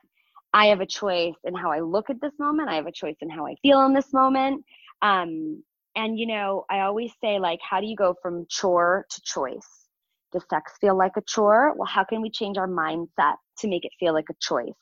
I 0.54 0.68
have 0.68 0.82
a 0.82 0.86
choice 0.86 1.36
in 1.44 1.56
how 1.56 1.72
I 1.72 1.80
look 1.80 2.10
at 2.10 2.22
this 2.22 2.34
moment. 2.40 2.70
I 2.70 2.76
have 2.76 2.88
a 2.88 2.92
choice 2.92 3.16
in 3.22 3.30
how 3.30 3.46
I 3.46 3.56
feel 3.62 3.82
in 3.86 3.94
this 3.94 4.14
moment. 4.14 4.64
Um, 5.02 5.64
and, 5.96 6.20
you 6.20 6.28
know, 6.28 6.66
I 6.70 6.82
always 6.82 7.12
say, 7.24 7.40
like, 7.40 7.60
how 7.68 7.80
do 7.82 7.88
you 7.88 7.96
go 7.96 8.16
from 8.22 8.46
chore 8.50 9.06
to 9.10 9.22
choice? 9.24 9.88
Does 10.32 10.44
sex 10.50 10.74
feel 10.80 10.98
like 10.98 11.14
a 11.18 11.22
chore? 11.22 11.74
Well, 11.76 11.88
how 11.88 12.04
can 12.04 12.22
we 12.22 12.30
change 12.30 12.58
our 12.58 12.68
mindset 12.68 13.36
to 13.60 13.68
make 13.68 13.84
it 13.86 13.92
feel 14.00 14.14
like 14.14 14.30
a 14.30 14.36
choice? 14.40 14.74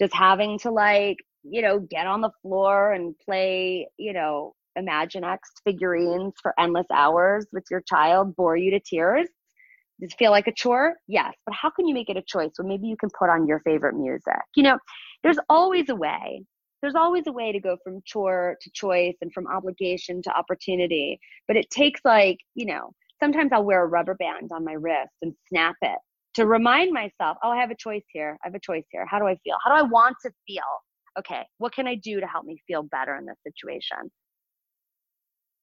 Does 0.00 0.10
having 0.12 0.58
to 0.60 0.70
like 0.70 1.18
you 1.42 1.62
know, 1.62 1.80
get 1.80 2.06
on 2.06 2.20
the 2.20 2.30
floor 2.42 2.92
and 2.92 3.14
play, 3.24 3.88
you 3.96 4.12
know, 4.12 4.54
Imaginext 4.78 5.62
figurines 5.64 6.32
for 6.40 6.54
endless 6.58 6.86
hours 6.92 7.46
with 7.52 7.64
your 7.70 7.82
child 7.82 8.36
bore 8.36 8.56
you 8.56 8.70
to 8.70 8.80
tears? 8.80 9.28
Does 10.00 10.12
it 10.12 10.16
feel 10.18 10.30
like 10.30 10.46
a 10.46 10.52
chore? 10.52 10.94
Yes. 11.08 11.34
But 11.44 11.54
how 11.54 11.70
can 11.70 11.86
you 11.86 11.94
make 11.94 12.08
it 12.08 12.16
a 12.16 12.22
choice? 12.22 12.52
Well, 12.58 12.68
maybe 12.68 12.86
you 12.86 12.96
can 12.96 13.10
put 13.18 13.28
on 13.28 13.46
your 13.46 13.60
favorite 13.60 13.96
music. 13.96 14.40
You 14.54 14.62
know, 14.62 14.78
there's 15.22 15.38
always 15.48 15.88
a 15.88 15.94
way. 15.94 16.44
There's 16.82 16.94
always 16.94 17.26
a 17.26 17.32
way 17.32 17.52
to 17.52 17.60
go 17.60 17.76
from 17.84 18.02
chore 18.04 18.56
to 18.60 18.70
choice 18.72 19.16
and 19.20 19.32
from 19.32 19.46
obligation 19.46 20.22
to 20.22 20.30
opportunity. 20.30 21.20
But 21.46 21.56
it 21.56 21.70
takes 21.70 22.00
like, 22.04 22.38
you 22.54 22.66
know, 22.66 22.92
sometimes 23.22 23.52
I'll 23.52 23.64
wear 23.64 23.82
a 23.82 23.86
rubber 23.86 24.14
band 24.14 24.50
on 24.52 24.64
my 24.64 24.72
wrist 24.72 25.12
and 25.22 25.34
snap 25.48 25.76
it 25.82 25.98
to 26.34 26.46
remind 26.46 26.92
myself, 26.92 27.36
oh, 27.42 27.50
I 27.50 27.60
have 27.60 27.70
a 27.70 27.76
choice 27.76 28.04
here. 28.12 28.38
I 28.42 28.48
have 28.48 28.54
a 28.54 28.60
choice 28.60 28.84
here. 28.90 29.06
How 29.06 29.18
do 29.18 29.26
I 29.26 29.36
feel? 29.44 29.56
How 29.64 29.74
do 29.74 29.78
I 29.78 29.88
want 29.88 30.16
to 30.22 30.30
feel? 30.46 30.62
Okay, 31.18 31.42
what 31.58 31.74
can 31.74 31.86
I 31.86 31.96
do 31.96 32.20
to 32.20 32.26
help 32.26 32.44
me 32.44 32.62
feel 32.66 32.82
better 32.82 33.16
in 33.16 33.26
this 33.26 33.36
situation? 33.46 34.10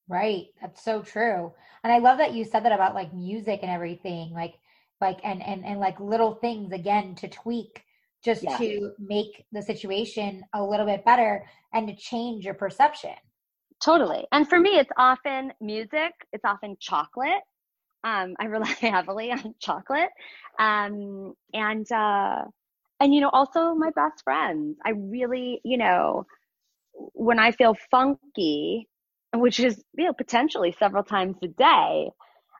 Right. 0.09 0.47
That's 0.61 0.83
so 0.83 1.01
true. 1.01 1.53
And 1.83 1.91
I 1.91 1.99
love 1.99 2.17
that 2.19 2.33
you 2.33 2.45
said 2.45 2.63
that 2.63 2.71
about 2.71 2.95
like 2.95 3.13
music 3.13 3.59
and 3.61 3.71
everything, 3.71 4.31
like 4.31 4.55
like 5.01 5.19
and 5.23 5.43
and 5.43 5.65
and 5.65 5.79
like 5.79 5.99
little 5.99 6.35
things 6.35 6.71
again 6.71 7.15
to 7.15 7.27
tweak 7.27 7.83
just 8.27 8.43
yeah. 8.43 8.57
to 8.57 8.91
make 8.99 9.45
the 9.53 9.61
situation 9.61 10.43
a 10.53 10.63
little 10.63 10.85
bit 10.85 11.05
better 11.05 11.45
and 11.73 11.87
to 11.87 11.95
change 11.95 12.43
your 12.43 12.53
perception. 12.53 13.15
Totally. 13.81 14.25
And 14.33 14.47
for 14.47 14.59
me 14.59 14.71
it's 14.71 14.91
often 14.97 15.53
music, 15.61 16.11
it's 16.33 16.43
often 16.43 16.75
chocolate. 16.79 17.43
Um 18.03 18.35
I 18.39 18.45
rely 18.45 18.67
heavily 18.81 19.31
on 19.31 19.55
chocolate. 19.59 20.09
Um 20.59 21.33
and 21.53 21.89
uh 21.91 22.43
and 22.99 23.13
you 23.13 23.21
know 23.21 23.29
also 23.29 23.73
my 23.75 23.91
best 23.95 24.23
friends. 24.23 24.77
I 24.85 24.91
really, 24.91 25.61
you 25.63 25.77
know, 25.77 26.25
when 27.13 27.39
I 27.39 27.51
feel 27.51 27.75
funky, 27.89 28.89
which 29.33 29.59
is 29.61 29.81
you 29.97 30.05
know 30.05 30.13
potentially 30.13 30.75
several 30.77 31.03
times 31.03 31.35
a 31.43 31.47
day 31.47 32.09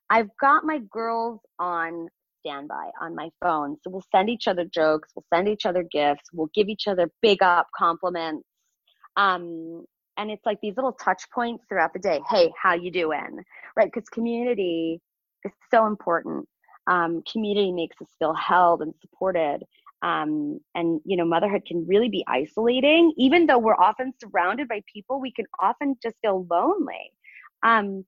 i've 0.10 0.30
got 0.40 0.64
my 0.66 0.80
girls 0.92 1.40
on 1.60 2.08
standby 2.48 2.90
on 3.02 3.16
my 3.16 3.30
phone. 3.42 3.78
So 3.82 3.90
we'll 3.90 4.04
send 4.12 4.30
each 4.30 4.48
other 4.48 4.66
jokes 4.66 5.10
we'll 5.16 5.26
send 5.34 5.48
each 5.48 5.66
other 5.66 5.84
gifts 5.92 6.30
we'll 6.34 6.50
give 6.54 6.70
each 6.70 6.88
other 6.88 7.10
big 7.22 7.44
up 7.44 7.68
compliments. 7.76 8.48
Um, 9.16 9.86
and 10.18 10.32
it's 10.32 10.46
like 10.46 10.60
these 10.62 10.76
little 10.76 10.94
touch 10.94 11.24
points 11.34 11.66
throughout 11.68 11.94
the 11.94 12.00
day. 12.00 12.22
Hey 12.30 12.52
how 12.62 12.74
you 12.74 12.92
doing? 12.92 13.44
Right? 13.76 13.92
Because 13.92 14.08
community 14.10 15.00
is 15.46 15.52
so 15.72 15.86
important. 15.86 16.48
Um, 16.88 17.22
community 17.32 17.72
makes 17.72 17.98
us 18.02 18.08
feel 18.18 18.34
held 18.34 18.82
and 18.82 18.94
supported. 19.02 19.60
Um, 20.04 20.60
and 20.76 21.02
you 21.06 21.18
know 21.18 21.26
motherhood 21.26 21.64
can 21.66 21.86
really 21.88 22.10
be 22.10 22.24
isolating. 22.28 23.14
Even 23.18 23.48
though 23.48 23.60
we're 23.60 23.76
often 23.76 24.14
surrounded 24.22 24.68
by 24.68 24.82
people 24.92 25.20
we 25.20 25.32
can 25.32 25.46
often 25.60 25.96
just 26.02 26.16
feel 26.22 26.48
lonely. 26.50 27.12
Um, 27.64 28.06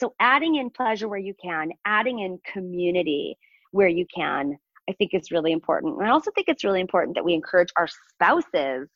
so 0.00 0.14
adding 0.20 0.56
in 0.56 0.70
pleasure 0.70 1.08
where 1.08 1.18
you 1.18 1.34
can 1.42 1.70
adding 1.84 2.20
in 2.20 2.38
community 2.50 3.36
where 3.72 3.88
you 3.88 4.06
can 4.14 4.56
i 4.88 4.92
think 4.94 5.12
is 5.12 5.30
really 5.30 5.52
important 5.52 5.98
and 5.98 6.06
i 6.06 6.10
also 6.10 6.30
think 6.34 6.48
it's 6.48 6.64
really 6.64 6.80
important 6.80 7.14
that 7.16 7.24
we 7.24 7.34
encourage 7.34 7.68
our 7.76 7.88
spouses 8.14 8.88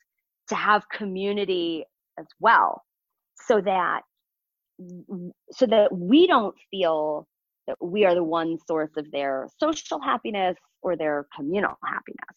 to 0.48 0.54
have 0.54 0.88
community 0.88 1.84
as 2.18 2.26
well 2.40 2.82
so 3.34 3.60
that 3.60 4.02
so 5.52 5.66
that 5.66 5.88
we 5.92 6.26
don't 6.26 6.54
feel 6.70 7.26
that 7.66 7.76
we 7.80 8.04
are 8.04 8.14
the 8.14 8.22
one 8.22 8.58
source 8.66 8.90
of 8.96 9.10
their 9.10 9.48
social 9.58 10.00
happiness 10.00 10.56
or 10.82 10.96
their 10.96 11.26
communal 11.34 11.74
happiness. 11.84 12.36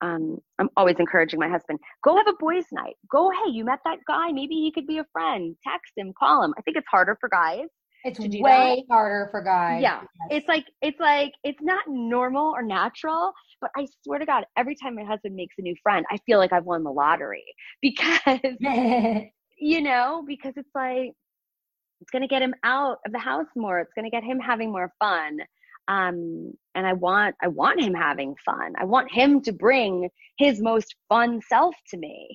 Um, 0.00 0.38
I'm 0.60 0.68
always 0.76 0.96
encouraging 1.00 1.40
my 1.40 1.48
husband, 1.48 1.80
go 2.04 2.16
have 2.16 2.28
a 2.28 2.34
boys' 2.38 2.66
night. 2.70 2.94
Go, 3.10 3.30
hey, 3.30 3.50
you 3.50 3.64
met 3.64 3.80
that 3.84 3.98
guy. 4.06 4.30
Maybe 4.30 4.54
he 4.54 4.70
could 4.70 4.86
be 4.86 4.98
a 4.98 5.06
friend. 5.12 5.56
Text 5.66 5.92
him, 5.96 6.12
call 6.16 6.44
him. 6.44 6.54
I 6.56 6.62
think 6.62 6.76
it's 6.76 6.86
harder 6.88 7.16
for 7.20 7.28
guys. 7.28 7.66
It's 8.04 8.18
way 8.18 8.84
that. 8.88 8.92
harder 8.92 9.28
for 9.30 9.42
guys. 9.42 9.82
Yeah. 9.82 10.02
It's 10.30 10.46
like, 10.48 10.64
it's 10.82 11.00
like, 11.00 11.32
it's 11.44 11.62
not 11.62 11.84
normal 11.88 12.52
or 12.52 12.62
natural, 12.62 13.32
but 13.60 13.70
I 13.76 13.86
swear 14.04 14.18
to 14.18 14.26
God, 14.26 14.44
every 14.56 14.76
time 14.76 14.94
my 14.94 15.04
husband 15.04 15.34
makes 15.34 15.56
a 15.58 15.62
new 15.62 15.74
friend, 15.82 16.06
I 16.10 16.18
feel 16.26 16.38
like 16.38 16.52
I've 16.52 16.64
won 16.64 16.84
the 16.84 16.92
lottery 16.92 17.44
because, 17.82 18.38
you 19.58 19.82
know, 19.82 20.24
because 20.26 20.54
it's 20.56 20.74
like, 20.74 21.12
it's 22.00 22.10
going 22.12 22.22
to 22.22 22.28
get 22.28 22.42
him 22.42 22.54
out 22.62 22.98
of 23.04 23.12
the 23.12 23.18
house 23.18 23.48
more. 23.56 23.80
It's 23.80 23.92
going 23.94 24.04
to 24.04 24.10
get 24.10 24.22
him 24.22 24.38
having 24.38 24.70
more 24.70 24.92
fun 25.00 25.40
um, 25.88 26.52
and 26.74 26.86
i 26.86 26.92
want 26.92 27.34
i 27.42 27.48
want 27.48 27.80
him 27.80 27.94
having 27.94 28.34
fun 28.44 28.74
i 28.78 28.84
want 28.84 29.10
him 29.12 29.40
to 29.40 29.52
bring 29.52 30.08
his 30.36 30.60
most 30.60 30.94
fun 31.08 31.40
self 31.48 31.74
to 31.88 31.96
me 31.96 32.28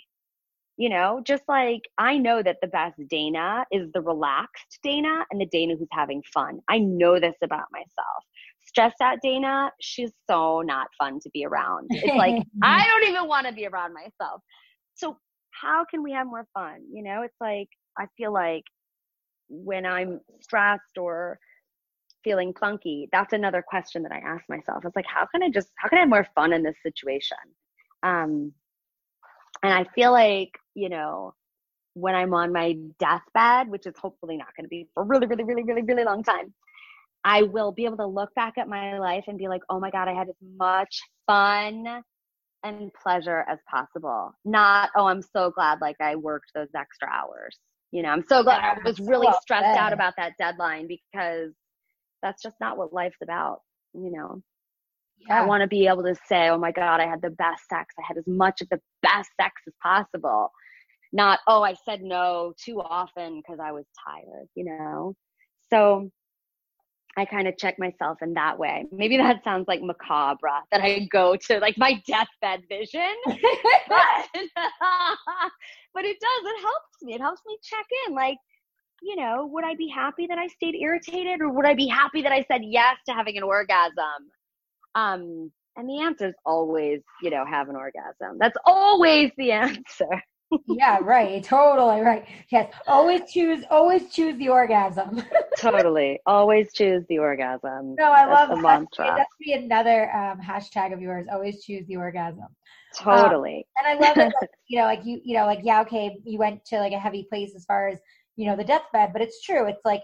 you 0.78 0.89
know 0.89 1.21
just 1.26 1.43
like 1.47 1.82
i 1.97 2.17
know 2.17 2.41
that 2.41 2.57
the 2.61 2.67
best 2.67 2.99
dana 3.09 3.65
is 3.71 3.89
the 3.93 4.01
relaxed 4.01 4.80
dana 4.84 5.24
and 5.32 5.39
the 5.39 5.45
dana 5.47 5.76
who's 5.78 5.88
having 5.91 6.21
fun. 6.34 6.59
I 6.67 6.80
know 6.80 7.19
this 7.19 7.36
about 7.43 7.65
myself. 7.71 8.24
Stressed 8.65 9.01
out 9.01 9.19
dana 9.21 9.71
she's 9.82 10.11
so 10.30 10.61
not 10.61 10.88
fun 10.97 11.19
to 11.21 11.30
be 11.32 11.45
around. 11.45 11.88
It's 11.91 12.15
like 12.15 12.43
i 12.63 12.86
don't 12.88 13.09
even 13.09 13.28
want 13.28 13.47
to 13.47 13.53
be 13.53 13.67
around 13.67 13.93
myself. 13.93 14.41
So 14.95 15.17
how 15.51 15.86
can 15.89 16.01
we 16.01 16.11
have 16.11 16.28
more 16.28 16.47
fun? 16.53 16.80
You 16.91 17.03
know 17.03 17.21
it's 17.21 17.39
like 17.39 17.67
i 17.97 18.05
feel 18.17 18.34
like 18.34 18.63
when 19.49 19.86
i'm 19.86 20.19
stressed 20.41 20.97
or 20.97 21.38
feeling 22.24 22.53
funky 22.59 23.09
that's 23.11 23.34
another 23.34 23.61
question 23.67 24.01
that 24.01 24.11
i 24.11 24.17
ask 24.17 24.43
myself. 24.49 24.84
It's 24.86 24.95
like 24.95 25.05
how 25.07 25.28
can 25.28 25.43
i 25.43 25.49
just 25.49 25.69
how 25.78 25.88
can 25.89 25.99
i 25.99 26.01
have 26.01 26.09
more 26.09 26.28
fun 26.34 26.51
in 26.51 26.63
this 26.63 26.78
situation? 26.82 27.38
Um 28.01 28.53
and 29.64 29.74
i 29.74 29.86
feel 29.95 30.11
like 30.11 30.51
you 30.76 30.89
know 30.89 31.34
when 31.93 32.16
i'm 32.16 32.34
on 32.34 32.51
my 32.51 32.76
deathbed 32.99 33.70
which 33.70 33.86
is 33.86 33.93
hopefully 33.99 34.38
not 34.38 34.47
going 34.57 34.66
to 34.66 34.70
be 34.70 34.88
for 34.93 35.03
really 35.03 35.28
really 35.28 35.43
really 35.43 35.64
really 35.64 35.82
really 35.82 36.03
long 36.03 36.24
time 36.24 36.53
i 37.24 37.41
will 37.43 37.72
be 37.72 37.86
able 37.86 37.97
to 37.97 38.05
look 38.05 38.34
back 38.36 38.57
at 38.57 38.68
my 38.68 38.99
life 38.99 39.24
and 39.28 39.38
be 39.38 39.47
like 39.47 39.61
oh 39.70 39.80
my 39.80 39.89
god 39.89 40.07
i 40.07 40.14
had 40.14 40.30
as 40.30 40.36
much 40.57 41.01
fun 41.28 42.03
and 42.64 42.91
pleasure 42.93 43.45
as 43.49 43.59
possible. 43.70 44.32
Not 44.45 44.89
oh 44.95 45.05
i'm 45.05 45.22
so 45.22 45.51
glad 45.51 45.82
like 45.82 45.97
i 46.01 46.16
worked 46.16 46.51
those 46.55 46.70
extra 46.76 47.09
hours. 47.09 47.57
You 47.91 48.03
know 48.03 48.09
i'm 48.09 48.24
so 48.24 48.43
glad 48.43 48.61
yeah, 48.61 48.76
i 48.84 48.88
was 48.88 48.99
really 48.99 49.28
stressed 49.41 49.78
out 49.78 49.93
about 49.93 50.14
that 50.18 50.34
deadline 50.39 50.88
because 50.88 51.51
that's 52.22 52.41
just 52.41 52.55
not 52.59 52.78
what 52.78 52.93
life's 52.93 53.22
about, 53.22 53.59
you 53.93 54.11
know. 54.11 54.41
Yeah. 55.28 55.43
I 55.43 55.45
want 55.45 55.61
to 55.61 55.67
be 55.67 55.88
able 55.88 56.03
to 56.03 56.15
say, 56.28 56.49
oh 56.49 56.57
my 56.57 56.71
God, 56.71 56.99
I 56.99 57.07
had 57.07 57.21
the 57.21 57.30
best 57.30 57.67
sex. 57.69 57.93
I 57.97 58.03
had 58.07 58.17
as 58.17 58.28
much 58.28 58.61
of 58.61 58.69
the 58.69 58.80
best 59.01 59.30
sex 59.39 59.61
as 59.67 59.74
possible. 59.82 60.51
Not, 61.11 61.39
oh, 61.47 61.63
I 61.63 61.76
said 61.86 62.01
no 62.01 62.53
too 62.63 62.82
often 62.82 63.38
because 63.38 63.59
I 63.59 63.71
was 63.71 63.86
tired, 64.05 64.47
you 64.55 64.65
know? 64.65 65.15
So 65.69 66.09
I 67.15 67.26
kind 67.26 67.47
of 67.47 67.57
check 67.57 67.78
myself 67.78 68.17
in 68.21 68.34
that 68.34 68.57
way. 68.57 68.86
Maybe 68.91 69.17
that 69.17 69.43
sounds 69.43 69.67
like 69.67 69.82
macabre 69.82 70.49
that 70.71 70.82
I 70.82 71.07
go 71.11 71.36
to 71.36 71.59
like 71.59 71.78
my 71.78 72.01
deathbed 72.07 72.63
vision, 72.67 73.13
but, 73.26 73.38
but 75.93 76.05
it 76.05 76.17
does. 76.19 76.43
It 76.43 76.61
helps 76.61 77.03
me. 77.03 77.13
It 77.13 77.21
helps 77.21 77.41
me 77.45 77.57
check 77.61 77.86
in. 78.07 78.15
Like, 78.15 78.38
you 79.03 79.15
know, 79.15 79.47
would 79.51 79.63
I 79.63 79.76
be 79.76 79.88
happy 79.88 80.26
that 80.28 80.39
I 80.39 80.47
stayed 80.47 80.76
irritated 80.76 81.41
or 81.41 81.49
would 81.49 81.65
I 81.65 81.76
be 81.76 81.88
happy 81.88 82.24
that 82.24 82.32
I 82.32 82.43
said 82.51 82.61
yes 82.63 82.97
to 83.07 83.13
having 83.13 83.38
an 83.38 83.43
orgasm? 83.43 84.32
Um, 84.96 85.52
and 85.76 85.89
the 85.89 86.02
answer 86.02 86.28
is 86.30 86.36
always, 86.46 87.02
you 87.22 87.30
know, 87.30 87.46
have 87.46 87.70
an 87.70 87.76
orgasm. 87.76 88.38
That's 88.39 88.58
always 88.66 89.32
the 89.38 89.52
answer. 89.54 90.24
yeah, 90.68 91.00
right. 91.02 91.44
Totally 91.44 92.02
right. 92.02 92.28
Yes. 92.50 92.72
Always 92.86 93.22
choose 93.32 93.64
always 93.72 94.12
choose 94.12 94.38
the 94.38 94.50
orgasm. 94.50 95.24
totally. 95.60 96.20
Always 96.28 96.72
choose 96.74 97.04
the 97.10 97.18
orgasm. 97.18 97.96
No, 97.98 98.12
I 98.12 98.28
That's 98.28 98.39
love 98.39 98.50
the 98.50 98.56
that. 98.56 98.62
mantra. 98.62 99.16
That 99.18 99.28
be 99.39 99.54
another 99.54 100.14
um, 100.16 100.39
hashtag 100.39 100.94
of 100.94 101.02
yours. 101.02 101.26
Always 101.32 101.64
choose 101.64 101.88
the 101.88 101.96
orgasm. 101.96 102.48
Totally. 102.96 103.66
Um, 103.80 103.86
and 103.86 104.00
I 104.00 104.08
love 104.08 104.18
it. 104.20 104.32
Like, 104.39 104.50
you 104.68 104.78
know, 104.78 104.86
like 104.86 105.04
you, 105.06 105.20
you 105.24 105.36
know, 105.36 105.48
like 105.48 105.62
yeah, 105.64 105.82
okay, 105.82 106.20
you 106.24 106.38
went 106.38 106.64
to 106.66 106.78
like 106.78 106.94
a 106.94 107.00
heavy 107.00 107.26
place 107.28 107.54
as 107.56 107.66
far 107.66 107.88
as 107.88 107.98
you 108.36 108.48
know 108.48 108.56
the 108.56 108.64
deathbed 108.64 109.14
but 109.14 109.22
it's 109.22 109.41
true 109.41 109.68
it's 109.68 109.86
like 109.86 110.02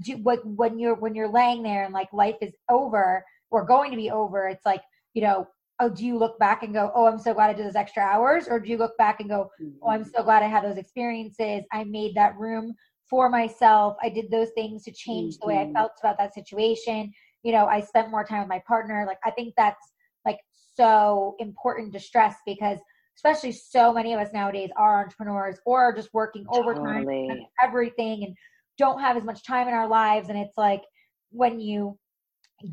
do, 0.00 0.16
what, 0.18 0.44
when 0.44 0.78
you're 0.78 0.94
when 0.94 1.14
you're 1.14 1.28
laying 1.28 1.62
there 1.62 1.84
and 1.84 1.94
like 1.94 2.12
life 2.12 2.36
is 2.40 2.52
over 2.68 3.24
or 3.50 3.64
going 3.64 3.90
to 3.90 3.96
be 3.96 4.10
over 4.10 4.48
it's 4.48 4.66
like 4.66 4.82
you 5.14 5.22
know 5.22 5.46
oh 5.80 5.88
do 5.88 6.04
you 6.04 6.18
look 6.18 6.38
back 6.38 6.62
and 6.62 6.74
go 6.74 6.90
oh 6.94 7.06
i'm 7.06 7.18
so 7.18 7.34
glad 7.34 7.50
i 7.50 7.52
did 7.52 7.66
those 7.66 7.76
extra 7.76 8.02
hours 8.02 8.48
or 8.48 8.58
do 8.58 8.68
you 8.68 8.76
look 8.76 8.96
back 8.98 9.20
and 9.20 9.28
go 9.28 9.50
oh 9.82 9.90
i'm 9.90 10.04
so 10.04 10.22
glad 10.22 10.42
i 10.42 10.46
had 10.46 10.64
those 10.64 10.76
experiences 10.76 11.62
i 11.72 11.84
made 11.84 12.14
that 12.14 12.36
room 12.36 12.74
for 13.08 13.28
myself 13.28 13.96
i 14.02 14.08
did 14.08 14.30
those 14.30 14.50
things 14.54 14.84
to 14.84 14.92
change 14.92 15.34
mm-hmm. 15.34 15.48
the 15.48 15.54
way 15.54 15.60
i 15.60 15.64
mm-hmm. 15.64 15.74
felt 15.74 15.92
about 16.00 16.18
that 16.18 16.34
situation 16.34 17.10
you 17.42 17.52
know 17.52 17.66
i 17.66 17.80
spent 17.80 18.10
more 18.10 18.24
time 18.24 18.40
with 18.40 18.48
my 18.48 18.62
partner 18.66 19.04
like 19.06 19.18
i 19.24 19.30
think 19.30 19.54
that's 19.56 19.92
like 20.24 20.38
so 20.76 21.34
important 21.38 21.92
to 21.92 22.00
stress 22.00 22.36
because 22.46 22.78
especially 23.16 23.50
so 23.50 23.92
many 23.92 24.12
of 24.14 24.20
us 24.20 24.32
nowadays 24.32 24.70
are 24.76 25.02
entrepreneurs 25.02 25.58
or 25.66 25.82
are 25.82 25.92
just 25.92 26.08
working 26.12 26.46
overtime 26.50 27.04
totally. 27.04 27.48
everything 27.62 28.24
and 28.24 28.36
don't 28.78 29.00
have 29.00 29.16
as 29.16 29.24
much 29.24 29.44
time 29.44 29.66
in 29.66 29.74
our 29.74 29.88
lives 29.88 30.28
and 30.28 30.38
it's 30.38 30.56
like 30.56 30.82
when 31.30 31.58
you 31.58 31.98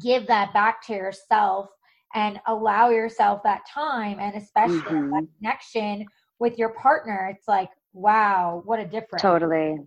give 0.01 0.27
that 0.27 0.53
back 0.53 0.85
to 0.87 0.93
yourself 0.93 1.69
and 2.13 2.39
allow 2.47 2.89
yourself 2.89 3.41
that 3.43 3.61
time 3.71 4.19
and 4.19 4.35
especially 4.35 4.79
mm-hmm. 4.79 5.11
that 5.11 5.27
connection 5.37 6.05
with 6.39 6.57
your 6.57 6.69
partner. 6.69 7.29
It's 7.33 7.47
like 7.47 7.69
wow 7.93 8.61
what 8.65 8.79
a 8.79 8.85
difference. 8.85 9.21
Totally. 9.21 9.77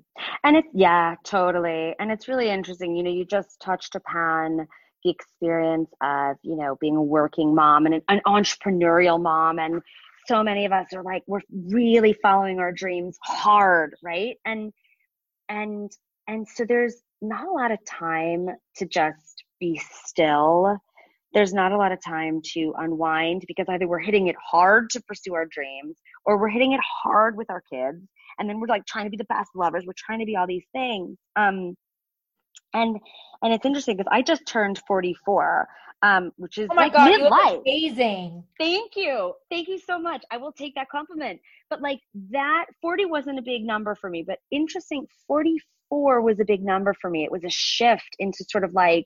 And 0.44 0.57
it's 0.57 0.68
yeah 0.72 1.16
totally. 1.24 1.94
And 1.99 2.11
it's 2.11 2.28
really 2.28 2.49
interesting. 2.49 2.96
You 2.96 3.03
know 3.03 3.11
you 3.11 3.24
just 3.24 3.61
touched 3.61 3.94
upon 3.94 4.66
the 5.05 5.11
experience 5.11 5.90
of 6.03 6.36
you 6.42 6.57
know 6.57 6.76
being 6.80 6.96
a 6.96 7.03
working 7.03 7.55
mom 7.55 7.86
and 7.86 7.96
an, 7.96 8.03
an 8.09 8.20
entrepreneurial 8.26 9.20
mom. 9.20 9.59
And 9.59 9.82
so 10.26 10.42
many 10.42 10.66
of 10.66 10.72
us 10.72 10.88
are 10.94 11.03
like 11.03 11.22
we're 11.26 11.40
really 11.51 12.12
following 12.12 12.61
our 12.61 12.72
dreams 12.72 13.18
hard 13.22 13.94
right? 14.03 14.36
And 14.44 14.72
and 15.49 15.90
and 16.26 16.46
so 16.46 16.64
there's 16.66 16.96
not 17.22 17.46
a 17.46 17.53
lot 17.53 17.72
of 17.72 17.78
time 17.84 18.49
to 18.76 18.86
just 18.86 19.42
be 19.61 19.80
still 19.90 20.78
there's 21.34 21.52
not 21.52 21.72
a 21.72 21.76
lot 21.76 21.92
of 21.92 22.02
time 22.02 22.40
to 22.42 22.72
unwind 22.78 23.44
because 23.46 23.66
either 23.68 23.86
we're 23.86 23.98
hitting 23.98 24.28
it 24.28 24.36
hard 24.42 24.90
to 24.90 25.02
pursue 25.02 25.34
our 25.34 25.46
dreams 25.46 25.96
or 26.24 26.38
we're 26.38 26.48
hitting 26.48 26.72
it 26.72 26.80
hard 27.02 27.36
with 27.36 27.50
our 27.50 27.62
kids. 27.70 28.02
And 28.38 28.48
then 28.48 28.61
we're 28.61 28.66
like 28.66 28.86
trying 28.86 29.04
to 29.04 29.11
be 29.11 29.16
the 29.16 29.24
best 29.24 29.50
lovers. 29.54 29.84
We're 29.86 29.92
trying 29.96 30.20
to 30.20 30.24
be 30.24 30.36
all 30.36 30.46
these 30.46 30.66
things. 30.72 31.18
Um 31.36 31.76
and 32.74 32.98
and 33.42 33.52
it's 33.52 33.64
interesting 33.64 33.96
because 33.96 34.11
i 34.12 34.20
just 34.20 34.44
turned 34.46 34.78
44 34.86 35.66
um 36.02 36.32
which 36.36 36.59
is 36.59 36.68
oh 36.70 36.74
my 36.74 36.84
like 36.84 36.92
god 36.92 37.11
midlife. 37.11 37.62
amazing. 37.62 38.44
Thank 38.59 38.92
you. 38.94 39.32
Thank 39.50 39.68
you 39.68 39.78
so 39.78 39.98
much. 39.98 40.22
I 40.30 40.36
will 40.36 40.52
take 40.52 40.74
that 40.74 40.90
compliment. 40.90 41.40
But 41.70 41.80
like 41.82 42.00
that 42.30 42.66
40 42.82 43.06
wasn't 43.06 43.38
a 43.38 43.42
big 43.42 43.64
number 43.64 43.94
for 43.94 44.11
me 44.11 44.24
but 44.26 44.38
interesting 44.50 45.06
44 45.26 46.20
was 46.22 46.40
a 46.40 46.44
big 46.44 46.62
number 46.62 46.94
for 47.00 47.11
me. 47.11 47.24
It 47.24 47.32
was 47.32 47.44
a 47.44 47.50
shift 47.50 48.16
into 48.18 48.44
sort 48.48 48.64
of 48.64 48.72
like 48.74 49.04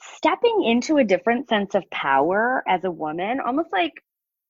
stepping 0.00 0.64
into 0.64 0.98
a 0.98 1.04
different 1.04 1.48
sense 1.48 1.74
of 1.74 1.88
power 1.90 2.62
as 2.68 2.84
a 2.84 2.90
woman, 2.90 3.40
almost 3.40 3.72
like 3.72 3.92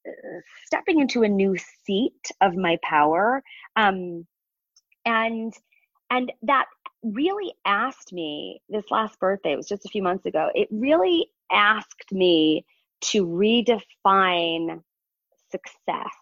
uh, 0.06 0.40
stepping 0.66 1.00
into 1.00 1.22
a 1.22 1.28
new 1.28 1.56
seat 1.84 2.30
of 2.40 2.54
my 2.54 2.78
power. 2.82 3.42
Um, 3.76 4.26
and 5.04 5.52
and 6.10 6.32
that 6.42 6.66
really 7.02 7.54
asked 7.64 8.12
me 8.12 8.60
this 8.68 8.90
last 8.90 9.18
birthday, 9.18 9.52
it 9.52 9.56
was 9.56 9.68
just 9.68 9.86
a 9.86 9.88
few 9.88 10.02
months 10.02 10.26
ago, 10.26 10.50
it 10.54 10.68
really 10.70 11.30
asked 11.50 12.12
me 12.12 12.64
to 13.00 13.26
redefine 13.26 14.82
success 15.50 16.14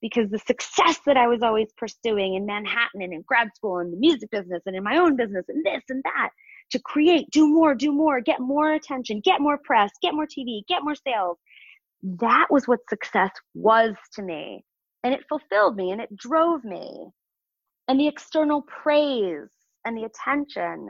because 0.00 0.28
the 0.30 0.38
success 0.38 1.00
that 1.06 1.16
I 1.16 1.28
was 1.28 1.42
always 1.42 1.68
pursuing 1.76 2.34
in 2.34 2.44
Manhattan 2.44 3.00
and 3.00 3.12
in 3.12 3.22
grad 3.22 3.48
school 3.54 3.78
and 3.78 3.92
the 3.92 3.96
music 3.96 4.30
business 4.30 4.62
and 4.66 4.76
in 4.76 4.84
my 4.84 4.98
own 4.98 5.16
business 5.16 5.46
and 5.48 5.64
this 5.64 5.82
and 5.88 6.02
that 6.04 6.30
to 6.70 6.78
create, 6.80 7.30
do 7.30 7.46
more, 7.46 7.74
do 7.74 7.92
more, 7.92 8.20
get 8.20 8.40
more 8.40 8.72
attention, 8.72 9.20
get 9.24 9.40
more 9.40 9.58
press, 9.62 9.90
get 10.02 10.14
more 10.14 10.26
TV, 10.26 10.62
get 10.68 10.82
more 10.82 10.94
sales. 10.94 11.38
That 12.02 12.46
was 12.50 12.66
what 12.66 12.80
success 12.88 13.30
was 13.54 13.94
to 14.14 14.22
me. 14.22 14.64
And 15.02 15.14
it 15.14 15.24
fulfilled 15.28 15.76
me 15.76 15.90
and 15.90 16.00
it 16.00 16.14
drove 16.16 16.64
me. 16.64 17.08
And 17.88 18.00
the 18.00 18.08
external 18.08 18.62
praise 18.62 19.48
and 19.84 19.96
the 19.96 20.04
attention 20.04 20.88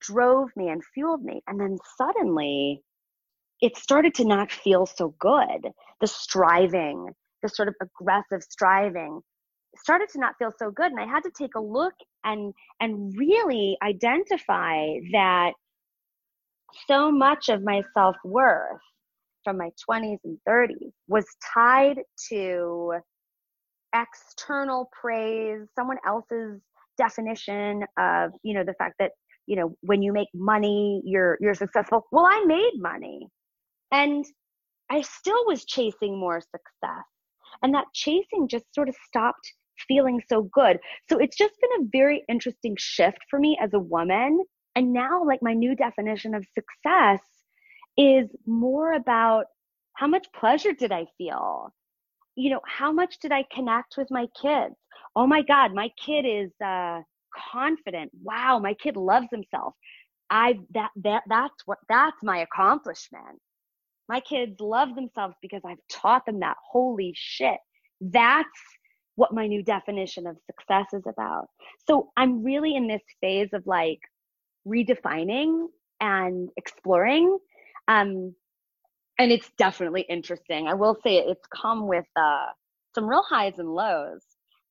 drove 0.00 0.48
me 0.56 0.68
and 0.68 0.82
fueled 0.94 1.22
me. 1.22 1.42
And 1.46 1.60
then 1.60 1.78
suddenly 1.96 2.82
it 3.60 3.76
started 3.76 4.14
to 4.16 4.24
not 4.24 4.50
feel 4.50 4.86
so 4.86 5.14
good. 5.20 5.70
The 6.00 6.08
striving, 6.08 7.08
the 7.42 7.48
sort 7.48 7.68
of 7.68 7.74
aggressive 7.80 8.42
striving 8.42 9.20
started 9.76 10.08
to 10.10 10.18
not 10.18 10.34
feel 10.38 10.52
so 10.58 10.70
good 10.70 10.90
and 10.90 11.00
i 11.00 11.06
had 11.06 11.22
to 11.22 11.30
take 11.36 11.54
a 11.56 11.60
look 11.60 11.94
and 12.24 12.52
and 12.80 13.14
really 13.16 13.76
identify 13.82 14.86
that 15.12 15.52
so 16.86 17.10
much 17.10 17.48
of 17.48 17.62
my 17.62 17.82
self-worth 17.94 18.80
from 19.44 19.58
my 19.58 19.70
20s 19.88 20.18
and 20.24 20.38
30s 20.48 20.92
was 21.08 21.26
tied 21.54 22.00
to 22.28 22.94
external 23.94 24.88
praise 24.98 25.66
someone 25.74 25.98
else's 26.06 26.60
definition 26.96 27.82
of 27.98 28.30
you 28.42 28.54
know 28.54 28.64
the 28.64 28.74
fact 28.74 28.94
that 28.98 29.10
you 29.46 29.56
know 29.56 29.74
when 29.80 30.02
you 30.02 30.12
make 30.12 30.28
money 30.34 31.02
you're 31.04 31.36
you're 31.40 31.54
successful. 31.54 32.06
Well 32.12 32.24
i 32.26 32.42
made 32.46 32.72
money 32.76 33.28
and 33.90 34.24
i 34.90 35.02
still 35.02 35.44
was 35.46 35.64
chasing 35.64 36.18
more 36.18 36.40
success 36.40 37.04
and 37.62 37.74
that 37.74 37.86
chasing 37.92 38.48
just 38.48 38.64
sort 38.74 38.88
of 38.88 38.94
stopped 39.06 39.52
feeling 39.88 40.20
so 40.28 40.42
good. 40.42 40.78
So 41.08 41.18
it's 41.18 41.36
just 41.36 41.54
been 41.60 41.82
a 41.82 41.88
very 41.92 42.24
interesting 42.28 42.76
shift 42.78 43.18
for 43.30 43.38
me 43.38 43.58
as 43.60 43.72
a 43.74 43.78
woman. 43.78 44.40
And 44.74 44.92
now, 44.92 45.24
like, 45.24 45.40
my 45.42 45.54
new 45.54 45.74
definition 45.76 46.34
of 46.34 46.46
success 46.54 47.20
is 47.96 48.28
more 48.46 48.92
about 48.92 49.46
how 49.94 50.06
much 50.06 50.26
pleasure 50.34 50.72
did 50.72 50.92
I 50.92 51.06
feel? 51.18 51.72
You 52.34 52.50
know, 52.50 52.60
how 52.66 52.92
much 52.92 53.18
did 53.20 53.32
I 53.32 53.44
connect 53.54 53.96
with 53.98 54.10
my 54.10 54.26
kids? 54.40 54.74
Oh 55.14 55.26
my 55.26 55.42
God, 55.42 55.74
my 55.74 55.90
kid 56.04 56.24
is 56.24 56.50
uh, 56.64 57.00
confident. 57.52 58.10
Wow, 58.22 58.58
my 58.58 58.74
kid 58.74 58.96
loves 58.96 59.28
himself. 59.30 59.74
I 60.30 60.58
that 60.72 60.90
that 60.96 61.24
that's 61.28 61.66
what 61.66 61.78
that's 61.88 62.16
my 62.22 62.38
accomplishment. 62.38 63.38
My 64.08 64.20
kids 64.20 64.58
love 64.60 64.94
themselves 64.94 65.34
because 65.42 65.60
I've 65.66 65.78
taught 65.90 66.24
them 66.24 66.40
that. 66.40 66.56
Holy 66.70 67.12
shit. 67.14 67.58
That's 68.00 68.48
what 69.16 69.32
my 69.32 69.46
new 69.46 69.62
definition 69.62 70.26
of 70.26 70.36
success 70.46 70.86
is 70.92 71.02
about. 71.06 71.46
So 71.88 72.10
I'm 72.16 72.42
really 72.42 72.74
in 72.74 72.86
this 72.86 73.02
phase 73.20 73.50
of 73.52 73.66
like 73.66 74.00
redefining 74.66 75.66
and 76.00 76.48
exploring. 76.56 77.38
Um, 77.88 78.34
and 79.18 79.30
it's 79.30 79.50
definitely 79.58 80.02
interesting. 80.08 80.66
I 80.66 80.74
will 80.74 80.96
say 81.02 81.18
it's 81.18 81.46
come 81.54 81.86
with 81.86 82.06
uh, 82.16 82.46
some 82.94 83.06
real 83.06 83.22
highs 83.22 83.58
and 83.58 83.68
lows 83.68 84.22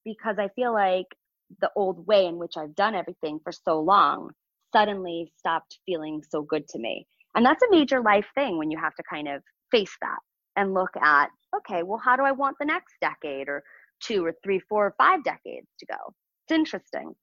because 0.04 0.38
I 0.39 0.50
feel 0.56 0.74
like 0.74 1.06
the 1.60 1.70
old 1.76 2.08
way 2.08 2.26
in 2.26 2.38
which 2.38 2.54
I've 2.58 2.76
done 2.76 2.96
everything 2.96 3.39
for 3.44 3.52
so 3.52 3.80
long 3.80 4.32
suddenly 4.74 5.32
stopped 5.38 5.80
feeling 5.86 6.24
so 6.28 6.42
good 6.42 6.68
to 6.70 6.80
me. 6.80 7.06
And 7.36 7.46
that's 7.46 7.62
a 7.64 7.72
major 7.72 8.02
life 8.02 8.28
thing 8.36 8.58
when 8.58 8.72
you 8.72 8.80
have 8.80 8.96
to 8.96 9.04
kind 9.10 9.28
of 9.28 9.42
face 9.72 9.96
that 10.02 10.20
and 10.56 10.74
look 10.74 10.96
at, 11.02 11.30
okay, 11.56 11.84
well, 11.84 12.02
how 12.04 12.16
do 12.16 12.24
I 12.24 12.32
want 12.32 12.58
the 12.60 12.66
next 12.66 12.94
decade? 13.00 13.48
Or 13.48 13.64
two 14.02 14.26
or 14.26 14.34
three, 14.43 14.60
four 14.60 14.88
or 14.88 14.95
five 14.97 15.24
decades 15.24 15.68
to 15.80 15.86
go. 15.86 16.14
It's 16.47 16.58
interesting. 16.58 17.14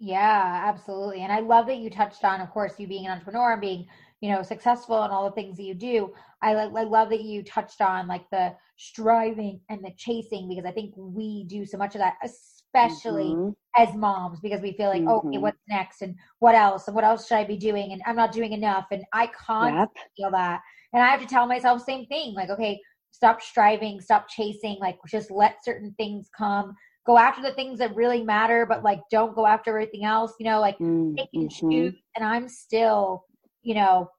Yeah, 0.00 0.62
absolutely. 0.64 1.22
And 1.22 1.32
I 1.32 1.40
love 1.40 1.66
that 1.66 1.78
you 1.78 1.90
touched 1.90 2.24
on, 2.24 2.40
of 2.40 2.50
course, 2.50 2.74
you 2.78 2.86
being 2.86 3.06
an 3.06 3.12
entrepreneur 3.12 3.52
and 3.52 3.60
being, 3.60 3.86
you 4.20 4.30
know, 4.30 4.42
successful 4.42 5.02
and 5.02 5.12
all 5.12 5.24
the 5.24 5.34
things 5.34 5.56
that 5.56 5.64
you 5.64 5.74
do. 5.74 6.12
I, 6.40 6.52
I 6.52 6.84
love 6.84 7.10
that 7.10 7.22
you 7.22 7.42
touched 7.42 7.80
on 7.80 8.06
like 8.06 8.24
the 8.30 8.54
striving 8.76 9.60
and 9.68 9.84
the 9.84 9.90
chasing 9.96 10.48
because 10.48 10.64
I 10.64 10.70
think 10.70 10.94
we 10.96 11.44
do 11.44 11.66
so 11.66 11.78
much 11.78 11.96
of 11.96 12.00
that, 12.00 12.14
especially 12.24 13.30
mm-hmm. 13.30 13.50
as 13.76 13.92
moms, 13.96 14.38
because 14.40 14.60
we 14.60 14.72
feel 14.72 14.88
like, 14.88 15.02
mm-hmm. 15.02 15.28
okay, 15.28 15.38
what's 15.38 15.58
next 15.68 16.02
and 16.02 16.14
what 16.38 16.54
else 16.54 16.86
and 16.86 16.94
what 16.94 17.04
else 17.04 17.26
should 17.26 17.38
I 17.38 17.44
be 17.44 17.56
doing? 17.56 17.90
And 17.90 18.00
I'm 18.06 18.16
not 18.16 18.30
doing 18.30 18.52
enough. 18.52 18.86
And 18.92 19.02
I 19.12 19.26
constantly 19.28 19.88
yep. 19.96 20.06
feel 20.16 20.30
that. 20.30 20.60
And 20.92 21.02
I 21.02 21.08
have 21.08 21.20
to 21.20 21.26
tell 21.26 21.46
myself 21.48 21.82
same 21.82 22.06
thing, 22.06 22.34
like, 22.34 22.50
okay, 22.50 22.80
stop 23.10 23.42
striving, 23.42 24.00
stop 24.00 24.28
chasing, 24.28 24.76
like 24.80 24.98
just 25.08 25.30
let 25.30 25.64
certain 25.64 25.94
things 25.96 26.28
come. 26.36 26.74
Go 27.06 27.18
after 27.18 27.42
the 27.42 27.52
things 27.52 27.78
that 27.78 27.94
really 27.94 28.22
matter, 28.22 28.66
but 28.66 28.84
like 28.84 29.00
don't 29.10 29.34
go 29.34 29.46
after 29.46 29.70
everything 29.70 30.04
else, 30.04 30.34
you 30.38 30.44
know, 30.44 30.60
like 30.60 30.78
mm, 30.78 31.16
pick 31.16 31.28
and 31.32 31.50
mm-hmm. 31.50 31.70
choose. 31.70 31.94
And 32.16 32.24
I'm 32.24 32.48
still, 32.48 33.24
you 33.62 33.74
know, 33.74 34.10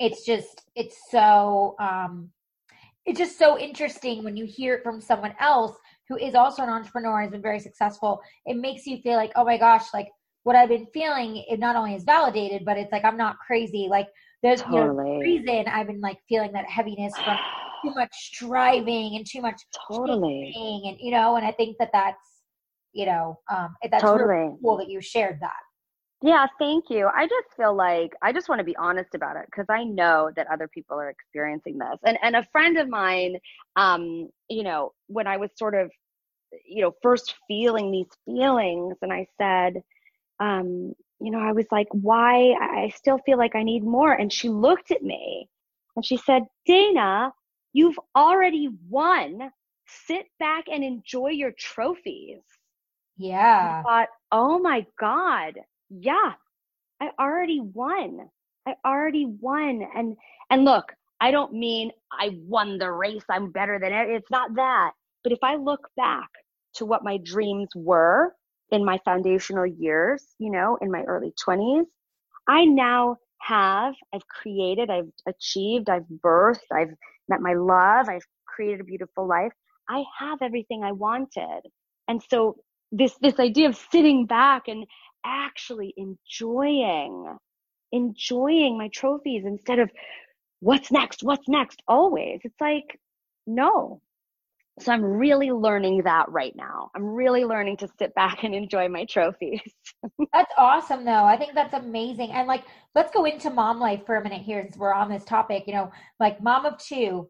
it's 0.00 0.24
just 0.24 0.62
it's 0.74 0.96
so 1.10 1.74
um 1.78 2.30
it's 3.04 3.18
just 3.18 3.38
so 3.38 3.58
interesting 3.58 4.24
when 4.24 4.36
you 4.36 4.44
hear 4.44 4.74
it 4.74 4.82
from 4.82 5.00
someone 5.00 5.34
else 5.38 5.76
who 6.08 6.16
is 6.16 6.34
also 6.34 6.62
an 6.62 6.68
entrepreneur 6.68 7.20
and 7.20 7.26
has 7.26 7.32
been 7.32 7.42
very 7.42 7.60
successful. 7.60 8.20
It 8.46 8.56
makes 8.56 8.86
you 8.86 8.98
feel 8.98 9.14
like, 9.14 9.32
oh 9.36 9.44
my 9.44 9.58
gosh, 9.58 9.84
like 9.94 10.08
what 10.42 10.56
I've 10.56 10.68
been 10.68 10.86
feeling, 10.92 11.44
it 11.48 11.58
not 11.58 11.76
only 11.76 11.94
is 11.94 12.04
validated, 12.04 12.64
but 12.64 12.76
it's 12.76 12.92
like 12.92 13.04
I'm 13.04 13.16
not 13.16 13.38
crazy. 13.38 13.88
Like 13.90 14.08
there's 14.42 14.62
totally. 14.62 15.10
know, 15.10 15.18
reason 15.18 15.66
I've 15.68 15.88
been 15.88 16.00
like 16.00 16.18
feeling 16.28 16.52
that 16.52 16.66
heaviness 16.66 17.12
from 17.16 17.36
too 17.82 17.94
much 17.94 18.10
striving 18.12 19.16
and 19.16 19.26
too 19.26 19.40
much 19.40 19.60
totally. 19.88 20.52
and 20.54 20.96
you 21.00 21.10
know 21.10 21.36
and 21.36 21.46
i 21.46 21.52
think 21.52 21.76
that 21.78 21.90
that's 21.92 22.36
you 22.92 23.06
know 23.06 23.38
um 23.52 23.74
that's 23.90 24.02
totally. 24.02 24.34
really 24.34 24.56
cool 24.62 24.76
that 24.78 24.88
you 24.88 25.00
shared 25.00 25.38
that. 25.40 25.52
Yeah 26.22 26.46
thank 26.58 26.84
you. 26.88 27.08
I 27.14 27.26
just 27.26 27.48
feel 27.56 27.74
like 27.76 28.12
i 28.22 28.32
just 28.32 28.48
want 28.48 28.58
to 28.60 28.64
be 28.64 28.76
honest 28.76 29.14
about 29.14 29.36
it 29.36 29.44
because 29.46 29.66
i 29.68 29.84
know 29.84 30.30
that 30.34 30.46
other 30.50 30.68
people 30.68 30.98
are 30.98 31.10
experiencing 31.10 31.78
this. 31.78 31.98
And 32.04 32.18
and 32.22 32.36
a 32.36 32.46
friend 32.52 32.78
of 32.78 32.88
mine 32.88 33.36
um 33.76 34.28
you 34.48 34.62
know 34.62 34.92
when 35.08 35.26
i 35.26 35.36
was 35.36 35.50
sort 35.56 35.74
of 35.74 35.90
you 36.64 36.82
know 36.82 36.92
first 37.02 37.34
feeling 37.46 37.90
these 37.90 38.08
feelings 38.24 38.96
and 39.02 39.12
i 39.12 39.26
said 39.38 39.82
um 40.40 40.94
you 41.20 41.30
know 41.30 41.40
i 41.40 41.52
was 41.52 41.66
like 41.70 41.88
why 41.90 42.52
i 42.60 42.92
still 42.96 43.18
feel 43.26 43.38
like 43.38 43.54
i 43.54 43.62
need 43.62 43.84
more. 43.84 44.12
And 44.12 44.32
she 44.32 44.48
looked 44.48 44.90
at 44.90 45.02
me 45.02 45.48
and 45.96 46.04
she 46.04 46.16
said 46.16 46.44
dana 46.66 47.32
You've 47.76 47.98
already 48.16 48.70
won. 48.88 49.50
Sit 49.86 50.28
back 50.38 50.64
and 50.72 50.82
enjoy 50.82 51.28
your 51.28 51.52
trophies. 51.58 52.40
Yeah. 53.18 53.82
I 53.84 53.88
thought, 53.88 54.08
oh 54.32 54.58
my 54.58 54.86
God. 54.98 55.60
Yeah. 55.90 56.32
I 57.02 57.10
already 57.20 57.60
won. 57.60 58.30
I 58.66 58.76
already 58.86 59.26
won. 59.26 59.82
And 59.94 60.16
and 60.48 60.64
look, 60.64 60.94
I 61.20 61.30
don't 61.30 61.52
mean 61.52 61.92
I 62.10 62.38
won 62.46 62.78
the 62.78 62.90
race, 62.90 63.24
I'm 63.30 63.52
better 63.52 63.78
than 63.78 63.92
it. 63.92 64.08
It's 64.08 64.30
not 64.30 64.54
that. 64.56 64.92
But 65.22 65.32
if 65.34 65.40
I 65.42 65.56
look 65.56 65.88
back 65.98 66.30
to 66.76 66.86
what 66.86 67.04
my 67.04 67.18
dreams 67.18 67.68
were 67.76 68.34
in 68.70 68.86
my 68.86 68.98
foundational 69.04 69.66
years, 69.66 70.24
you 70.38 70.50
know, 70.50 70.78
in 70.80 70.90
my 70.90 71.02
early 71.02 71.34
20s, 71.46 71.84
I 72.48 72.64
now 72.64 73.18
have, 73.42 73.94
I've 74.14 74.26
created, 74.28 74.90
I've 74.90 75.10
achieved, 75.28 75.90
I've 75.90 76.06
birthed, 76.24 76.72
I've 76.72 76.94
met 77.28 77.40
my 77.40 77.54
love, 77.54 78.08
I've 78.08 78.26
created 78.46 78.80
a 78.80 78.84
beautiful 78.84 79.26
life. 79.26 79.52
I 79.88 80.04
have 80.18 80.42
everything 80.42 80.82
I 80.84 80.92
wanted. 80.92 81.60
And 82.08 82.22
so 82.30 82.56
this 82.92 83.16
this 83.20 83.38
idea 83.38 83.68
of 83.68 83.76
sitting 83.92 84.26
back 84.26 84.68
and 84.68 84.86
actually 85.24 85.94
enjoying 85.96 87.36
enjoying 87.92 88.78
my 88.78 88.88
trophies 88.88 89.44
instead 89.44 89.78
of 89.78 89.90
what's 90.60 90.90
next 90.90 91.22
what's 91.22 91.48
next 91.48 91.82
always 91.88 92.40
it's 92.44 92.60
like 92.60 92.98
no 93.46 94.00
so 94.78 94.92
i'm 94.92 95.02
really 95.02 95.50
learning 95.50 96.02
that 96.04 96.28
right 96.28 96.54
now. 96.56 96.90
I'm 96.94 97.04
really 97.04 97.44
learning 97.44 97.78
to 97.78 97.88
sit 97.98 98.14
back 98.14 98.44
and 98.44 98.54
enjoy 98.54 98.88
my 98.88 99.04
trophies. 99.04 99.60
That's 100.32 100.52
awesome 100.58 101.04
though. 101.04 101.24
I 101.24 101.36
think 101.36 101.54
that's 101.54 101.74
amazing. 101.74 102.30
And 102.32 102.46
like 102.46 102.64
let's 102.94 103.12
go 103.12 103.24
into 103.24 103.50
mom 103.50 103.80
life 103.80 104.04
for 104.04 104.16
a 104.16 104.22
minute 104.22 104.42
here 104.42 104.62
since 104.62 104.76
we're 104.76 104.92
on 104.92 105.10
this 105.10 105.24
topic 105.24 105.64
you 105.66 105.74
know 105.74 105.90
like 106.20 106.42
mom 106.42 106.66
of 106.66 106.78
two 106.78 107.28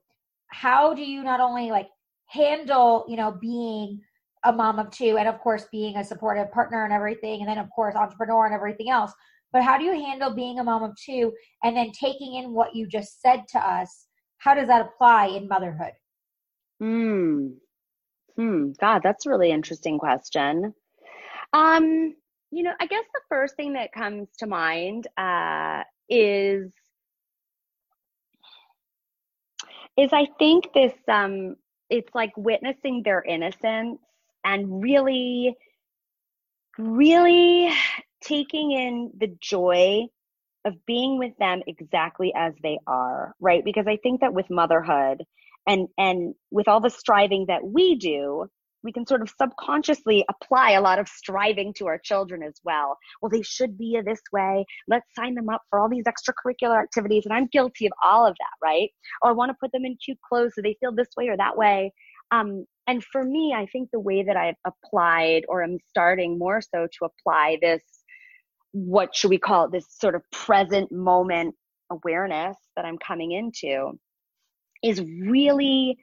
how 0.49 0.95
do 0.95 1.03
you 1.03 1.23
not 1.23 1.41
only 1.41 1.71
like 1.71 1.89
handle 2.27 3.05
you 3.09 3.17
know 3.17 3.33
being 3.41 4.01
a 4.45 4.53
mom 4.53 4.79
of 4.79 4.91
two 4.91 5.17
and 5.19 5.29
of 5.29 5.39
course 5.41 5.67
being 5.73 5.97
a 5.97 6.05
supportive 6.05 6.51
partner 6.53 6.85
and 6.85 6.93
everything 6.93 7.41
and 7.41 7.49
then 7.49 7.59
of 7.59 7.69
course 7.71 7.95
entrepreneur 7.95 8.47
and 8.47 8.55
everything 8.55 8.91
else 8.91 9.13
but 9.53 9.63
how 9.63 9.79
do 9.79 9.85
you 9.85 9.93
handle 9.93 10.35
being 10.35 10.59
a 10.59 10.65
mom 10.65 10.83
of 10.83 10.95
two 10.97 11.33
and 11.63 11.77
then 11.77 11.91
taking 11.93 12.35
in 12.35 12.53
what 12.53 12.75
you 12.75 12.87
just 12.87 13.23
said 13.23 13.45
to 13.49 13.59
us? 13.59 14.07
How 14.39 14.55
does 14.55 14.69
that 14.69 14.87
apply 14.87 15.29
in 15.29 15.49
motherhood 15.49 15.93
hmm. 16.81 17.49
Hmm. 18.37 18.73
God 18.81 19.01
that's 19.03 19.27
a 19.27 19.31
really 19.31 19.51
interesting 19.51 19.99
question. 19.99 20.75
Um 21.53 22.15
you 22.53 22.63
know 22.63 22.73
i 22.79 22.87
guess 22.87 23.05
the 23.13 23.21
first 23.29 23.57
thing 23.57 23.73
that 23.73 23.93
comes 23.93 24.29
to 24.39 24.47
mind 24.47 25.09
uh 25.19 25.83
is 26.09 26.71
is 29.97 30.11
i 30.13 30.29
think 30.39 30.73
this 30.73 30.93
um 31.09 31.57
it's 31.91 32.15
like 32.15 32.33
witnessing 32.37 33.03
their 33.05 33.23
innocence 33.23 33.99
and 34.45 34.83
really, 34.83 35.57
really 36.79 37.73
taking 38.23 38.73
in 38.73 39.11
the 39.19 39.37
joy 39.41 40.05
of 40.65 40.75
being 40.87 41.19
with 41.19 41.37
them 41.39 41.63
exactly 41.67 42.33
as 42.35 42.53
they 42.63 42.79
are, 42.87 43.35
right? 43.41 43.65
Because 43.65 43.87
I 43.87 43.99
think 44.03 44.21
that 44.21 44.35
with 44.35 44.51
motherhood 44.51 45.25
and 45.67 45.89
and 45.99 46.35
with 46.51 46.69
all 46.69 46.81
the 46.81 46.91
striving 46.91 47.47
that 47.49 47.65
we 47.65 47.97
do, 47.97 48.47
we 48.87 48.93
can 48.93 49.07
sort 49.07 49.21
of 49.21 49.29
subconsciously 49.37 50.25
apply 50.31 50.71
a 50.71 50.81
lot 50.81 50.99
of 50.99 51.09
striving 51.09 51.75
to 51.75 51.87
our 51.87 51.99
children 51.99 52.43
as 52.43 52.55
well. 52.65 52.97
Well, 53.21 53.31
they 53.31 53.43
should 53.43 53.77
be 53.77 54.01
this 54.05 54.21
way. 54.33 54.65
Let's 54.89 55.07
sign 55.15 55.35
them 55.35 55.49
up 55.49 55.63
for 55.69 55.81
all 55.81 55.89
these 55.89 56.05
extracurricular 56.05 56.81
activities. 56.81 57.25
And 57.27 57.35
I'm 57.35 57.49
guilty 57.49 57.87
of 57.87 57.93
all 58.03 58.27
of 58.27 58.37
that, 58.39 58.67
right? 58.67 58.91
Or 59.23 59.31
I 59.31 59.33
want 59.35 59.51
to 59.51 59.57
put 59.61 59.73
them 59.73 59.85
in 59.85 59.97
cute 60.03 60.19
clothes 60.27 60.53
so 60.55 60.63
they 60.63 60.77
feel 60.81 60.93
this 60.93 61.09
way 61.17 61.29
or 61.29 61.37
that 61.37 61.59
way. 61.59 61.93
Um, 62.31 62.65
and 62.87 63.03
for 63.05 63.23
me, 63.23 63.55
I 63.57 63.67
think 63.67 63.91
the 63.93 64.01
way 64.01 64.23
that 64.23 64.37
I've 64.37 64.55
applied 64.65 65.43
or 65.49 65.63
am 65.63 65.79
starting 65.89 66.39
more 66.39 66.61
so 66.61 66.87
to 66.87 67.05
apply 67.05 67.59
this, 67.61 67.83
what 68.73 69.15
should 69.15 69.31
we 69.31 69.39
call 69.39 69.65
it, 69.65 69.73
this 69.73 69.87
sort 69.99 70.15
of 70.15 70.23
present 70.31 70.93
moment 70.93 71.57
awareness 71.91 72.57
that 72.77 72.85
I'm 72.85 72.99
coming 72.99 73.33
into 73.33 73.99
is 74.83 75.01
really 75.01 75.99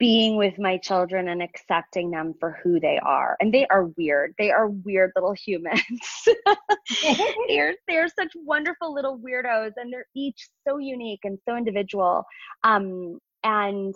being 0.00 0.36
with 0.36 0.58
my 0.58 0.78
children 0.78 1.28
and 1.28 1.42
accepting 1.42 2.10
them 2.10 2.34
for 2.40 2.58
who 2.64 2.80
they 2.80 2.98
are. 3.04 3.36
And 3.38 3.52
they 3.52 3.66
are 3.66 3.84
weird. 3.98 4.34
They 4.38 4.50
are 4.50 4.68
weird 4.68 5.12
little 5.14 5.34
humans. 5.34 6.00
they're 7.48 7.74
they're 7.86 8.08
such 8.08 8.32
wonderful 8.34 8.94
little 8.94 9.18
weirdos 9.18 9.72
and 9.76 9.92
they're 9.92 10.06
each 10.16 10.48
so 10.66 10.78
unique 10.78 11.20
and 11.24 11.38
so 11.46 11.54
individual. 11.54 12.24
Um 12.64 13.18
and 13.44 13.94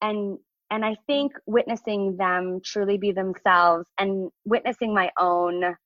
and 0.00 0.38
and 0.70 0.84
I 0.84 0.96
think 1.06 1.32
witnessing 1.46 2.16
them 2.16 2.60
truly 2.64 2.96
be 2.96 3.12
themselves 3.12 3.86
and 3.98 4.30
witnessing 4.46 4.94
my 4.94 5.10
own, 5.18 5.76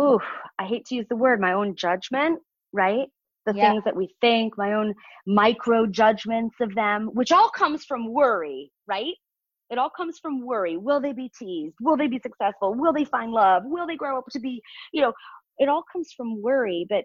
ooh, 0.00 0.18
I 0.58 0.64
hate 0.64 0.86
to 0.86 0.94
use 0.94 1.06
the 1.08 1.16
word, 1.16 1.40
my 1.40 1.52
own 1.52 1.76
judgment, 1.76 2.40
right? 2.72 3.08
The 3.46 3.54
yeah. 3.54 3.70
things 3.70 3.84
that 3.84 3.96
we 3.96 4.14
think, 4.20 4.58
my 4.58 4.74
own 4.74 4.94
micro 5.26 5.86
judgments 5.86 6.56
of 6.60 6.74
them, 6.74 7.10
which 7.14 7.32
all 7.32 7.48
comes 7.48 7.84
from 7.84 8.12
worry, 8.12 8.70
right? 8.86 9.14
It 9.70 9.78
all 9.78 9.90
comes 9.90 10.18
from 10.18 10.44
worry. 10.44 10.76
Will 10.76 11.00
they 11.00 11.12
be 11.12 11.30
teased? 11.38 11.76
Will 11.80 11.96
they 11.96 12.08
be 12.08 12.18
successful? 12.18 12.74
Will 12.74 12.92
they 12.92 13.04
find 13.04 13.32
love? 13.32 13.62
Will 13.66 13.86
they 13.86 13.96
grow 13.96 14.18
up 14.18 14.24
to 14.32 14.40
be, 14.40 14.60
you 14.92 15.02
know, 15.02 15.12
it 15.58 15.68
all 15.68 15.84
comes 15.92 16.12
from 16.16 16.42
worry. 16.42 16.86
But 16.88 17.04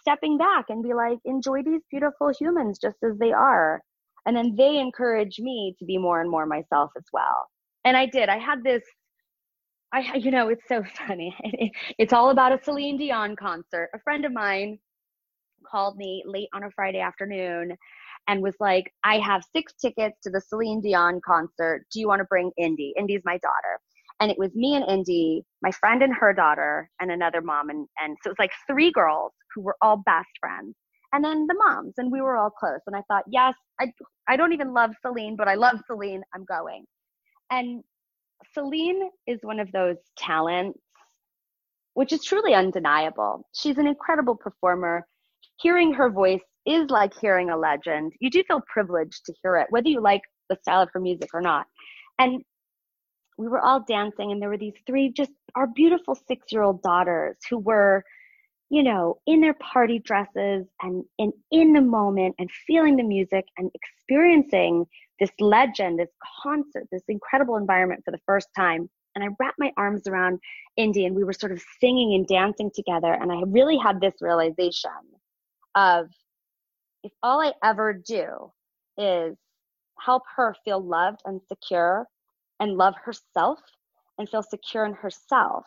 stepping 0.00 0.38
back 0.38 0.66
and 0.68 0.82
be 0.82 0.94
like, 0.94 1.18
enjoy 1.24 1.62
these 1.62 1.82
beautiful 1.90 2.32
humans 2.38 2.78
just 2.80 2.96
as 3.04 3.18
they 3.18 3.32
are 3.32 3.80
and 4.26 4.36
then 4.36 4.54
they 4.56 4.78
encourage 4.78 5.38
me 5.38 5.74
to 5.78 5.84
be 5.84 5.96
more 5.96 6.20
and 6.20 6.30
more 6.30 6.44
myself 6.44 6.90
as 6.96 7.04
well 7.12 7.48
and 7.84 7.96
i 7.96 8.04
did 8.04 8.28
i 8.28 8.38
had 8.38 8.62
this 8.62 8.82
i 9.92 10.14
you 10.16 10.30
know 10.30 10.48
it's 10.48 10.66
so 10.68 10.82
funny 11.06 11.34
it's 11.98 12.12
all 12.12 12.30
about 12.30 12.52
a 12.52 12.62
celine 12.62 12.98
dion 12.98 13.34
concert 13.36 13.88
a 13.94 14.00
friend 14.00 14.24
of 14.24 14.32
mine 14.32 14.78
called 15.70 15.96
me 15.96 16.22
late 16.26 16.48
on 16.54 16.64
a 16.64 16.70
friday 16.70 17.00
afternoon 17.00 17.72
and 18.28 18.42
was 18.42 18.54
like 18.60 18.92
i 19.04 19.18
have 19.18 19.42
six 19.54 19.72
tickets 19.74 20.18
to 20.22 20.30
the 20.30 20.40
celine 20.40 20.80
dion 20.80 21.20
concert. 21.24 21.86
Do 21.92 22.00
you 22.00 22.08
want 22.08 22.20
to 22.20 22.24
bring 22.24 22.50
indy? 22.58 22.92
Indy's 22.98 23.22
my 23.24 23.38
daughter. 23.38 23.80
And 24.20 24.30
it 24.30 24.38
was 24.38 24.54
me 24.54 24.74
and 24.76 24.84
indy 24.88 25.44
my 25.62 25.70
friend 25.72 26.02
and 26.02 26.14
her 26.14 26.32
daughter 26.32 26.90
and 27.00 27.10
another 27.10 27.40
mom 27.42 27.68
and, 27.70 27.86
and 28.02 28.16
so 28.22 28.30
it 28.30 28.32
was 28.32 28.38
like 28.38 28.52
three 28.66 28.90
girls 28.90 29.32
who 29.54 29.62
were 29.62 29.76
all 29.82 30.02
best 30.06 30.28
friends 30.40 30.74
and 31.12 31.24
then 31.24 31.46
the 31.46 31.54
moms 31.54 31.94
and 31.98 32.10
we 32.10 32.20
were 32.20 32.36
all 32.36 32.50
close. 32.50 32.80
And 32.86 32.96
i 32.96 33.02
thought 33.08 33.24
yes 33.30 33.54
i 33.80 33.92
i 34.28 34.36
don't 34.36 34.52
even 34.52 34.72
love 34.72 34.90
celine 35.02 35.36
but 35.36 35.48
i 35.48 35.54
love 35.54 35.78
celine. 35.86 36.22
I'm 36.34 36.44
going. 36.44 36.84
And 37.50 37.82
celine 38.54 39.10
is 39.26 39.38
one 39.42 39.60
of 39.60 39.70
those 39.72 39.96
talents 40.18 40.78
which 41.94 42.12
is 42.12 42.22
truly 42.22 42.52
undeniable. 42.52 43.46
She's 43.54 43.78
an 43.78 43.86
incredible 43.86 44.36
performer 44.36 45.06
hearing 45.60 45.92
her 45.92 46.10
voice 46.10 46.40
is 46.66 46.90
like 46.90 47.12
hearing 47.20 47.50
a 47.50 47.56
legend 47.56 48.12
you 48.20 48.30
do 48.30 48.42
feel 48.44 48.60
privileged 48.72 49.24
to 49.24 49.34
hear 49.42 49.56
it 49.56 49.66
whether 49.70 49.88
you 49.88 50.00
like 50.00 50.22
the 50.48 50.56
style 50.62 50.82
of 50.82 50.88
her 50.92 51.00
music 51.00 51.28
or 51.34 51.40
not 51.40 51.66
and 52.18 52.42
we 53.38 53.48
were 53.48 53.60
all 53.60 53.84
dancing 53.86 54.32
and 54.32 54.40
there 54.40 54.48
were 54.48 54.58
these 54.58 54.74
three 54.86 55.12
just 55.12 55.32
our 55.54 55.66
beautiful 55.66 56.14
six 56.28 56.46
year 56.50 56.62
old 56.62 56.82
daughters 56.82 57.36
who 57.50 57.58
were 57.58 58.02
you 58.68 58.82
know, 58.82 59.16
in 59.26 59.40
their 59.40 59.54
party 59.54 60.00
dresses 60.00 60.66
and, 60.82 61.04
and 61.18 61.32
in 61.52 61.72
the 61.72 61.80
moment 61.80 62.34
and 62.38 62.50
feeling 62.66 62.96
the 62.96 63.02
music 63.02 63.44
and 63.58 63.70
experiencing 63.74 64.84
this 65.20 65.30
legend, 65.38 65.98
this 65.98 66.10
concert, 66.42 66.84
this 66.90 67.04
incredible 67.08 67.56
environment 67.56 68.02
for 68.04 68.10
the 68.10 68.20
first 68.26 68.48
time. 68.56 68.88
And 69.14 69.24
I 69.24 69.28
wrapped 69.38 69.58
my 69.58 69.72
arms 69.76 70.06
around 70.08 70.40
Indy 70.76 71.06
and 71.06 71.14
we 71.14 71.24
were 71.24 71.32
sort 71.32 71.52
of 71.52 71.62
singing 71.80 72.14
and 72.14 72.26
dancing 72.26 72.70
together. 72.74 73.12
And 73.12 73.32
I 73.32 73.42
really 73.46 73.78
had 73.78 74.00
this 74.00 74.14
realization 74.20 74.90
of 75.76 76.08
if 77.04 77.12
all 77.22 77.40
I 77.40 77.52
ever 77.64 77.94
do 77.94 78.52
is 78.98 79.36
help 80.00 80.24
her 80.36 80.54
feel 80.64 80.80
loved 80.82 81.20
and 81.24 81.40
secure 81.48 82.06
and 82.60 82.76
love 82.76 82.94
herself 83.04 83.60
and 84.18 84.28
feel 84.28 84.42
secure 84.42 84.86
in 84.86 84.94
herself, 84.94 85.66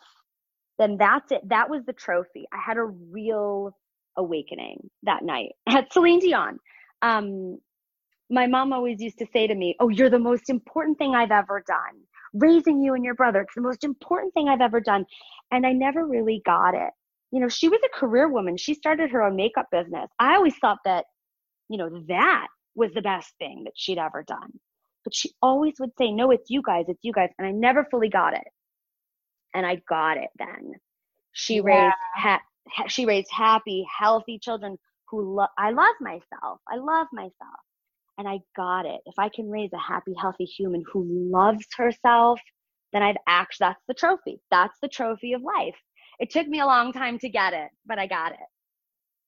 then 0.78 0.96
that's 0.98 1.32
it. 1.32 1.48
That 1.48 1.70
was 1.70 1.84
the 1.86 1.92
trophy. 1.92 2.46
I 2.52 2.58
had 2.64 2.76
a 2.76 2.84
real 2.84 3.76
awakening 4.16 4.90
that 5.04 5.24
night 5.24 5.52
at 5.68 5.92
Celine 5.92 6.20
Dion. 6.20 6.58
Um, 7.02 7.58
my 8.30 8.46
mom 8.46 8.72
always 8.72 9.00
used 9.00 9.18
to 9.18 9.26
say 9.32 9.46
to 9.46 9.54
me, 9.54 9.76
Oh, 9.80 9.88
you're 9.88 10.10
the 10.10 10.18
most 10.18 10.50
important 10.50 10.98
thing 10.98 11.14
I've 11.14 11.32
ever 11.32 11.64
done. 11.66 12.00
Raising 12.34 12.82
you 12.82 12.94
and 12.94 13.04
your 13.04 13.14
brother, 13.14 13.42
it's 13.42 13.54
the 13.54 13.60
most 13.60 13.84
important 13.84 14.34
thing 14.34 14.48
I've 14.48 14.60
ever 14.60 14.80
done. 14.80 15.06
And 15.50 15.66
I 15.66 15.72
never 15.72 16.06
really 16.06 16.42
got 16.44 16.74
it. 16.74 16.90
You 17.32 17.40
know, 17.40 17.48
she 17.48 17.68
was 17.68 17.80
a 17.84 17.98
career 17.98 18.28
woman. 18.28 18.56
She 18.56 18.74
started 18.74 19.10
her 19.10 19.22
own 19.22 19.36
makeup 19.36 19.66
business. 19.70 20.10
I 20.18 20.34
always 20.34 20.56
thought 20.58 20.78
that, 20.84 21.04
you 21.68 21.78
know, 21.78 22.02
that 22.08 22.48
was 22.74 22.92
the 22.94 23.02
best 23.02 23.32
thing 23.38 23.64
that 23.64 23.74
she'd 23.76 23.98
ever 23.98 24.24
done. 24.26 24.58
But 25.04 25.14
she 25.14 25.32
always 25.42 25.74
would 25.80 25.92
say, 25.98 26.12
No, 26.12 26.30
it's 26.30 26.50
you 26.50 26.62
guys, 26.62 26.86
it's 26.88 27.04
you 27.04 27.12
guys. 27.12 27.30
And 27.38 27.46
I 27.46 27.52
never 27.52 27.86
fully 27.90 28.08
got 28.08 28.34
it 28.34 28.44
and 29.54 29.66
I 29.66 29.82
got 29.88 30.16
it 30.16 30.30
then. 30.38 30.72
She 31.32 31.56
yeah. 31.56 31.62
raised 31.64 31.96
ha- 32.16 32.42
ha- 32.68 32.88
she 32.88 33.06
raised 33.06 33.30
happy, 33.32 33.86
healthy 33.98 34.38
children 34.38 34.76
who 35.08 35.36
love. 35.36 35.50
I 35.58 35.70
love 35.70 35.94
myself. 36.00 36.60
I 36.68 36.76
love 36.76 37.08
myself, 37.12 37.60
and 38.18 38.28
I 38.28 38.40
got 38.56 38.86
it. 38.86 39.00
If 39.06 39.14
I 39.18 39.28
can 39.28 39.50
raise 39.50 39.70
a 39.72 39.78
happy, 39.78 40.14
healthy 40.20 40.44
human 40.44 40.84
who 40.92 41.04
loves 41.32 41.66
herself, 41.76 42.40
then 42.92 43.02
I've 43.02 43.16
actually 43.26 43.68
that's 43.68 43.82
the 43.88 43.94
trophy. 43.94 44.40
That's 44.50 44.76
the 44.82 44.88
trophy 44.88 45.32
of 45.32 45.42
life. 45.42 45.76
It 46.20 46.30
took 46.30 46.46
me 46.46 46.60
a 46.60 46.66
long 46.66 46.92
time 46.92 47.18
to 47.20 47.28
get 47.28 47.54
it, 47.54 47.70
but 47.86 47.98
I 47.98 48.06
got 48.06 48.32
it. 48.32 48.38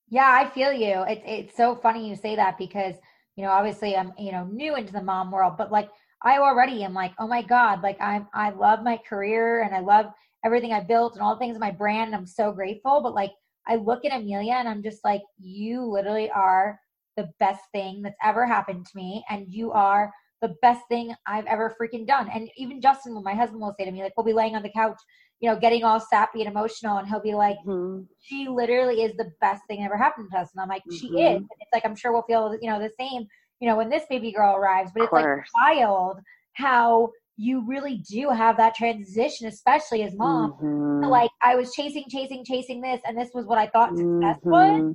Yeah, 0.09 0.30
I 0.30 0.49
feel 0.51 0.72
you. 0.72 1.03
It's 1.09 1.22
it's 1.24 1.57
so 1.57 1.74
funny 1.74 2.07
you 2.09 2.16
say 2.16 2.36
that 2.36 2.59
because 2.59 2.95
you 3.34 3.45
know 3.45 3.51
obviously 3.51 3.97
I'm 3.97 4.12
you 4.18 4.30
know 4.30 4.45
new 4.45 4.76
into 4.76 4.93
the 4.93 5.03
mom 5.03 5.30
world, 5.32 5.55
but 5.57 5.72
like 5.72 5.88
I 6.22 6.38
already 6.38 6.84
am 6.84 6.93
like 6.93 7.12
oh 7.18 7.26
my 7.26 7.40
god, 7.43 7.82
like 7.82 7.97
I'm 8.01 8.28
I 8.34 8.51
love 8.51 8.84
my 8.84 8.99
career 9.09 9.62
and 9.62 9.74
I 9.74 9.80
love 9.80 10.07
everything 10.45 10.72
I 10.72 10.80
built 10.80 11.14
and 11.14 11.22
all 11.22 11.34
the 11.34 11.38
things 11.38 11.57
in 11.57 11.61
my 11.61 11.70
brand. 11.70 12.09
And 12.09 12.14
I'm 12.14 12.26
so 12.26 12.53
grateful, 12.53 13.01
but 13.03 13.14
like 13.14 13.32
I 13.66 13.76
look 13.76 14.05
at 14.05 14.12
Amelia 14.12 14.55
and 14.55 14.68
I'm 14.68 14.82
just 14.82 15.03
like 15.03 15.22
you 15.38 15.82
literally 15.82 16.30
are 16.30 16.78
the 17.16 17.30
best 17.40 17.62
thing 17.72 18.03
that's 18.03 18.16
ever 18.22 18.47
happened 18.47 18.84
to 18.84 18.97
me, 18.97 19.24
and 19.30 19.47
you 19.49 19.72
are 19.72 20.12
the 20.43 20.55
best 20.61 20.82
thing 20.88 21.14
I've 21.26 21.47
ever 21.47 21.74
freaking 21.80 22.07
done. 22.07 22.28
And 22.34 22.51
even 22.57 22.80
Justin, 22.80 23.22
my 23.22 23.34
husband 23.34 23.61
will 23.61 23.74
say 23.78 23.84
to 23.84 23.93
me, 23.93 24.03
like, 24.03 24.12
we'll 24.16 24.26
be 24.26 24.32
laying 24.32 24.57
on 24.57 24.62
the 24.62 24.70
couch, 24.70 24.99
you 25.43 25.51
know, 25.51 25.59
getting 25.59 25.82
all 25.82 25.99
sappy 25.99 26.40
and 26.40 26.49
emotional, 26.49 26.99
and 26.99 27.09
he'll 27.09 27.20
be 27.20 27.34
like, 27.34 27.57
mm-hmm. 27.66 28.05
she 28.20 28.49
literally 28.49 29.03
is 29.03 29.16
the 29.16 29.30
best 29.40 29.62
thing 29.66 29.84
ever 29.84 29.97
happened 29.97 30.28
to 30.30 30.38
us. 30.38 30.49
And 30.55 30.62
I'm 30.62 30.68
like, 30.68 30.82
mm-hmm. 30.82 30.97
she 30.97 31.09
is. 31.09 31.36
And 31.36 31.49
it's 31.61 31.72
like, 31.74 31.84
I'm 31.84 31.97
sure 31.97 32.12
we'll 32.12 32.22
feel, 32.22 32.57
you 32.62 32.70
know, 32.70 32.78
the 32.78 32.90
same, 32.99 33.26
you 33.61 33.68
know, 33.68 33.76
when 33.76 33.90
this 33.90 34.05
baby 34.09 34.30
girl 34.30 34.55
arrives. 34.55 34.93
But 34.95 35.05
it's 35.05 35.12
like 35.12 35.26
wild 35.55 36.20
how 36.55 37.11
you 37.36 37.64
really 37.66 38.03
do 38.09 38.30
have 38.30 38.57
that 38.59 38.76
transition, 38.76 39.49
especially 39.49 40.05
as 40.05 40.14
mom. 40.14 40.53
Mm-hmm. 40.53 41.09
like, 41.09 41.30
I 41.43 41.57
was 41.57 41.74
chasing, 41.74 42.05
chasing, 42.09 42.45
chasing 42.45 42.80
this, 42.80 43.01
and 43.05 43.18
this 43.18 43.30
was 43.34 43.45
what 43.45 43.59
I 43.59 43.66
thought 43.66 43.97
success 43.97 44.38
was. 44.45 44.70
Mm-hmm. 44.70 44.93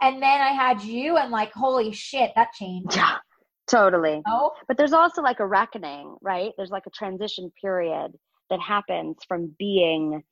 And 0.00 0.16
then 0.16 0.40
I 0.40 0.48
had 0.48 0.82
you, 0.82 1.16
and 1.16 1.30
like, 1.30 1.52
holy 1.52 1.92
shit, 1.92 2.32
that 2.34 2.52
changed. 2.52 2.96
Yeah 2.96 3.18
Totally. 3.66 4.22
Oh. 4.26 4.52
But 4.68 4.76
there's 4.76 4.92
also 4.92 5.22
like 5.22 5.40
a 5.40 5.46
reckoning, 5.46 6.16
right? 6.20 6.52
There's 6.56 6.70
like 6.70 6.84
a 6.86 6.90
transition 6.90 7.50
period 7.60 8.12
that 8.54 8.60
happens 8.60 9.16
from 9.26 9.52
being 9.58 10.22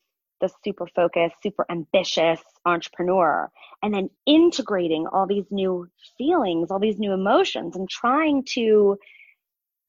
the 0.41 0.49
super 0.64 0.87
focused, 0.95 1.35
super 1.43 1.66
ambitious 1.68 2.41
entrepreneur 2.64 3.51
and 3.83 3.93
then 3.93 4.09
integrating 4.27 5.07
all 5.07 5.27
these 5.27 5.47
new 5.51 5.89
feelings, 6.16 6.70
all 6.70 6.79
these 6.79 6.99
new 6.99 7.12
emotions 7.12 7.75
and 7.75 7.91
trying 7.91 8.45
to 8.45 8.97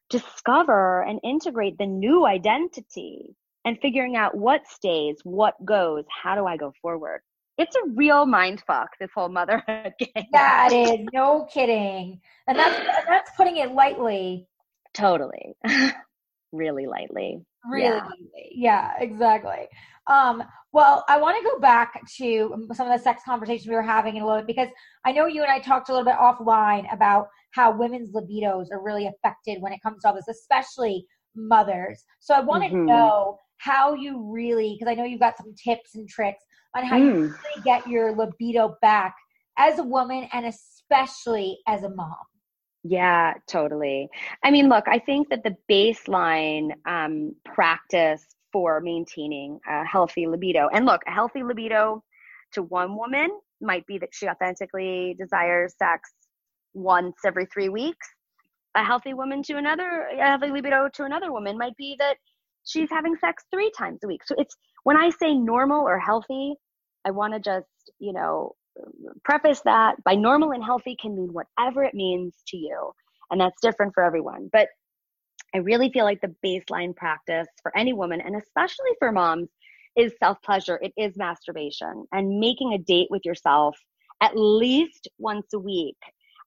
discover 0.09 1.03
and 1.03 1.19
integrate 1.23 1.77
the 1.77 1.85
new 1.85 2.25
identity 2.25 3.35
and 3.65 3.79
figuring 3.81 4.15
out 4.15 4.35
what 4.35 4.67
stays, 4.67 5.17
what 5.23 5.53
goes, 5.63 6.05
how 6.23 6.35
do 6.35 6.45
I 6.45 6.57
go 6.57 6.73
forward? 6.81 7.21
it's 7.57 7.75
a 7.75 7.89
real 7.93 8.25
mind 8.25 8.63
fuck 8.65 8.89
this 8.99 9.11
whole 9.13 9.29
motherhood 9.29 9.93
game. 9.99 10.25
That 10.31 10.71
is 10.73 11.05
no 11.13 11.47
kidding, 11.53 12.19
and 12.47 12.57
that's 12.57 13.07
that's 13.07 13.31
putting 13.37 13.57
it 13.57 13.73
lightly. 13.73 14.47
Totally, 14.93 15.55
really 16.51 16.87
lightly. 16.87 17.45
Really, 17.65 17.85
yeah. 17.85 18.03
Lightly. 18.03 18.51
yeah, 18.51 18.91
exactly. 18.99 19.67
Um, 20.07 20.43
well, 20.73 21.05
I 21.07 21.17
want 21.17 21.37
to 21.37 21.49
go 21.49 21.59
back 21.59 22.01
to 22.17 22.67
some 22.73 22.87
of 22.87 22.97
the 22.97 23.03
sex 23.03 23.21
conversations 23.23 23.67
we 23.67 23.75
were 23.75 23.81
having 23.81 24.15
in 24.15 24.23
a 24.23 24.25
little 24.25 24.41
bit 24.41 24.47
because 24.47 24.69
I 25.05 25.11
know 25.11 25.27
you 25.27 25.43
and 25.43 25.51
I 25.51 25.59
talked 25.59 25.89
a 25.89 25.91
little 25.93 26.05
bit 26.05 26.15
offline 26.15 26.91
about 26.91 27.27
how 27.51 27.71
women's 27.71 28.11
libidos 28.11 28.71
are 28.71 28.81
really 28.81 29.07
affected 29.07 29.61
when 29.61 29.71
it 29.71 29.81
comes 29.81 30.01
to 30.01 30.09
all 30.09 30.15
this, 30.15 30.27
especially 30.27 31.05
mothers. 31.35 32.03
So 32.19 32.33
I 32.33 32.39
want 32.39 32.63
mm-hmm. 32.63 32.75
to 32.75 32.83
know 32.85 33.39
how 33.57 33.93
you 33.93 34.29
really, 34.29 34.75
because 34.77 34.91
I 34.91 34.95
know 34.95 35.05
you've 35.05 35.19
got 35.19 35.37
some 35.37 35.53
tips 35.55 35.95
and 35.95 36.09
tricks 36.09 36.43
on 36.75 36.83
how 36.83 36.97
mm. 36.97 37.05
you 37.05 37.13
really 37.13 37.63
get 37.63 37.87
your 37.87 38.15
libido 38.15 38.75
back 38.81 39.15
as 39.57 39.79
a 39.79 39.83
woman 39.83 40.27
and 40.33 40.47
especially 40.47 41.59
as 41.67 41.83
a 41.83 41.89
mom. 41.89 42.15
Yeah, 42.83 43.33
totally. 43.47 44.09
I 44.43 44.51
mean, 44.51 44.67
look, 44.67 44.85
I 44.87 44.99
think 44.99 45.29
that 45.29 45.43
the 45.43 45.55
baseline 45.71 46.71
um, 46.85 47.33
practice 47.45 48.25
for 48.51 48.81
maintaining 48.81 49.59
a 49.67 49.85
healthy 49.85 50.27
libido, 50.27 50.67
and 50.73 50.85
look, 50.85 51.01
a 51.07 51.11
healthy 51.11 51.43
libido 51.43 52.03
to 52.53 52.63
one 52.63 52.95
woman 52.97 53.29
might 53.61 53.85
be 53.87 53.97
that 53.99 54.09
she 54.11 54.27
authentically 54.27 55.15
desires 55.17 55.73
sex 55.77 56.11
once 56.73 57.15
every 57.25 57.45
three 57.45 57.69
weeks. 57.69 58.07
A 58.75 58.83
healthy 58.83 59.13
woman 59.13 59.43
to 59.43 59.57
another, 59.57 60.07
a 60.13 60.21
healthy 60.21 60.49
libido 60.51 60.89
to 60.95 61.03
another 61.05 61.31
woman 61.31 61.57
might 61.57 61.77
be 61.77 61.95
that 61.99 62.17
she's 62.65 62.89
having 62.89 63.15
sex 63.15 63.43
three 63.51 63.71
times 63.77 63.99
a 64.03 64.07
week. 64.07 64.21
So 64.25 64.35
it's 64.37 64.55
when 64.83 64.97
I 64.97 65.09
say 65.09 65.33
normal 65.35 65.85
or 65.87 65.99
healthy, 65.99 66.55
I 67.05 67.11
want 67.11 67.33
to 67.33 67.39
just, 67.39 67.67
you 67.99 68.11
know, 68.13 68.55
preface 69.23 69.61
that 69.65 69.95
by 70.03 70.15
normal 70.15 70.51
and 70.51 70.63
healthy 70.63 70.95
can 70.99 71.15
mean 71.15 71.31
whatever 71.31 71.83
it 71.83 71.93
means 71.93 72.35
to 72.47 72.57
you. 72.57 72.91
And 73.31 73.39
that's 73.39 73.61
different 73.61 73.93
for 73.93 74.03
everyone. 74.03 74.49
But 74.51 74.67
I 75.55 75.59
really 75.59 75.91
feel 75.91 76.05
like 76.05 76.21
the 76.21 76.35
baseline 76.45 76.95
practice 76.95 77.47
for 77.61 77.75
any 77.77 77.93
woman, 77.93 78.21
and 78.21 78.35
especially 78.35 78.91
for 78.99 79.11
moms, 79.11 79.49
is 79.95 80.13
self 80.19 80.41
pleasure. 80.43 80.79
It 80.81 80.93
is 80.97 81.15
masturbation 81.15 82.05
and 82.11 82.39
making 82.39 82.73
a 82.73 82.79
date 82.79 83.07
with 83.09 83.23
yourself 83.25 83.77
at 84.21 84.35
least 84.35 85.07
once 85.17 85.47
a 85.53 85.59
week 85.59 85.97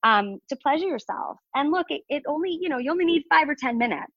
um, 0.02 0.38
to 0.48 0.56
pleasure 0.56 0.86
yourself. 0.86 1.38
And 1.54 1.70
look, 1.70 1.86
it, 1.90 2.02
it 2.08 2.22
only, 2.26 2.56
you 2.60 2.68
know, 2.68 2.78
you 2.78 2.90
only 2.90 3.04
need 3.04 3.24
five 3.30 3.48
or 3.48 3.54
10 3.54 3.78
minutes, 3.78 4.12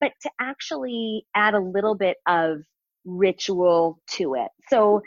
but 0.00 0.12
to 0.22 0.30
actually 0.40 1.24
add 1.34 1.54
a 1.54 1.60
little 1.60 1.94
bit 1.94 2.16
of 2.26 2.58
ritual 3.04 3.98
to 4.12 4.34
it. 4.34 4.48
So 4.68 5.02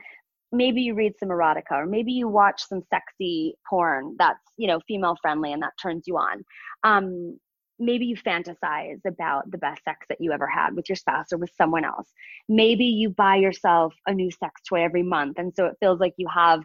maybe 0.52 0.82
you 0.82 0.94
read 0.94 1.14
some 1.20 1.30
erotica 1.30 1.72
or 1.72 1.86
maybe 1.86 2.12
you 2.12 2.28
watch 2.28 2.68
some 2.68 2.82
sexy 2.90 3.56
porn 3.68 4.16
that's 4.18 4.40
you 4.58 4.68
know 4.68 4.80
female 4.88 5.16
friendly 5.22 5.54
and 5.54 5.62
that 5.62 5.74
turns 5.82 6.04
you 6.08 6.18
on. 6.18 6.44
Um, 6.84 7.40
maybe 7.80 8.06
you 8.06 8.16
fantasize 8.16 9.00
about 9.08 9.50
the 9.50 9.58
best 9.58 9.84
sex 9.84 10.06
that 10.08 10.22
you 10.22 10.32
ever 10.32 10.46
had 10.46 10.76
with 10.76 10.88
your 10.88 10.96
spouse 10.96 11.34
or 11.34 11.38
with 11.38 11.52
someone 11.58 11.84
else. 11.84 12.08
Maybe 12.48 12.86
you 12.86 13.10
buy 13.10 13.38
yourself 13.38 13.96
a 14.06 14.14
new 14.14 14.30
sex 14.30 14.62
toy 14.68 14.84
every 14.84 15.04
month 15.04 15.40
and 15.40 15.52
so 15.56 15.66
it 15.66 15.78
feels 15.80 16.00
like 16.00 16.14
you 16.18 16.28
have 16.28 16.62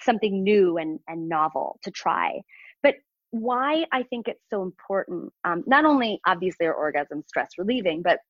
something 0.00 0.42
new 0.42 0.76
and, 0.76 0.98
and 1.06 1.28
novel 1.28 1.78
to 1.84 1.90
try. 1.90 2.40
But 2.82 2.96
why 3.30 3.84
i 3.92 4.02
think 4.04 4.28
it's 4.28 4.44
so 4.48 4.62
important 4.62 5.32
um, 5.44 5.62
not 5.66 5.84
only 5.84 6.20
obviously 6.26 6.66
are 6.66 6.74
orgasms 6.74 7.26
stress 7.26 7.50
relieving 7.58 8.00
but 8.02 8.20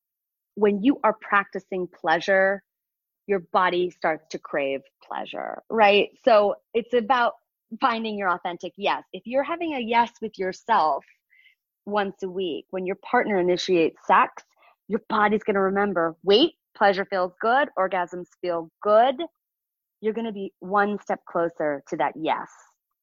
when 0.55 0.81
you 0.83 0.99
are 1.03 1.15
practicing 1.21 1.87
pleasure 1.87 2.63
your 3.27 3.39
body 3.51 3.89
starts 3.89 4.25
to 4.31 4.39
crave 4.39 4.81
pleasure, 5.03 5.61
right? 5.69 6.09
So 6.23 6.55
it's 6.73 6.93
about 6.93 7.33
finding 7.81 8.17
your 8.17 8.29
authentic 8.29 8.73
yes. 8.77 9.03
If 9.13 9.23
you're 9.25 9.43
having 9.43 9.75
a 9.75 9.79
yes 9.79 10.11
with 10.21 10.39
yourself 10.39 11.03
once 11.85 12.23
a 12.23 12.29
week, 12.29 12.65
when 12.71 12.85
your 12.85 12.97
partner 12.97 13.37
initiates 13.37 13.97
sex, 14.07 14.43
your 14.87 15.01
body's 15.09 15.43
going 15.43 15.55
to 15.55 15.61
remember 15.61 16.15
wait, 16.23 16.53
pleasure 16.75 17.05
feels 17.05 17.33
good, 17.41 17.67
orgasms 17.77 18.27
feel 18.41 18.71
good. 18.81 19.15
You're 19.99 20.13
going 20.13 20.27
to 20.27 20.31
be 20.31 20.53
one 20.59 20.97
step 21.01 21.19
closer 21.29 21.83
to 21.89 21.97
that 21.97 22.13
yes. 22.15 22.47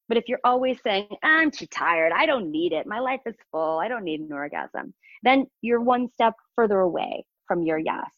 But 0.07 0.17
if 0.17 0.25
you're 0.27 0.39
always 0.43 0.77
saying, 0.83 1.07
I'm 1.23 1.51
too 1.51 1.65
tired, 1.67 2.11
I 2.15 2.25
don't 2.25 2.51
need 2.51 2.73
it, 2.73 2.87
my 2.87 2.99
life 2.99 3.21
is 3.25 3.35
full, 3.51 3.79
I 3.79 3.87
don't 3.87 4.03
need 4.03 4.21
an 4.21 4.31
orgasm, 4.31 4.93
then 5.23 5.47
you're 5.61 5.81
one 5.81 6.09
step 6.13 6.33
further 6.55 6.79
away 6.79 7.25
from 7.47 7.63
your 7.63 7.79
yes. 7.79 8.09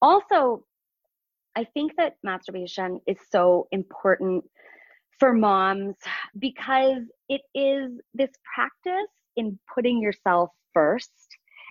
Also, 0.00 0.64
I 1.58 1.64
think 1.74 1.96
that 1.96 2.14
masturbation 2.22 3.00
is 3.08 3.16
so 3.32 3.66
important 3.72 4.44
for 5.18 5.32
moms 5.32 5.96
because 6.38 7.02
it 7.28 7.40
is 7.52 7.98
this 8.14 8.30
practice 8.54 9.10
in 9.36 9.58
putting 9.74 10.00
yourself 10.00 10.50
first. 10.72 11.10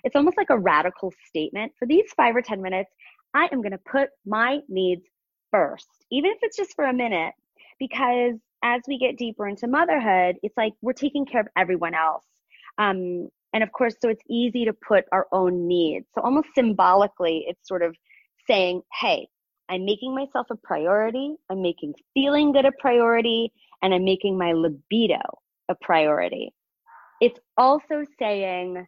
It's 0.04 0.14
almost 0.14 0.36
like 0.36 0.50
a 0.50 0.58
radical 0.58 1.10
statement. 1.26 1.72
For 1.78 1.88
these 1.88 2.04
five 2.14 2.36
or 2.36 2.42
10 2.42 2.60
minutes, 2.60 2.90
I 3.32 3.48
am 3.50 3.62
going 3.62 3.72
to 3.72 3.80
put 3.90 4.10
my 4.26 4.58
needs 4.68 5.06
first, 5.50 5.88
even 6.12 6.32
if 6.32 6.38
it's 6.42 6.58
just 6.58 6.74
for 6.74 6.84
a 6.84 6.92
minute, 6.92 7.32
because 7.78 8.34
as 8.62 8.82
we 8.86 8.98
get 8.98 9.16
deeper 9.16 9.48
into 9.48 9.68
motherhood, 9.68 10.36
it's 10.42 10.56
like 10.58 10.74
we're 10.82 10.92
taking 10.92 11.24
care 11.24 11.40
of 11.40 11.48
everyone 11.56 11.94
else. 11.94 12.26
Um, 12.76 13.30
and 13.54 13.62
of 13.62 13.72
course, 13.72 13.94
so 14.02 14.10
it's 14.10 14.22
easy 14.28 14.66
to 14.66 14.74
put 14.74 15.06
our 15.12 15.26
own 15.32 15.66
needs. 15.66 16.04
So 16.14 16.20
almost 16.20 16.48
symbolically, 16.54 17.46
it's 17.48 17.66
sort 17.66 17.82
of 17.82 17.96
saying, 18.46 18.82
hey, 19.00 19.28
I'm 19.68 19.84
making 19.84 20.14
myself 20.14 20.46
a 20.50 20.56
priority. 20.56 21.36
I'm 21.50 21.62
making 21.62 21.94
feeling 22.14 22.52
good 22.52 22.64
a 22.64 22.72
priority. 22.78 23.52
And 23.82 23.94
I'm 23.94 24.04
making 24.04 24.36
my 24.36 24.52
libido 24.52 25.20
a 25.68 25.74
priority. 25.80 26.52
It's 27.20 27.38
also 27.56 28.04
saying 28.18 28.86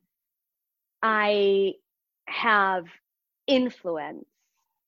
I 1.03 1.73
have 2.29 2.85
influence 3.47 4.27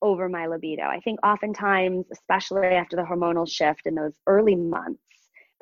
over 0.01 0.27
my 0.27 0.47
libido. 0.47 0.83
I 0.83 0.99
think 0.99 1.19
oftentimes, 1.25 2.05
especially 2.11 2.67
after 2.67 2.95
the 2.95 3.03
hormonal 3.03 3.49
shift 3.49 3.81
in 3.85 3.95
those 3.95 4.13
early 4.27 4.55
months 4.55 5.01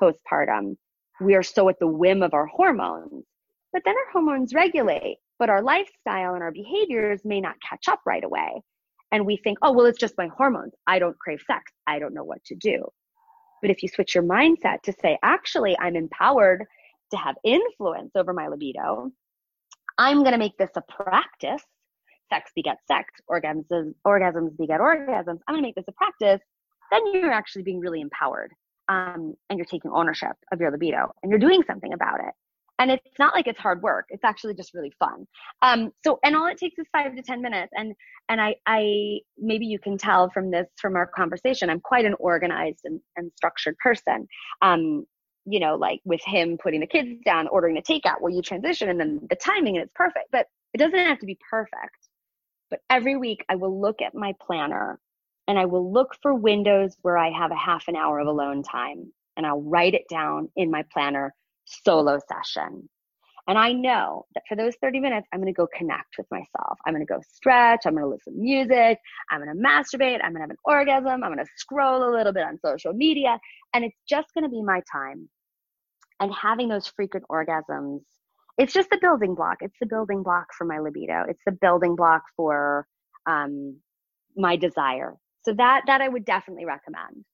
postpartum, 0.01 0.77
we 1.19 1.35
are 1.35 1.43
so 1.43 1.69
at 1.69 1.79
the 1.79 1.87
whim 1.87 2.23
of 2.23 2.33
our 2.33 2.47
hormones. 2.47 3.25
But 3.73 3.83
then 3.85 3.95
our 3.95 4.11
hormones 4.11 4.53
regulate, 4.53 5.17
but 5.39 5.49
our 5.49 5.61
lifestyle 5.61 6.33
and 6.33 6.43
our 6.43 6.51
behaviors 6.51 7.21
may 7.23 7.39
not 7.39 7.55
catch 7.67 7.87
up 7.87 8.01
right 8.05 8.23
away 8.23 8.61
and 9.11 9.25
we 9.25 9.37
think, 9.37 9.57
oh, 9.61 9.71
well, 9.73 9.85
it's 9.85 9.99
just 9.99 10.17
my 10.17 10.27
hormones. 10.27 10.73
I 10.87 10.99
don't 10.99 11.17
crave 11.19 11.41
sex. 11.47 11.71
I 11.87 11.99
don't 11.99 12.13
know 12.13 12.23
what 12.23 12.43
to 12.45 12.55
do. 12.55 12.83
But 13.61 13.71
if 13.71 13.83
you 13.83 13.89
switch 13.89 14.15
your 14.15 14.23
mindset 14.23 14.81
to 14.83 14.93
say, 15.01 15.17
actually, 15.23 15.77
I'm 15.79 15.95
empowered 15.95 16.65
to 17.11 17.17
have 17.17 17.35
influence 17.43 18.11
over 18.15 18.33
my 18.33 18.47
libido, 18.47 19.11
I'm 19.97 20.19
going 20.19 20.31
to 20.31 20.37
make 20.37 20.57
this 20.57 20.71
a 20.75 20.81
practice. 20.81 21.63
Sex 22.29 22.51
begets 22.55 22.81
sex, 22.87 23.13
orgasms, 23.29 23.93
orgasms 24.07 24.57
beget 24.57 24.79
orgasms. 24.79 25.39
I'm 25.47 25.55
going 25.55 25.63
to 25.63 25.67
make 25.67 25.75
this 25.75 25.85
a 25.89 25.91
practice. 25.91 26.41
Then 26.91 27.13
you're 27.13 27.31
actually 27.31 27.63
being 27.63 27.79
really 27.79 28.01
empowered. 28.01 28.51
um, 28.89 29.35
and 29.49 29.57
you're 29.57 29.65
taking 29.65 29.91
ownership 29.91 30.33
of 30.51 30.59
your 30.59 30.71
libido 30.71 31.11
and 31.23 31.29
you're 31.29 31.39
doing 31.39 31.63
something 31.65 31.93
about 31.93 32.19
it 32.19 32.33
and 32.81 32.89
it's 32.89 33.19
not 33.19 33.35
like 33.35 33.45
it's 33.45 33.59
hard 33.59 33.83
work. 33.83 34.07
It's 34.09 34.23
actually 34.23 34.55
just 34.55 34.73
really 34.73 34.91
fun. 34.97 35.27
Um, 35.61 35.91
so 36.03 36.19
and 36.23 36.35
all 36.35 36.47
it 36.47 36.57
takes 36.57 36.79
is 36.79 36.87
five 36.91 37.15
to 37.15 37.21
ten 37.21 37.41
minutes. 37.41 37.71
And 37.75 37.93
and 38.27 38.41
i 38.41 38.55
i 38.65 39.19
maybe 39.37 39.67
you 39.67 39.77
can 39.77 39.97
tell 39.97 40.31
from 40.31 40.49
this 40.49 40.67
from 40.77 40.95
our 40.95 41.05
conversation 41.05 41.69
i'm 41.69 41.79
quite 41.79 42.05
an 42.05 42.15
organized 42.19 42.81
and, 42.85 42.99
and 43.15 43.31
structured 43.37 43.77
person. 43.77 44.27
Um, 44.61 45.05
you 45.45 45.59
know 45.59 45.75
like 45.75 46.01
with 46.05 46.21
him 46.25 46.57
putting 46.61 46.79
the 46.81 46.87
kids 46.87 47.19
down 47.25 47.47
ordering 47.47 47.75
the 47.75 47.81
takeout 47.81 48.19
where 48.19 48.31
you 48.31 48.41
transition 48.41 48.89
and 48.89 48.99
then 48.99 49.19
the 49.29 49.35
timing 49.35 49.77
and 49.77 49.83
it's 49.83 49.93
perfect. 49.95 50.25
But 50.31 50.47
it 50.73 50.79
doesn't 50.79 50.97
have 50.97 51.19
to 51.19 51.25
be 51.25 51.37
perfect. 51.49 51.97
But 52.71 52.79
every 52.89 53.15
week 53.15 53.45
i 53.47 53.55
will 53.55 53.79
look 53.79 54.01
at 54.01 54.15
my 54.15 54.33
planner 54.43 54.99
and 55.47 55.59
i 55.59 55.65
will 55.65 55.91
look 55.93 56.15
for 56.21 56.33
windows 56.33 56.95
where 57.03 57.17
i 57.17 57.29
have 57.29 57.51
a 57.51 57.55
half 57.55 57.87
an 57.87 57.95
hour 57.95 58.19
of 58.19 58.27
alone 58.27 58.63
time. 58.63 59.13
And 59.37 59.45
i'll 59.45 59.61
write 59.61 59.93
it 59.93 60.05
down 60.09 60.49
in 60.55 60.71
my 60.71 60.83
planner 60.91 61.33
solo 61.65 62.19
session. 62.27 62.89
And 63.47 63.57
I 63.57 63.71
know 63.71 64.25
that 64.35 64.43
for 64.47 64.55
those 64.55 64.75
30 64.81 64.99
minutes, 64.99 65.27
I'm 65.33 65.39
going 65.39 65.51
to 65.51 65.57
go 65.57 65.67
connect 65.75 66.15
with 66.17 66.27
myself. 66.29 66.77
I'm 66.85 66.93
going 66.93 67.05
to 67.05 67.11
go 67.11 67.19
stretch. 67.33 67.81
I'm 67.85 67.93
going 67.93 68.03
to 68.03 68.09
listen 68.09 68.33
to 68.33 68.39
music. 68.39 68.99
I'm 69.31 69.43
going 69.43 69.55
to 69.55 69.61
masturbate. 69.61 70.19
I'm 70.23 70.31
going 70.31 70.35
to 70.35 70.41
have 70.41 70.49
an 70.51 70.57
orgasm. 70.63 71.23
I'm 71.23 71.33
going 71.33 71.37
to 71.37 71.51
scroll 71.57 72.07
a 72.07 72.11
little 72.15 72.33
bit 72.33 72.43
on 72.43 72.59
social 72.63 72.93
media. 72.93 73.39
And 73.73 73.83
it's 73.83 73.97
just 74.07 74.27
going 74.33 74.43
to 74.43 74.49
be 74.49 74.61
my 74.61 74.81
time. 74.91 75.27
And 76.19 76.31
having 76.39 76.69
those 76.69 76.87
frequent 76.87 77.25
orgasms, 77.31 78.01
it's 78.59 78.73
just 78.73 78.89
the 78.91 78.99
building 79.01 79.33
block. 79.33 79.57
It's 79.61 79.77
the 79.79 79.87
building 79.87 80.21
block 80.21 80.47
for 80.55 80.65
my 80.65 80.77
libido. 80.77 81.25
It's 81.27 81.41
the 81.45 81.51
building 81.51 81.95
block 81.95 82.21
for 82.37 82.85
um, 83.25 83.77
my 84.37 84.55
desire. 84.55 85.15
So 85.43 85.53
that 85.53 85.81
that 85.87 86.01
I 86.01 86.07
would 86.07 86.25
definitely 86.25 86.65
recommend. 86.65 87.25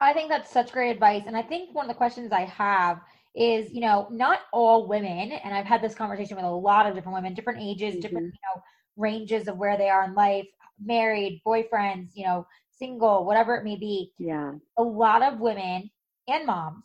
I 0.00 0.12
think 0.12 0.28
that's 0.28 0.52
such 0.52 0.72
great 0.72 0.90
advice. 0.90 1.22
And 1.26 1.36
I 1.36 1.42
think 1.42 1.74
one 1.74 1.86
of 1.86 1.88
the 1.88 1.96
questions 1.96 2.30
I 2.32 2.44
have 2.44 3.00
is 3.34 3.72
you 3.72 3.80
know 3.80 4.08
not 4.10 4.40
all 4.52 4.86
women 4.86 5.32
and 5.32 5.54
i've 5.54 5.66
had 5.66 5.82
this 5.82 5.94
conversation 5.94 6.36
with 6.36 6.44
a 6.44 6.48
lot 6.48 6.86
of 6.86 6.94
different 6.94 7.14
women 7.14 7.34
different 7.34 7.60
ages 7.60 7.94
mm-hmm. 7.94 8.00
different 8.00 8.26
you 8.26 8.40
know 8.54 8.62
ranges 8.96 9.48
of 9.48 9.56
where 9.56 9.76
they 9.76 9.88
are 9.88 10.04
in 10.04 10.14
life 10.14 10.46
married 10.82 11.40
boyfriends 11.46 12.10
you 12.14 12.24
know 12.24 12.46
single 12.70 13.24
whatever 13.24 13.54
it 13.54 13.64
may 13.64 13.76
be 13.76 14.12
yeah 14.18 14.52
a 14.78 14.82
lot 14.82 15.22
of 15.22 15.40
women 15.40 15.90
and 16.28 16.46
moms 16.46 16.84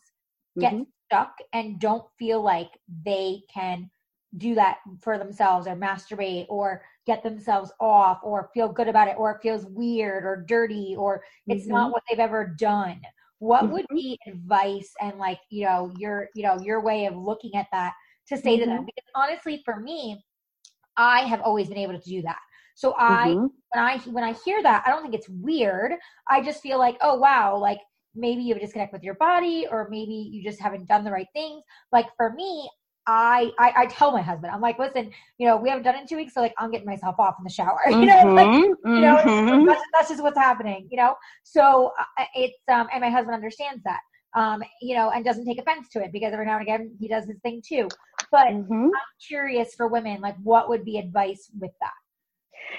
get 0.59 0.73
mm-hmm. 0.73 0.83
stuck 1.05 1.35
and 1.53 1.79
don't 1.79 2.05
feel 2.19 2.41
like 2.41 2.69
they 3.05 3.41
can 3.51 3.89
do 4.37 4.55
that 4.55 4.79
for 4.99 5.17
themselves 5.17 5.67
or 5.67 5.75
masturbate 5.75 6.45
or 6.49 6.81
get 7.05 7.21
themselves 7.23 7.71
off 7.79 8.19
or 8.23 8.49
feel 8.53 8.67
good 8.67 8.87
about 8.87 9.07
it 9.07 9.15
or 9.17 9.31
it 9.31 9.41
feels 9.41 9.65
weird 9.65 10.23
or 10.23 10.43
dirty 10.47 10.95
or 10.97 11.23
it's 11.47 11.65
mm-hmm. 11.65 11.73
not 11.73 11.91
what 11.91 12.03
they've 12.09 12.19
ever 12.19 12.45
done 12.57 12.99
what 13.39 13.69
would 13.69 13.83
mm-hmm. 13.85 13.95
be 13.95 14.19
advice 14.27 14.91
and 15.01 15.17
like 15.17 15.39
you 15.49 15.65
know 15.65 15.91
your 15.97 16.29
you 16.35 16.43
know 16.43 16.59
your 16.61 16.81
way 16.81 17.05
of 17.05 17.15
looking 17.15 17.55
at 17.55 17.67
that 17.71 17.93
to 18.27 18.37
say 18.37 18.55
mm-hmm. 18.55 18.59
to 18.61 18.65
them 18.65 18.77
mm-hmm. 18.77 18.85
because 18.85 19.09
honestly 19.15 19.61
for 19.65 19.79
me 19.79 20.23
i 20.97 21.21
have 21.21 21.41
always 21.41 21.67
been 21.67 21.77
able 21.77 21.97
to 21.97 22.09
do 22.09 22.21
that 22.21 22.39
so 22.75 22.93
i 22.97 23.29
mm-hmm. 23.29 23.47
when 23.73 23.83
i 23.83 23.97
when 24.09 24.23
i 24.23 24.33
hear 24.45 24.61
that 24.63 24.83
i 24.85 24.89
don't 24.89 25.01
think 25.01 25.13
it's 25.13 25.29
weird 25.29 25.93
i 26.29 26.41
just 26.41 26.61
feel 26.61 26.77
like 26.77 26.97
oh 27.01 27.15
wow 27.15 27.57
like 27.57 27.79
maybe 28.15 28.41
you 28.41 28.53
have 28.53 28.61
a 28.61 28.65
disconnect 28.65 28.93
with 28.93 29.03
your 29.03 29.15
body 29.15 29.65
or 29.69 29.87
maybe 29.89 30.13
you 30.31 30.43
just 30.43 30.61
haven't 30.61 30.87
done 30.87 31.03
the 31.03 31.11
right 31.11 31.27
things 31.33 31.63
like 31.91 32.07
for 32.15 32.33
me 32.33 32.69
I, 33.05 33.51
I, 33.59 33.73
I 33.75 33.85
tell 33.87 34.11
my 34.11 34.21
husband, 34.21 34.53
I'm 34.53 34.61
like, 34.61 34.79
listen, 34.79 35.11
you 35.37 35.47
know, 35.47 35.57
we 35.57 35.69
haven't 35.69 35.83
done 35.83 35.95
it 35.95 36.01
in 36.01 36.07
two 36.07 36.15
weeks, 36.15 36.33
so 36.33 36.41
like 36.41 36.53
I'm 36.57 36.71
getting 36.71 36.85
myself 36.85 37.15
off 37.19 37.35
in 37.37 37.43
the 37.43 37.49
shower. 37.49 37.79
You 37.89 38.05
know, 38.05 38.15
mm-hmm, 38.15 38.35
like, 38.35 38.47
mm-hmm. 38.47 38.95
you 38.95 39.01
know, 39.01 39.17
mm-hmm. 39.17 39.65
that's, 39.65 39.81
that's, 39.93 40.09
just 40.09 40.23
what's 40.23 40.37
happening. 40.37 40.87
You 40.89 40.97
know, 40.97 41.15
so 41.43 41.91
uh, 42.17 42.25
it's 42.35 42.57
um, 42.71 42.87
and 42.93 43.01
my 43.01 43.09
husband 43.09 43.35
understands 43.35 43.83
that. 43.83 43.99
Um, 44.35 44.63
you 44.81 44.95
know, 44.95 45.11
and 45.11 45.23
doesn't 45.23 45.45
take 45.45 45.59
offense 45.59 45.89
to 45.89 46.03
it 46.03 46.11
because 46.11 46.33
every 46.33 46.47
now 46.47 46.53
and 46.53 46.63
again 46.63 46.95
he 46.99 47.07
does 47.07 47.25
his 47.25 47.37
thing 47.43 47.61
too. 47.63 47.87
But 48.31 48.47
mm-hmm. 48.47 48.85
I'm 48.85 48.91
curious 49.27 49.75
for 49.75 49.87
women, 49.87 50.21
like, 50.21 50.35
what 50.41 50.69
would 50.69 50.83
be 50.83 50.97
advice 50.97 51.51
with 51.59 51.69
that? 51.81 51.91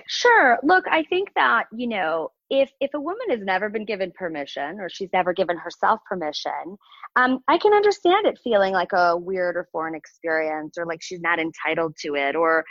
Sure. 0.09 0.59
Look, 0.64 0.85
I 0.91 1.05
think 1.05 1.29
that, 1.37 1.66
you 1.72 1.87
know, 1.87 2.31
if 2.51 2.70
if 2.80 2.90
a 2.95 3.01
woman 3.01 3.30
has 3.30 3.40
never 3.40 3.68
been 3.68 3.84
given 3.84 4.12
permission 4.12 4.80
or 4.80 4.88
she's 4.88 5.11
never 5.12 5.32
given 5.32 5.57
herself 5.57 6.01
permission, 6.09 6.76
um, 7.16 7.40
I 7.49 7.59
can 7.59 7.72
understand 7.72 8.26
it 8.26 8.38
feeling 8.42 8.72
like 8.72 8.92
a 8.92 9.16
weird 9.16 9.57
or 9.57 9.68
foreign 9.72 9.95
experience 9.95 10.76
or 10.78 10.86
like 10.86 11.03
she's 11.03 11.20
not 11.20 11.38
entitled 11.38 11.97
to 12.03 12.14
it 12.14 12.36
or 12.36 12.64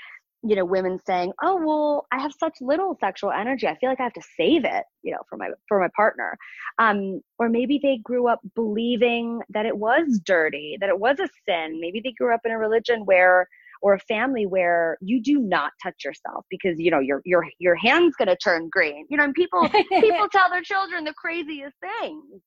you 0.46 0.58
know 0.58 0.66
women 0.66 1.00
saying 1.08 1.32
oh 1.42 1.56
well 1.56 2.06
i 2.12 2.20
have 2.20 2.34
such 2.38 2.54
little 2.60 2.98
sexual 3.00 3.32
energy. 3.32 3.66
I 3.68 3.78
feel 3.78 3.90
like 3.90 4.02
i 4.02 4.04
have 4.04 4.14
to 4.14 4.22
save 4.38 4.66
it 4.66 4.84
you 5.02 5.12
know 5.12 5.20
for 5.30 5.38
my 5.38 5.50
for 5.68 5.80
my 5.80 5.90
partner. 5.96 6.38
Um 6.78 7.22
or 7.40 7.50
maybe 7.50 7.80
they 7.82 7.98
grew 8.04 8.28
up 8.28 8.42
believing 8.56 9.42
that 9.50 9.66
it 9.66 9.78
was 9.78 10.20
dirty 10.24 10.78
that 10.82 10.90
it 10.90 11.00
was 11.00 11.20
a 11.20 11.30
sin. 11.48 11.80
Maybe 11.80 12.02
they 12.04 12.12
grew 12.12 12.34
up 12.34 12.42
in 12.46 12.52
a 12.52 12.58
religion 12.58 13.06
where 13.06 13.48
or 13.84 13.94
a 13.94 14.00
family 14.00 14.46
where 14.46 14.98
you 15.02 15.22
do 15.22 15.38
not 15.40 15.72
touch 15.84 16.06
yourself 16.06 16.46
because 16.50 16.80
you 16.80 16.90
know 16.90 17.00
your 17.00 17.22
your 17.26 17.46
your 17.60 17.76
hand's 17.76 18.16
going 18.16 18.28
to 18.28 18.38
turn 18.38 18.70
green 18.72 19.06
you 19.10 19.18
know 19.18 19.26
and 19.26 19.34
people 19.34 19.68
people 20.02 20.28
tell 20.32 20.50
their 20.50 20.62
children 20.64 21.04
the 21.04 21.14
craziest 21.14 21.76
things. 21.80 22.42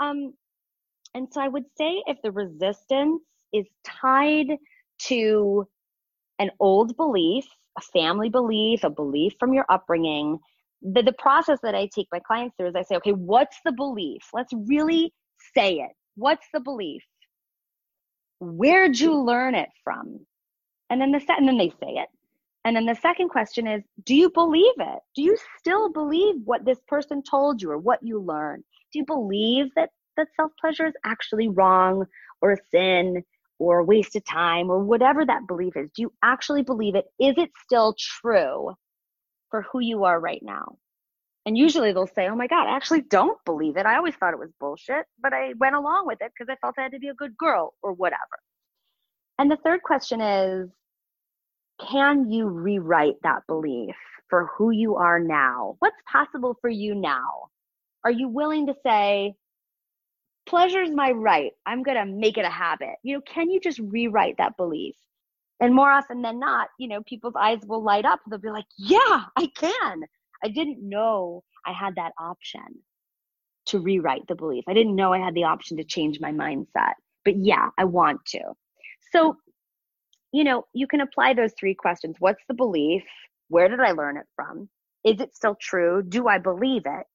Um 0.00 0.32
and 1.14 1.28
so 1.32 1.40
i 1.40 1.48
would 1.48 1.64
say 1.76 2.02
if 2.06 2.16
the 2.22 2.30
resistance 2.30 3.22
is 3.52 3.66
tied 3.84 4.46
to 4.98 5.66
an 6.38 6.50
old 6.60 6.96
belief 6.96 7.44
a 7.78 7.82
family 7.92 8.28
belief 8.28 8.84
a 8.84 8.90
belief 8.90 9.32
from 9.38 9.52
your 9.52 9.66
upbringing 9.68 10.38
the, 10.82 11.02
the 11.02 11.14
process 11.18 11.58
that 11.62 11.74
i 11.74 11.88
take 11.94 12.06
my 12.12 12.20
clients 12.26 12.54
through 12.56 12.68
is 12.68 12.76
i 12.76 12.82
say 12.82 12.96
okay 12.96 13.12
what's 13.12 13.58
the 13.64 13.72
belief? 13.72 14.22
Let's 14.32 14.52
really 14.66 15.12
say 15.54 15.74
it. 15.74 15.92
What's 16.16 16.46
the 16.52 16.60
belief? 16.60 17.02
Where'd 18.40 18.98
you 18.98 19.18
learn 19.22 19.54
it 19.54 19.68
from 19.84 20.26
and 20.90 21.00
then 21.00 21.12
the 21.12 21.20
set, 21.20 21.38
and 21.38 21.48
then 21.48 21.58
they 21.58 21.70
say 21.70 21.94
it. 21.96 22.08
And 22.64 22.74
then 22.74 22.86
the 22.86 22.96
second 22.96 23.28
question 23.28 23.68
is, 23.68 23.84
do 24.04 24.14
you 24.14 24.28
believe 24.28 24.74
it? 24.78 24.98
Do 25.14 25.22
you 25.22 25.36
still 25.58 25.92
believe 25.92 26.34
what 26.44 26.64
this 26.64 26.80
person 26.88 27.22
told 27.22 27.62
you 27.62 27.70
or 27.70 27.78
what 27.78 28.02
you 28.02 28.18
learned? 28.20 28.64
Do 28.92 28.98
you 28.98 29.04
believe 29.04 29.66
that 29.76 29.90
that 30.16 30.28
self 30.34 30.50
pleasure 30.60 30.86
is 30.86 30.94
actually 31.04 31.48
wrong 31.48 32.06
or 32.40 32.52
a 32.52 32.56
sin 32.72 33.22
or 33.58 33.78
a 33.78 33.84
waste 33.84 34.16
of 34.16 34.24
time 34.24 34.68
or 34.68 34.80
whatever 34.80 35.24
that 35.24 35.46
belief 35.46 35.76
is? 35.76 35.90
Do 35.94 36.02
you 36.02 36.12
actually 36.24 36.62
believe 36.62 36.96
it? 36.96 37.04
Is 37.20 37.34
it 37.38 37.50
still 37.64 37.94
true 37.98 38.74
for 39.50 39.62
who 39.70 39.78
you 39.78 40.02
are 40.02 40.18
right 40.18 40.42
now? 40.42 40.76
And 41.46 41.56
usually 41.56 41.92
they'll 41.92 42.08
say, 42.08 42.26
Oh 42.26 42.34
my 42.34 42.48
God, 42.48 42.66
I 42.66 42.74
actually 42.74 43.02
don't 43.02 43.38
believe 43.44 43.76
it. 43.76 43.86
I 43.86 43.96
always 43.96 44.16
thought 44.16 44.34
it 44.34 44.40
was 44.40 44.50
bullshit, 44.58 45.06
but 45.22 45.32
I 45.32 45.52
went 45.60 45.76
along 45.76 46.06
with 46.08 46.18
it 46.20 46.32
because 46.36 46.50
I 46.52 46.56
felt 46.60 46.74
I 46.78 46.82
had 46.82 46.92
to 46.92 46.98
be 46.98 47.08
a 47.08 47.14
good 47.14 47.36
girl 47.36 47.74
or 47.80 47.92
whatever. 47.92 48.40
And 49.38 49.50
the 49.50 49.58
third 49.64 49.82
question 49.82 50.20
is 50.20 50.68
can 51.88 52.30
you 52.30 52.46
rewrite 52.46 53.16
that 53.22 53.46
belief 53.46 53.94
for 54.30 54.50
who 54.56 54.70
you 54.70 54.96
are 54.96 55.20
now? 55.20 55.76
What's 55.80 55.96
possible 56.10 56.56
for 56.60 56.70
you 56.70 56.94
now? 56.94 57.50
Are 58.04 58.10
you 58.10 58.28
willing 58.28 58.66
to 58.66 58.74
say, 58.84 59.34
pleasure 60.46 60.80
is 60.80 60.90
my 60.90 61.10
right. 61.10 61.52
I'm 61.66 61.82
going 61.82 61.96
to 61.96 62.06
make 62.06 62.38
it 62.38 62.44
a 62.44 62.50
habit. 62.50 62.94
You 63.02 63.16
know, 63.16 63.22
can 63.22 63.50
you 63.50 63.60
just 63.60 63.78
rewrite 63.80 64.38
that 64.38 64.56
belief? 64.56 64.94
And 65.60 65.74
more 65.74 65.90
often 65.90 66.22
than 66.22 66.38
not, 66.38 66.68
you 66.78 66.88
know, 66.88 67.02
people's 67.02 67.34
eyes 67.38 67.58
will 67.66 67.82
light 67.82 68.04
up. 68.04 68.20
They'll 68.28 68.38
be 68.38 68.50
like, 68.50 68.66
yeah, 68.78 69.24
I 69.36 69.48
can. 69.54 70.02
I 70.44 70.48
didn't 70.48 70.86
know 70.86 71.42
I 71.66 71.72
had 71.72 71.96
that 71.96 72.12
option 72.18 72.62
to 73.66 73.80
rewrite 73.80 74.26
the 74.28 74.34
belief. 74.34 74.64
I 74.68 74.74
didn't 74.74 74.94
know 74.94 75.12
I 75.12 75.18
had 75.18 75.34
the 75.34 75.44
option 75.44 75.76
to 75.78 75.84
change 75.84 76.20
my 76.20 76.30
mindset. 76.30 76.92
But 77.24 77.36
yeah, 77.36 77.70
I 77.76 77.84
want 77.84 78.24
to. 78.26 78.40
So, 79.16 79.36
you 80.32 80.44
know, 80.44 80.64
you 80.74 80.86
can 80.86 81.00
apply 81.00 81.34
those 81.34 81.52
three 81.58 81.74
questions. 81.74 82.16
What's 82.18 82.42
the 82.48 82.54
belief? 82.54 83.02
Where 83.48 83.68
did 83.68 83.80
I 83.80 83.92
learn 83.92 84.16
it 84.16 84.26
from? 84.34 84.68
Is 85.04 85.20
it 85.20 85.34
still 85.34 85.56
true? 85.60 86.02
Do 86.02 86.28
I 86.28 86.38
believe 86.38 86.82
it? 86.84 87.06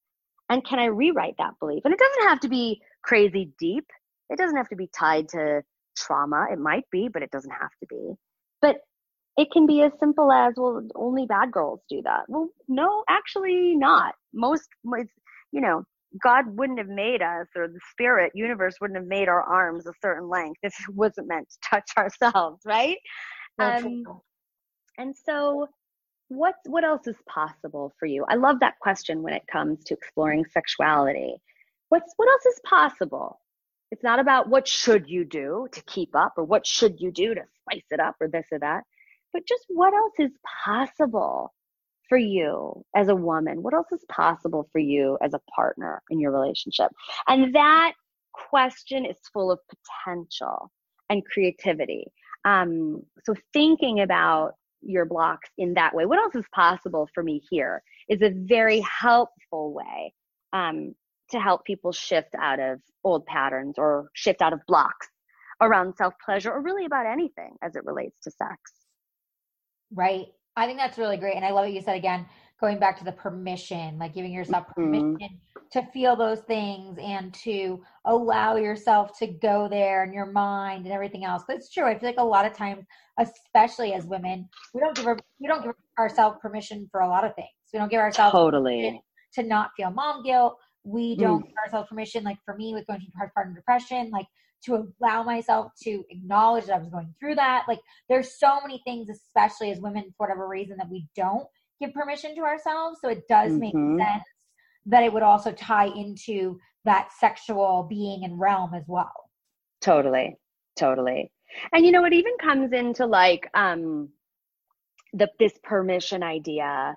And 0.48 0.64
can 0.64 0.78
I 0.78 0.86
rewrite 0.86 1.36
that 1.38 1.54
belief? 1.60 1.82
And 1.84 1.94
it 1.94 2.00
doesn't 2.00 2.28
have 2.28 2.40
to 2.40 2.48
be 2.48 2.80
crazy 3.02 3.52
deep. 3.58 3.86
It 4.30 4.38
doesn't 4.38 4.56
have 4.56 4.68
to 4.70 4.76
be 4.76 4.88
tied 4.98 5.28
to 5.30 5.62
trauma. 5.96 6.46
It 6.50 6.58
might 6.58 6.84
be, 6.90 7.08
but 7.12 7.22
it 7.22 7.30
doesn't 7.30 7.50
have 7.50 7.70
to 7.80 7.86
be. 7.88 8.14
But 8.60 8.76
it 9.36 9.48
can 9.52 9.66
be 9.66 9.82
as 9.82 9.92
simple 10.00 10.32
as, 10.32 10.54
well, 10.56 10.86
only 10.94 11.26
bad 11.26 11.52
girls 11.52 11.80
do 11.88 12.02
that. 12.04 12.24
Well, 12.28 12.48
no, 12.68 13.04
actually 13.08 13.76
not. 13.76 14.14
Most, 14.34 14.68
you 15.52 15.60
know, 15.60 15.84
God 16.22 16.44
wouldn't 16.56 16.78
have 16.78 16.88
made 16.88 17.22
us, 17.22 17.46
or 17.56 17.68
the 17.68 17.80
spirit 17.90 18.32
universe 18.34 18.74
wouldn't 18.80 18.98
have 18.98 19.06
made 19.06 19.28
our 19.28 19.42
arms 19.42 19.86
a 19.86 19.92
certain 20.00 20.28
length 20.28 20.58
if 20.62 20.74
it 20.88 20.94
wasn't 20.94 21.28
meant 21.28 21.48
to 21.50 21.58
touch 21.70 21.90
ourselves, 21.96 22.60
right? 22.64 22.98
Um, 23.58 24.04
and 24.98 25.14
so, 25.16 25.68
what 26.28 26.54
what 26.66 26.84
else 26.84 27.06
is 27.06 27.16
possible 27.28 27.92
for 27.98 28.06
you? 28.06 28.24
I 28.28 28.34
love 28.34 28.60
that 28.60 28.78
question 28.80 29.22
when 29.22 29.34
it 29.34 29.42
comes 29.50 29.84
to 29.84 29.94
exploring 29.94 30.44
sexuality. 30.52 31.34
What's 31.88 32.12
what 32.16 32.28
else 32.28 32.46
is 32.46 32.60
possible? 32.64 33.38
It's 33.90 34.02
not 34.02 34.18
about 34.18 34.48
what 34.48 34.66
should 34.66 35.08
you 35.08 35.24
do 35.24 35.68
to 35.72 35.82
keep 35.84 36.16
up, 36.16 36.34
or 36.36 36.44
what 36.44 36.66
should 36.66 37.00
you 37.00 37.12
do 37.12 37.34
to 37.34 37.42
spice 37.60 37.84
it 37.90 38.00
up, 38.00 38.16
or 38.20 38.28
this 38.28 38.46
or 38.50 38.58
that, 38.60 38.84
but 39.32 39.46
just 39.46 39.64
what 39.68 39.92
else 39.92 40.14
is 40.18 40.30
possible 40.64 41.52
for 42.12 42.18
you 42.18 42.84
as 42.94 43.08
a 43.08 43.16
woman? 43.16 43.62
What 43.62 43.72
else 43.72 43.90
is 43.90 44.04
possible 44.10 44.68
for 44.70 44.78
you 44.78 45.16
as 45.22 45.32
a 45.32 45.40
partner 45.56 46.02
in 46.10 46.20
your 46.20 46.30
relationship? 46.30 46.90
And 47.26 47.54
that 47.54 47.94
question 48.34 49.06
is 49.06 49.16
full 49.32 49.50
of 49.50 49.58
potential 50.04 50.70
and 51.08 51.24
creativity. 51.24 52.04
Um, 52.44 53.00
so 53.24 53.34
thinking 53.54 54.00
about 54.00 54.56
your 54.82 55.06
blocks 55.06 55.48
in 55.56 55.72
that 55.72 55.94
way, 55.94 56.04
what 56.04 56.18
else 56.18 56.34
is 56.34 56.44
possible 56.54 57.08
for 57.14 57.22
me 57.22 57.40
here 57.48 57.82
is 58.10 58.20
a 58.20 58.34
very 58.34 58.80
helpful 58.80 59.72
way 59.72 60.12
um, 60.52 60.94
to 61.30 61.40
help 61.40 61.64
people 61.64 61.92
shift 61.92 62.34
out 62.38 62.60
of 62.60 62.78
old 63.04 63.24
patterns 63.24 63.76
or 63.78 64.08
shift 64.12 64.42
out 64.42 64.52
of 64.52 64.60
blocks 64.68 65.08
around 65.62 65.94
self 65.96 66.12
pleasure 66.22 66.52
or 66.52 66.60
really 66.60 66.84
about 66.84 67.06
anything 67.06 67.56
as 67.62 67.74
it 67.74 67.86
relates 67.86 68.18
to 68.24 68.30
sex. 68.30 68.58
Right. 69.94 70.26
I 70.56 70.66
think 70.66 70.78
that's 70.78 70.98
really 70.98 71.16
great. 71.16 71.36
And 71.36 71.44
I 71.44 71.50
love 71.50 71.64
what 71.64 71.72
you 71.72 71.80
said 71.80 71.96
again, 71.96 72.26
going 72.60 72.78
back 72.78 72.98
to 72.98 73.04
the 73.04 73.12
permission, 73.12 73.98
like 73.98 74.14
giving 74.14 74.32
yourself 74.32 74.66
mm-hmm. 74.66 74.84
permission 74.84 75.18
mm-hmm. 75.18 75.80
to 75.80 75.90
feel 75.92 76.16
those 76.16 76.40
things 76.40 76.98
and 77.02 77.32
to 77.34 77.82
allow 78.04 78.56
yourself 78.56 79.18
to 79.18 79.26
go 79.26 79.68
there 79.68 80.04
in 80.04 80.12
your 80.12 80.26
mind 80.26 80.84
and 80.84 80.92
everything 80.92 81.24
else. 81.24 81.42
But 81.46 81.56
it's 81.56 81.70
true. 81.70 81.86
I 81.86 81.98
feel 81.98 82.08
like 82.08 82.18
a 82.18 82.24
lot 82.24 82.46
of 82.46 82.54
times, 82.54 82.84
especially 83.18 83.94
as 83.94 84.04
women, 84.04 84.48
we 84.74 84.80
don't 84.80 84.94
give 84.94 85.06
our, 85.06 85.18
we 85.40 85.48
don't 85.48 85.62
give 85.62 85.72
ourselves 85.98 86.38
permission 86.40 86.88
for 86.90 87.00
a 87.00 87.08
lot 87.08 87.24
of 87.24 87.34
things. 87.34 87.48
We 87.72 87.78
don't 87.78 87.90
give 87.90 88.00
ourselves 88.00 88.32
totally 88.32 89.02
to 89.34 89.42
not 89.42 89.70
feel 89.76 89.90
mom 89.90 90.22
guilt. 90.22 90.56
We 90.84 91.16
don't 91.16 91.42
mm. 91.42 91.46
give 91.46 91.56
ourselves 91.64 91.88
permission, 91.88 92.24
like 92.24 92.38
for 92.44 92.56
me 92.56 92.74
with 92.74 92.86
going 92.86 93.00
through 93.00 93.28
postpartum 93.28 93.54
depression, 93.54 94.10
like 94.10 94.26
to 94.64 94.86
allow 95.00 95.22
myself 95.22 95.72
to 95.82 96.04
acknowledge 96.10 96.66
that 96.66 96.74
I 96.74 96.78
was 96.78 96.88
going 96.88 97.14
through 97.18 97.36
that. 97.36 97.64
Like 97.68 97.80
there's 98.08 98.38
so 98.38 98.60
many 98.60 98.80
things, 98.84 99.08
especially 99.08 99.70
as 99.70 99.80
women, 99.80 100.04
for 100.16 100.26
whatever 100.26 100.48
reason, 100.48 100.76
that 100.78 100.90
we 100.90 101.06
don't 101.16 101.46
give 101.80 101.92
permission 101.92 102.34
to 102.36 102.42
ourselves. 102.42 102.98
So 103.02 103.08
it 103.08 103.26
does 103.28 103.52
mm-hmm. 103.52 103.96
make 103.96 104.06
sense 104.06 104.24
that 104.86 105.02
it 105.02 105.12
would 105.12 105.22
also 105.22 105.52
tie 105.52 105.86
into 105.86 106.58
that 106.84 107.10
sexual 107.18 107.86
being 107.88 108.24
and 108.24 108.38
realm 108.38 108.74
as 108.74 108.84
well. 108.88 109.12
Totally. 109.80 110.36
Totally. 110.76 111.30
And 111.72 111.84
you 111.84 111.92
know, 111.92 112.04
it 112.04 112.12
even 112.12 112.32
comes 112.40 112.72
into 112.72 113.06
like 113.06 113.48
um 113.54 114.08
the 115.12 115.28
this 115.38 115.58
permission 115.62 116.22
idea. 116.22 116.96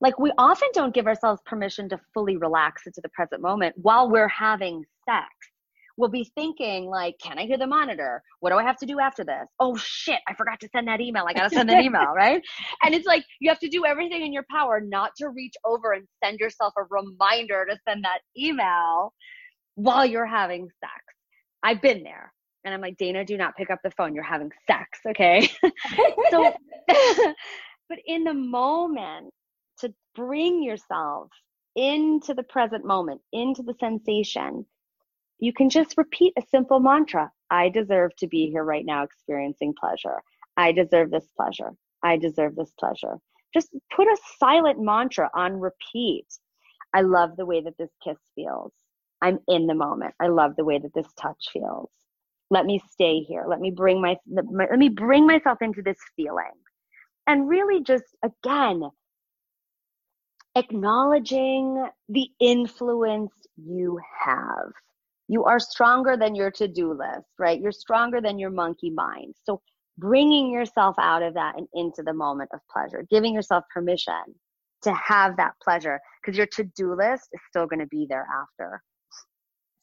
Like 0.00 0.18
we 0.18 0.32
often 0.36 0.68
don't 0.72 0.94
give 0.94 1.06
ourselves 1.06 1.40
permission 1.46 1.88
to 1.90 2.00
fully 2.12 2.36
relax 2.36 2.86
into 2.86 3.00
the 3.00 3.08
present 3.10 3.40
moment 3.40 3.76
while 3.78 4.10
we're 4.10 4.28
having 4.28 4.84
sex 5.04 5.28
will 5.96 6.08
be 6.08 6.30
thinking 6.34 6.86
like, 6.86 7.16
can 7.22 7.38
I 7.38 7.46
hear 7.46 7.58
the 7.58 7.66
monitor? 7.66 8.22
What 8.40 8.50
do 8.50 8.56
I 8.56 8.62
have 8.62 8.78
to 8.78 8.86
do 8.86 9.00
after 9.00 9.24
this? 9.24 9.46
Oh 9.60 9.76
shit, 9.76 10.20
I 10.28 10.34
forgot 10.34 10.60
to 10.60 10.68
send 10.74 10.88
that 10.88 11.00
email. 11.00 11.24
I 11.28 11.34
got 11.34 11.48
to 11.48 11.54
send 11.54 11.68
that 11.68 11.82
email, 11.82 12.12
right? 12.16 12.42
And 12.82 12.94
it's 12.94 13.06
like 13.06 13.24
you 13.40 13.50
have 13.50 13.60
to 13.60 13.68
do 13.68 13.84
everything 13.84 14.24
in 14.24 14.32
your 14.32 14.44
power 14.50 14.80
not 14.80 15.12
to 15.18 15.28
reach 15.28 15.54
over 15.64 15.92
and 15.92 16.06
send 16.24 16.40
yourself 16.40 16.72
a 16.78 16.82
reminder 16.90 17.66
to 17.68 17.76
send 17.86 18.04
that 18.04 18.20
email 18.36 19.12
while 19.74 20.06
you're 20.06 20.26
having 20.26 20.68
sex. 20.80 21.02
I've 21.62 21.80
been 21.80 22.02
there. 22.02 22.32
And 22.64 22.72
I'm 22.72 22.80
like, 22.80 22.96
Dana, 22.96 23.24
do 23.24 23.36
not 23.36 23.56
pick 23.56 23.70
up 23.70 23.80
the 23.82 23.90
phone. 23.90 24.14
You're 24.14 24.24
having 24.24 24.50
sex, 24.68 24.86
okay? 25.08 25.50
so 26.30 26.52
but 27.88 27.98
in 28.06 28.24
the 28.24 28.34
moment 28.34 29.32
to 29.80 29.92
bring 30.14 30.62
yourself 30.62 31.28
into 31.74 32.34
the 32.34 32.42
present 32.44 32.84
moment, 32.84 33.20
into 33.32 33.62
the 33.62 33.74
sensation, 33.80 34.64
you 35.42 35.52
can 35.52 35.68
just 35.68 35.98
repeat 35.98 36.32
a 36.38 36.42
simple 36.52 36.78
mantra 36.78 37.28
I 37.50 37.68
deserve 37.68 38.14
to 38.18 38.28
be 38.28 38.48
here 38.48 38.62
right 38.62 38.86
now 38.86 39.02
experiencing 39.02 39.74
pleasure. 39.78 40.22
I 40.56 40.70
deserve 40.70 41.10
this 41.10 41.26
pleasure. 41.36 41.72
I 42.00 42.16
deserve 42.16 42.54
this 42.54 42.72
pleasure. 42.78 43.18
Just 43.52 43.70
put 43.94 44.06
a 44.06 44.16
silent 44.38 44.80
mantra 44.80 45.28
on 45.34 45.58
repeat. 45.58 46.26
I 46.94 47.00
love 47.00 47.36
the 47.36 47.44
way 47.44 47.60
that 47.60 47.76
this 47.76 47.90
kiss 48.04 48.18
feels. 48.36 48.72
I'm 49.20 49.40
in 49.48 49.66
the 49.66 49.74
moment. 49.74 50.14
I 50.20 50.28
love 50.28 50.54
the 50.56 50.64
way 50.64 50.78
that 50.78 50.94
this 50.94 51.12
touch 51.20 51.48
feels. 51.52 51.90
Let 52.48 52.64
me 52.64 52.80
stay 52.92 53.18
here. 53.20 53.44
Let 53.48 53.58
me 53.58 53.72
bring 53.72 54.00
my 54.00 54.16
let 54.30 54.78
me 54.78 54.90
bring 54.90 55.26
myself 55.26 55.58
into 55.60 55.82
this 55.82 55.98
feeling. 56.14 56.52
And 57.26 57.48
really 57.48 57.82
just 57.82 58.04
again 58.22 58.82
acknowledging 60.54 61.84
the 62.08 62.28
influence 62.38 63.32
you 63.56 63.98
have 64.24 64.72
you 65.28 65.44
are 65.44 65.58
stronger 65.58 66.16
than 66.16 66.34
your 66.34 66.50
to-do 66.50 66.92
list 66.92 67.26
right? 67.38 67.60
You're 67.60 67.72
stronger 67.72 68.20
than 68.20 68.38
your 68.38 68.50
monkey 68.50 68.90
mind. 68.90 69.34
So 69.44 69.60
bringing 69.98 70.50
yourself 70.50 70.96
out 70.98 71.22
of 71.22 71.34
that 71.34 71.56
and 71.56 71.66
into 71.74 72.02
the 72.02 72.14
moment 72.14 72.50
of 72.54 72.60
pleasure 72.72 73.04
giving 73.10 73.34
yourself 73.34 73.64
permission 73.72 74.22
to 74.82 74.92
have 74.94 75.36
that 75.36 75.52
pleasure 75.62 76.00
because 76.20 76.36
your 76.36 76.46
to-do 76.46 76.94
list 76.94 77.28
is 77.32 77.40
still 77.48 77.66
going 77.66 77.78
to 77.78 77.86
be 77.86 78.06
there 78.08 78.26
after. 78.42 78.82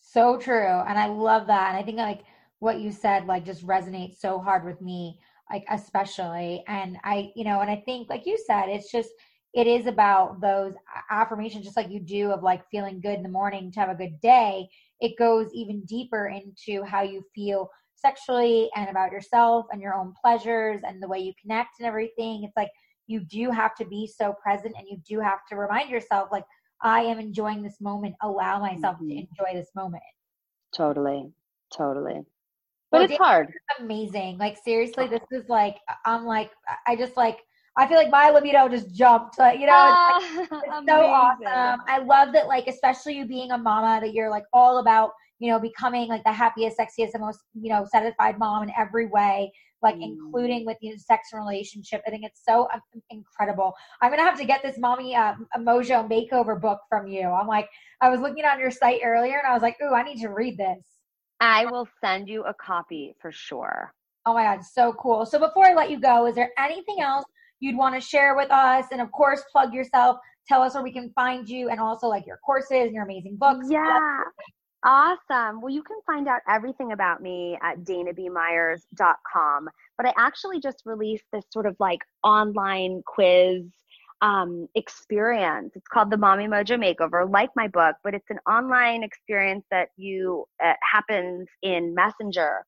So 0.02 0.38
true 0.38 0.66
and 0.88 0.98
i 0.98 1.08
love 1.08 1.46
that 1.48 1.70
and 1.70 1.78
i 1.78 1.84
think 1.84 1.98
like 1.98 2.22
what 2.60 2.80
you 2.80 2.92
said 2.92 3.26
like 3.26 3.46
just 3.46 3.66
resonates 3.66 4.18
so 4.18 4.40
hard 4.40 4.66
with 4.66 4.82
me 4.82 5.20
like 5.52 5.64
especially 5.70 6.64
and 6.68 6.98
i 7.04 7.32
you 7.36 7.44
know 7.44 7.62
and 7.62 7.70
i 7.70 7.82
think 7.86 8.10
like 8.10 8.26
you 8.26 8.38
said 8.46 8.68
it's 8.68 8.92
just 8.92 9.10
it 9.54 9.68
is 9.68 9.88
about 9.88 10.40
those 10.42 10.74
affirmations 11.10 11.66
just 11.66 11.78
like 11.78 11.90
you 11.90 12.00
do 12.00 12.32
of 12.32 12.44
like 12.44 12.62
feeling 12.70 13.02
good 13.02 13.16
in 13.16 13.24
the 13.24 13.30
morning 13.30 13.72
to 13.72 13.80
have 13.80 13.90
a 13.90 13.96
good 13.96 14.20
day 14.22 14.68
it 15.02 15.18
goes 15.18 15.50
even 15.54 15.84
deeper 15.86 16.28
into 16.28 16.84
how 16.84 17.02
you 17.02 17.24
feel 17.34 17.70
sexually 18.00 18.70
and 18.76 18.90
about 18.90 19.12
yourself 19.12 19.66
and 19.72 19.82
your 19.82 19.94
own 19.94 20.14
pleasures 20.22 20.82
and 20.86 21.02
the 21.02 21.08
way 21.08 21.20
you 21.20 21.34
connect 21.42 21.80
and 21.80 21.88
everything. 21.88 22.44
It's 22.44 22.56
like 22.56 22.72
you 23.08 23.22
do 23.22 23.52
have 23.52 23.76
to 23.76 23.86
be 23.86 24.08
so 24.08 24.34
present 24.42 24.76
and 24.78 24.88
you 24.88 24.98
do 25.08 25.20
have 25.20 25.40
to 25.50 25.56
remind 25.56 25.90
yourself, 25.90 26.30
like, 26.32 26.46
I 26.82 27.02
am 27.02 27.20
enjoying 27.20 27.62
this 27.62 27.82
moment. 27.82 28.16
Allow 28.22 28.60
myself 28.60 28.96
mm-hmm. 28.96 29.10
to 29.10 29.16
enjoy 29.16 29.54
this 29.54 29.70
moment. 29.76 30.04
Totally. 30.74 31.30
Totally. 31.76 32.22
But 32.92 32.98
well, 32.98 33.04
it's 33.04 33.18
hard. 33.18 33.52
Amazing. 33.80 34.38
Like 34.38 34.58
seriously, 34.64 35.08
this 35.08 35.22
is 35.32 35.48
like 35.50 35.76
I'm 36.06 36.26
like 36.26 36.52
I 36.88 36.96
just 36.96 37.18
like 37.18 37.40
I 37.80 37.88
feel 37.88 37.96
like 37.96 38.10
my 38.10 38.30
libido 38.30 38.68
just 38.68 38.94
jumped. 38.94 39.40
Like, 39.40 39.58
you 39.58 39.66
know, 39.66 40.20
it's, 40.22 40.52
like, 40.52 40.64
it's 40.66 40.86
so 40.90 41.06
awesome. 41.06 41.82
I 41.88 42.00
love 42.00 42.34
that, 42.34 42.48
like, 42.48 42.68
especially 42.68 43.16
you 43.16 43.26
being 43.26 43.52
a 43.52 43.58
mama, 43.58 44.02
that 44.02 44.14
you're 44.14 44.30
like 44.30 44.44
all 44.52 44.80
about, 44.80 45.12
you 45.40 45.50
know, 45.50 45.60
becoming 45.60 46.10
like 46.10 46.22
the 46.26 46.34
happiest, 46.34 46.78
sexiest, 46.78 47.12
and 47.14 47.22
most, 47.22 47.40
you 47.54 47.70
know, 47.70 47.88
satisfied 47.90 48.38
mom 48.38 48.64
in 48.64 48.72
every 48.78 49.06
way, 49.06 49.50
like, 49.82 49.96
mm. 49.96 50.04
including 50.04 50.66
with 50.66 50.76
you 50.82 50.92
know, 50.92 50.98
sex 50.98 51.30
and 51.32 51.40
relationship. 51.40 52.02
I 52.06 52.10
think 52.10 52.26
it's 52.26 52.42
so 52.44 52.68
um, 52.74 52.82
incredible. 53.12 53.74
I'm 54.02 54.12
gonna 54.12 54.24
have 54.24 54.38
to 54.40 54.46
get 54.46 54.62
this 54.62 54.78
mommy 54.78 55.16
uh, 55.16 55.36
Mojo 55.58 56.06
makeover 56.10 56.60
book 56.60 56.82
from 56.90 57.08
you. 57.08 57.30
I'm 57.30 57.48
like, 57.48 57.70
I 58.02 58.10
was 58.10 58.20
looking 58.20 58.44
on 58.44 58.60
your 58.60 58.72
site 58.72 59.00
earlier, 59.06 59.38
and 59.38 59.48
I 59.48 59.54
was 59.54 59.62
like, 59.62 59.78
ooh, 59.82 59.94
I 59.94 60.04
need 60.04 60.20
to 60.20 60.28
read 60.28 60.58
this. 60.58 60.84
I 61.40 61.66
will 61.66 61.88
send 62.04 62.28
you 62.28 62.44
a 62.44 62.54
copy 62.54 63.16
for 63.22 63.32
sure. 63.32 63.94
Oh 64.26 64.34
my 64.34 64.44
God, 64.44 64.66
so 64.66 64.92
cool. 65.00 65.26
So 65.26 65.40
before 65.40 65.66
I 65.66 65.74
let 65.74 65.90
you 65.90 65.98
go, 65.98 66.28
is 66.28 66.36
there 66.36 66.52
anything 66.58 66.98
else 67.00 67.24
you'd 67.60 67.78
want 67.78 67.96
to 67.96 68.02
share 68.02 68.36
with 68.36 68.52
us. 68.52 68.86
And 68.92 69.02
of 69.02 69.12
course, 69.12 69.44
plug 69.52 69.74
yourself. 69.74 70.18
Tell 70.48 70.62
us 70.62 70.74
where 70.74 70.84
we 70.84 70.92
can 70.92 71.12
find 71.12 71.48
you 71.48 71.70
and 71.70 71.80
also 71.80 72.08
like 72.08 72.26
your 72.26 72.38
courses 72.46 72.72
and 72.72 72.94
your 72.94 73.04
amazing 73.04 73.38
books. 73.38 73.68
Yeah. 73.70 74.22
Awesome. 74.86 75.62
Well, 75.62 75.74
you 75.74 75.84
can 75.84 75.98
find 76.06 76.28
out 76.28 76.40
everything 76.48 76.94
about 76.94 77.22
me 77.22 77.58
at 77.62 77.80
danabmyers.com. 77.80 79.70
But 79.98 80.06
I 80.06 80.14
actually 80.18 80.62
just 80.62 80.84
released 80.86 81.26
this 81.34 81.44
sort 81.52 81.66
of 81.66 81.76
like 81.80 82.00
online 82.24 83.04
quiz 83.06 83.66
um, 84.22 84.68
experience. 84.76 85.74
It's 85.76 85.88
called 85.88 86.12
the 86.12 86.18
Mommy 86.18 86.48
Mojo 86.48 86.78
Makeover, 86.78 87.30
like 87.30 87.50
my 87.56 87.68
book, 87.68 87.96
but 88.04 88.14
it's 88.14 88.30
an 88.30 88.40
online 88.50 89.04
experience 89.04 89.66
that 89.72 89.90
you 89.98 90.46
uh, 90.64 90.74
happens 90.82 91.48
in 91.62 91.94
Messenger, 91.94 92.66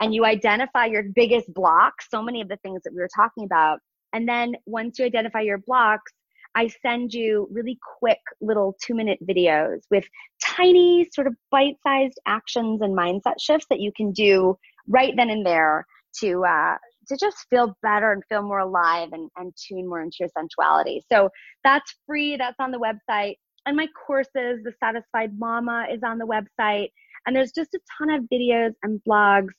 and 0.00 0.14
you 0.14 0.24
identify 0.24 0.86
your 0.86 1.04
biggest 1.14 1.52
blocks. 1.52 2.06
So 2.10 2.22
many 2.22 2.40
of 2.40 2.48
the 2.48 2.56
things 2.58 2.82
that 2.84 2.92
we 2.92 3.00
were 3.00 3.10
talking 3.14 3.44
about, 3.44 3.80
and 4.12 4.28
then 4.28 4.54
once 4.66 4.98
you 4.98 5.04
identify 5.04 5.40
your 5.40 5.58
blocks, 5.58 6.12
I 6.54 6.68
send 6.68 7.14
you 7.14 7.48
really 7.50 7.78
quick 7.98 8.20
little 8.40 8.76
two 8.84 8.94
minute 8.94 9.18
videos 9.26 9.80
with 9.90 10.04
tiny 10.42 11.08
sort 11.12 11.26
of 11.26 11.34
bite 11.50 11.76
sized 11.82 12.18
actions 12.26 12.82
and 12.82 12.96
mindset 12.96 13.40
shifts 13.40 13.66
that 13.70 13.80
you 13.80 13.90
can 13.96 14.12
do 14.12 14.56
right 14.86 15.14
then 15.16 15.30
and 15.30 15.46
there 15.46 15.86
to, 16.20 16.44
uh, 16.44 16.76
to 17.08 17.16
just 17.16 17.46
feel 17.48 17.74
better 17.82 18.12
and 18.12 18.22
feel 18.28 18.42
more 18.42 18.58
alive 18.58 19.08
and, 19.12 19.30
and 19.36 19.54
tune 19.56 19.88
more 19.88 20.02
into 20.02 20.16
your 20.20 20.28
sensuality. 20.36 21.00
So 21.10 21.30
that's 21.64 21.94
free. 22.06 22.36
That's 22.36 22.56
on 22.60 22.70
the 22.70 22.78
website. 22.78 23.36
And 23.64 23.76
my 23.76 23.86
courses, 24.06 24.62
The 24.64 24.72
Satisfied 24.78 25.38
Mama, 25.38 25.86
is 25.90 26.00
on 26.04 26.18
the 26.18 26.26
website. 26.26 26.88
And 27.26 27.34
there's 27.34 27.52
just 27.52 27.74
a 27.74 27.80
ton 27.98 28.10
of 28.10 28.24
videos 28.32 28.72
and 28.82 29.00
blogs 29.08 29.52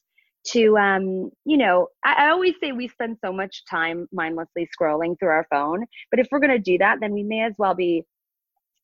to 0.45 0.77
um, 0.77 1.29
you 1.45 1.57
know 1.57 1.87
I, 2.03 2.27
I, 2.27 2.29
always 2.29 2.55
say 2.61 2.71
we 2.71 2.87
spend 2.87 3.17
so 3.23 3.31
much 3.31 3.63
time 3.69 4.07
mindlessly 4.11 4.67
scrolling 4.77 5.17
through 5.19 5.29
our 5.29 5.47
phone 5.49 5.85
but 6.11 6.19
if 6.19 6.27
we're 6.31 6.39
going 6.39 6.51
to 6.51 6.59
do 6.59 6.77
that 6.79 6.97
then 7.01 7.13
we 7.13 7.23
may 7.23 7.43
as 7.43 7.53
well 7.57 7.73
be 7.73 8.03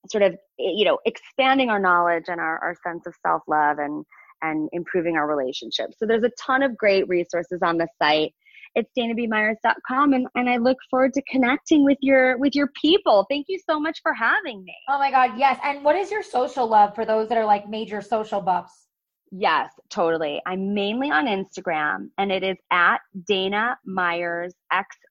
sort 0.09 0.23
of 0.23 0.33
eh, 0.33 0.73
you 0.75 0.85
know 0.85 0.99
expanding 1.05 1.69
our 1.69 1.79
knowledge 1.79 2.25
and 2.27 2.39
our, 2.39 2.59
our 2.59 2.75
sense 2.85 3.05
of 3.05 3.13
self-love 3.25 3.79
and 3.79 4.05
and 4.41 4.69
improving 4.71 5.15
our 5.15 5.27
relationships. 5.27 5.97
So 5.99 6.05
there's 6.05 6.23
a 6.23 6.31
ton 6.39 6.63
of 6.63 6.77
great 6.77 7.07
resources 7.07 7.59
on 7.61 7.77
the 7.77 7.87
site. 8.01 8.33
It's 8.75 8.89
danabmyers.com 8.97 10.13
and, 10.13 10.27
and 10.35 10.47
i 10.47 10.57
look 10.57 10.77
forward 10.91 11.13
to 11.13 11.23
connecting 11.23 11.83
with 11.83 11.97
your 12.01 12.37
with 12.37 12.55
your 12.55 12.69
people. 12.79 13.25
Thank 13.29 13.47
you 13.49 13.59
so 13.67 13.79
much 13.79 13.99
for 14.03 14.13
having 14.13 14.63
me. 14.63 14.75
Oh 14.87 14.99
my 14.99 15.09
god 15.09 15.37
yes. 15.37 15.59
And 15.63 15.83
what 15.83 15.95
is 15.95 16.11
your 16.11 16.23
social 16.23 16.67
love 16.67 16.93
for 16.93 17.03
those 17.03 17.29
that 17.29 17.37
are 17.37 17.45
like 17.45 17.67
major 17.67 18.01
social 18.01 18.41
buffs 18.41 18.88
Yes, 19.31 19.71
totally. 19.89 20.41
I'm 20.45 20.73
mainly 20.73 21.11
on 21.11 21.25
Instagram 21.25 22.09
and 22.17 22.31
it 22.31 22.43
is 22.43 22.57
at 22.71 22.99
Dana 23.27 23.77
Myers 23.85 24.53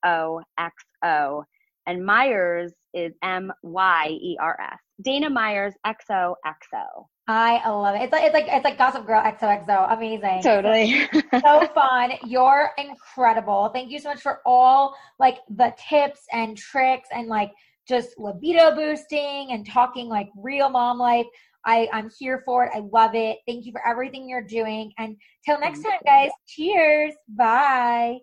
XOXO. 0.04 1.44
And 1.86 2.04
Myers 2.04 2.72
is 2.92 3.14
M 3.22 3.52
Y 3.62 4.08
E 4.10 4.36
R 4.40 4.58
S. 4.60 4.78
Dana 5.02 5.30
Myers 5.30 5.74
XOXO. 5.86 7.06
I 7.28 7.68
love 7.68 7.94
it. 7.94 8.02
It's 8.02 8.12
like 8.12 8.24
it's 8.24 8.34
like 8.34 8.46
it's 8.48 8.64
like 8.64 8.78
Gossip 8.78 9.06
Girl 9.06 9.22
XOXO. 9.22 9.92
Amazing. 9.92 10.42
Totally. 10.42 11.08
so 11.40 11.66
fun. 11.74 12.12
You're 12.24 12.70
incredible. 12.78 13.70
Thank 13.72 13.90
you 13.90 13.98
so 13.98 14.08
much 14.08 14.20
for 14.20 14.40
all 14.46 14.94
like 15.18 15.38
the 15.48 15.74
tips 15.88 16.20
and 16.32 16.56
tricks 16.56 17.08
and 17.12 17.28
like 17.28 17.52
just 17.86 18.18
libido 18.18 18.74
boosting 18.74 19.52
and 19.52 19.66
talking 19.66 20.08
like 20.08 20.28
real 20.36 20.68
mom 20.68 20.98
life. 20.98 21.26
I, 21.64 21.88
I'm 21.92 22.10
here 22.18 22.42
for 22.44 22.64
it. 22.64 22.72
I 22.74 22.80
love 22.92 23.14
it. 23.14 23.38
Thank 23.46 23.66
you 23.66 23.72
for 23.72 23.86
everything 23.86 24.28
you're 24.28 24.42
doing. 24.42 24.92
And 24.98 25.16
till 25.44 25.60
next 25.60 25.82
time, 25.82 26.00
guys, 26.04 26.30
cheers. 26.46 27.14
Bye. 27.28 28.18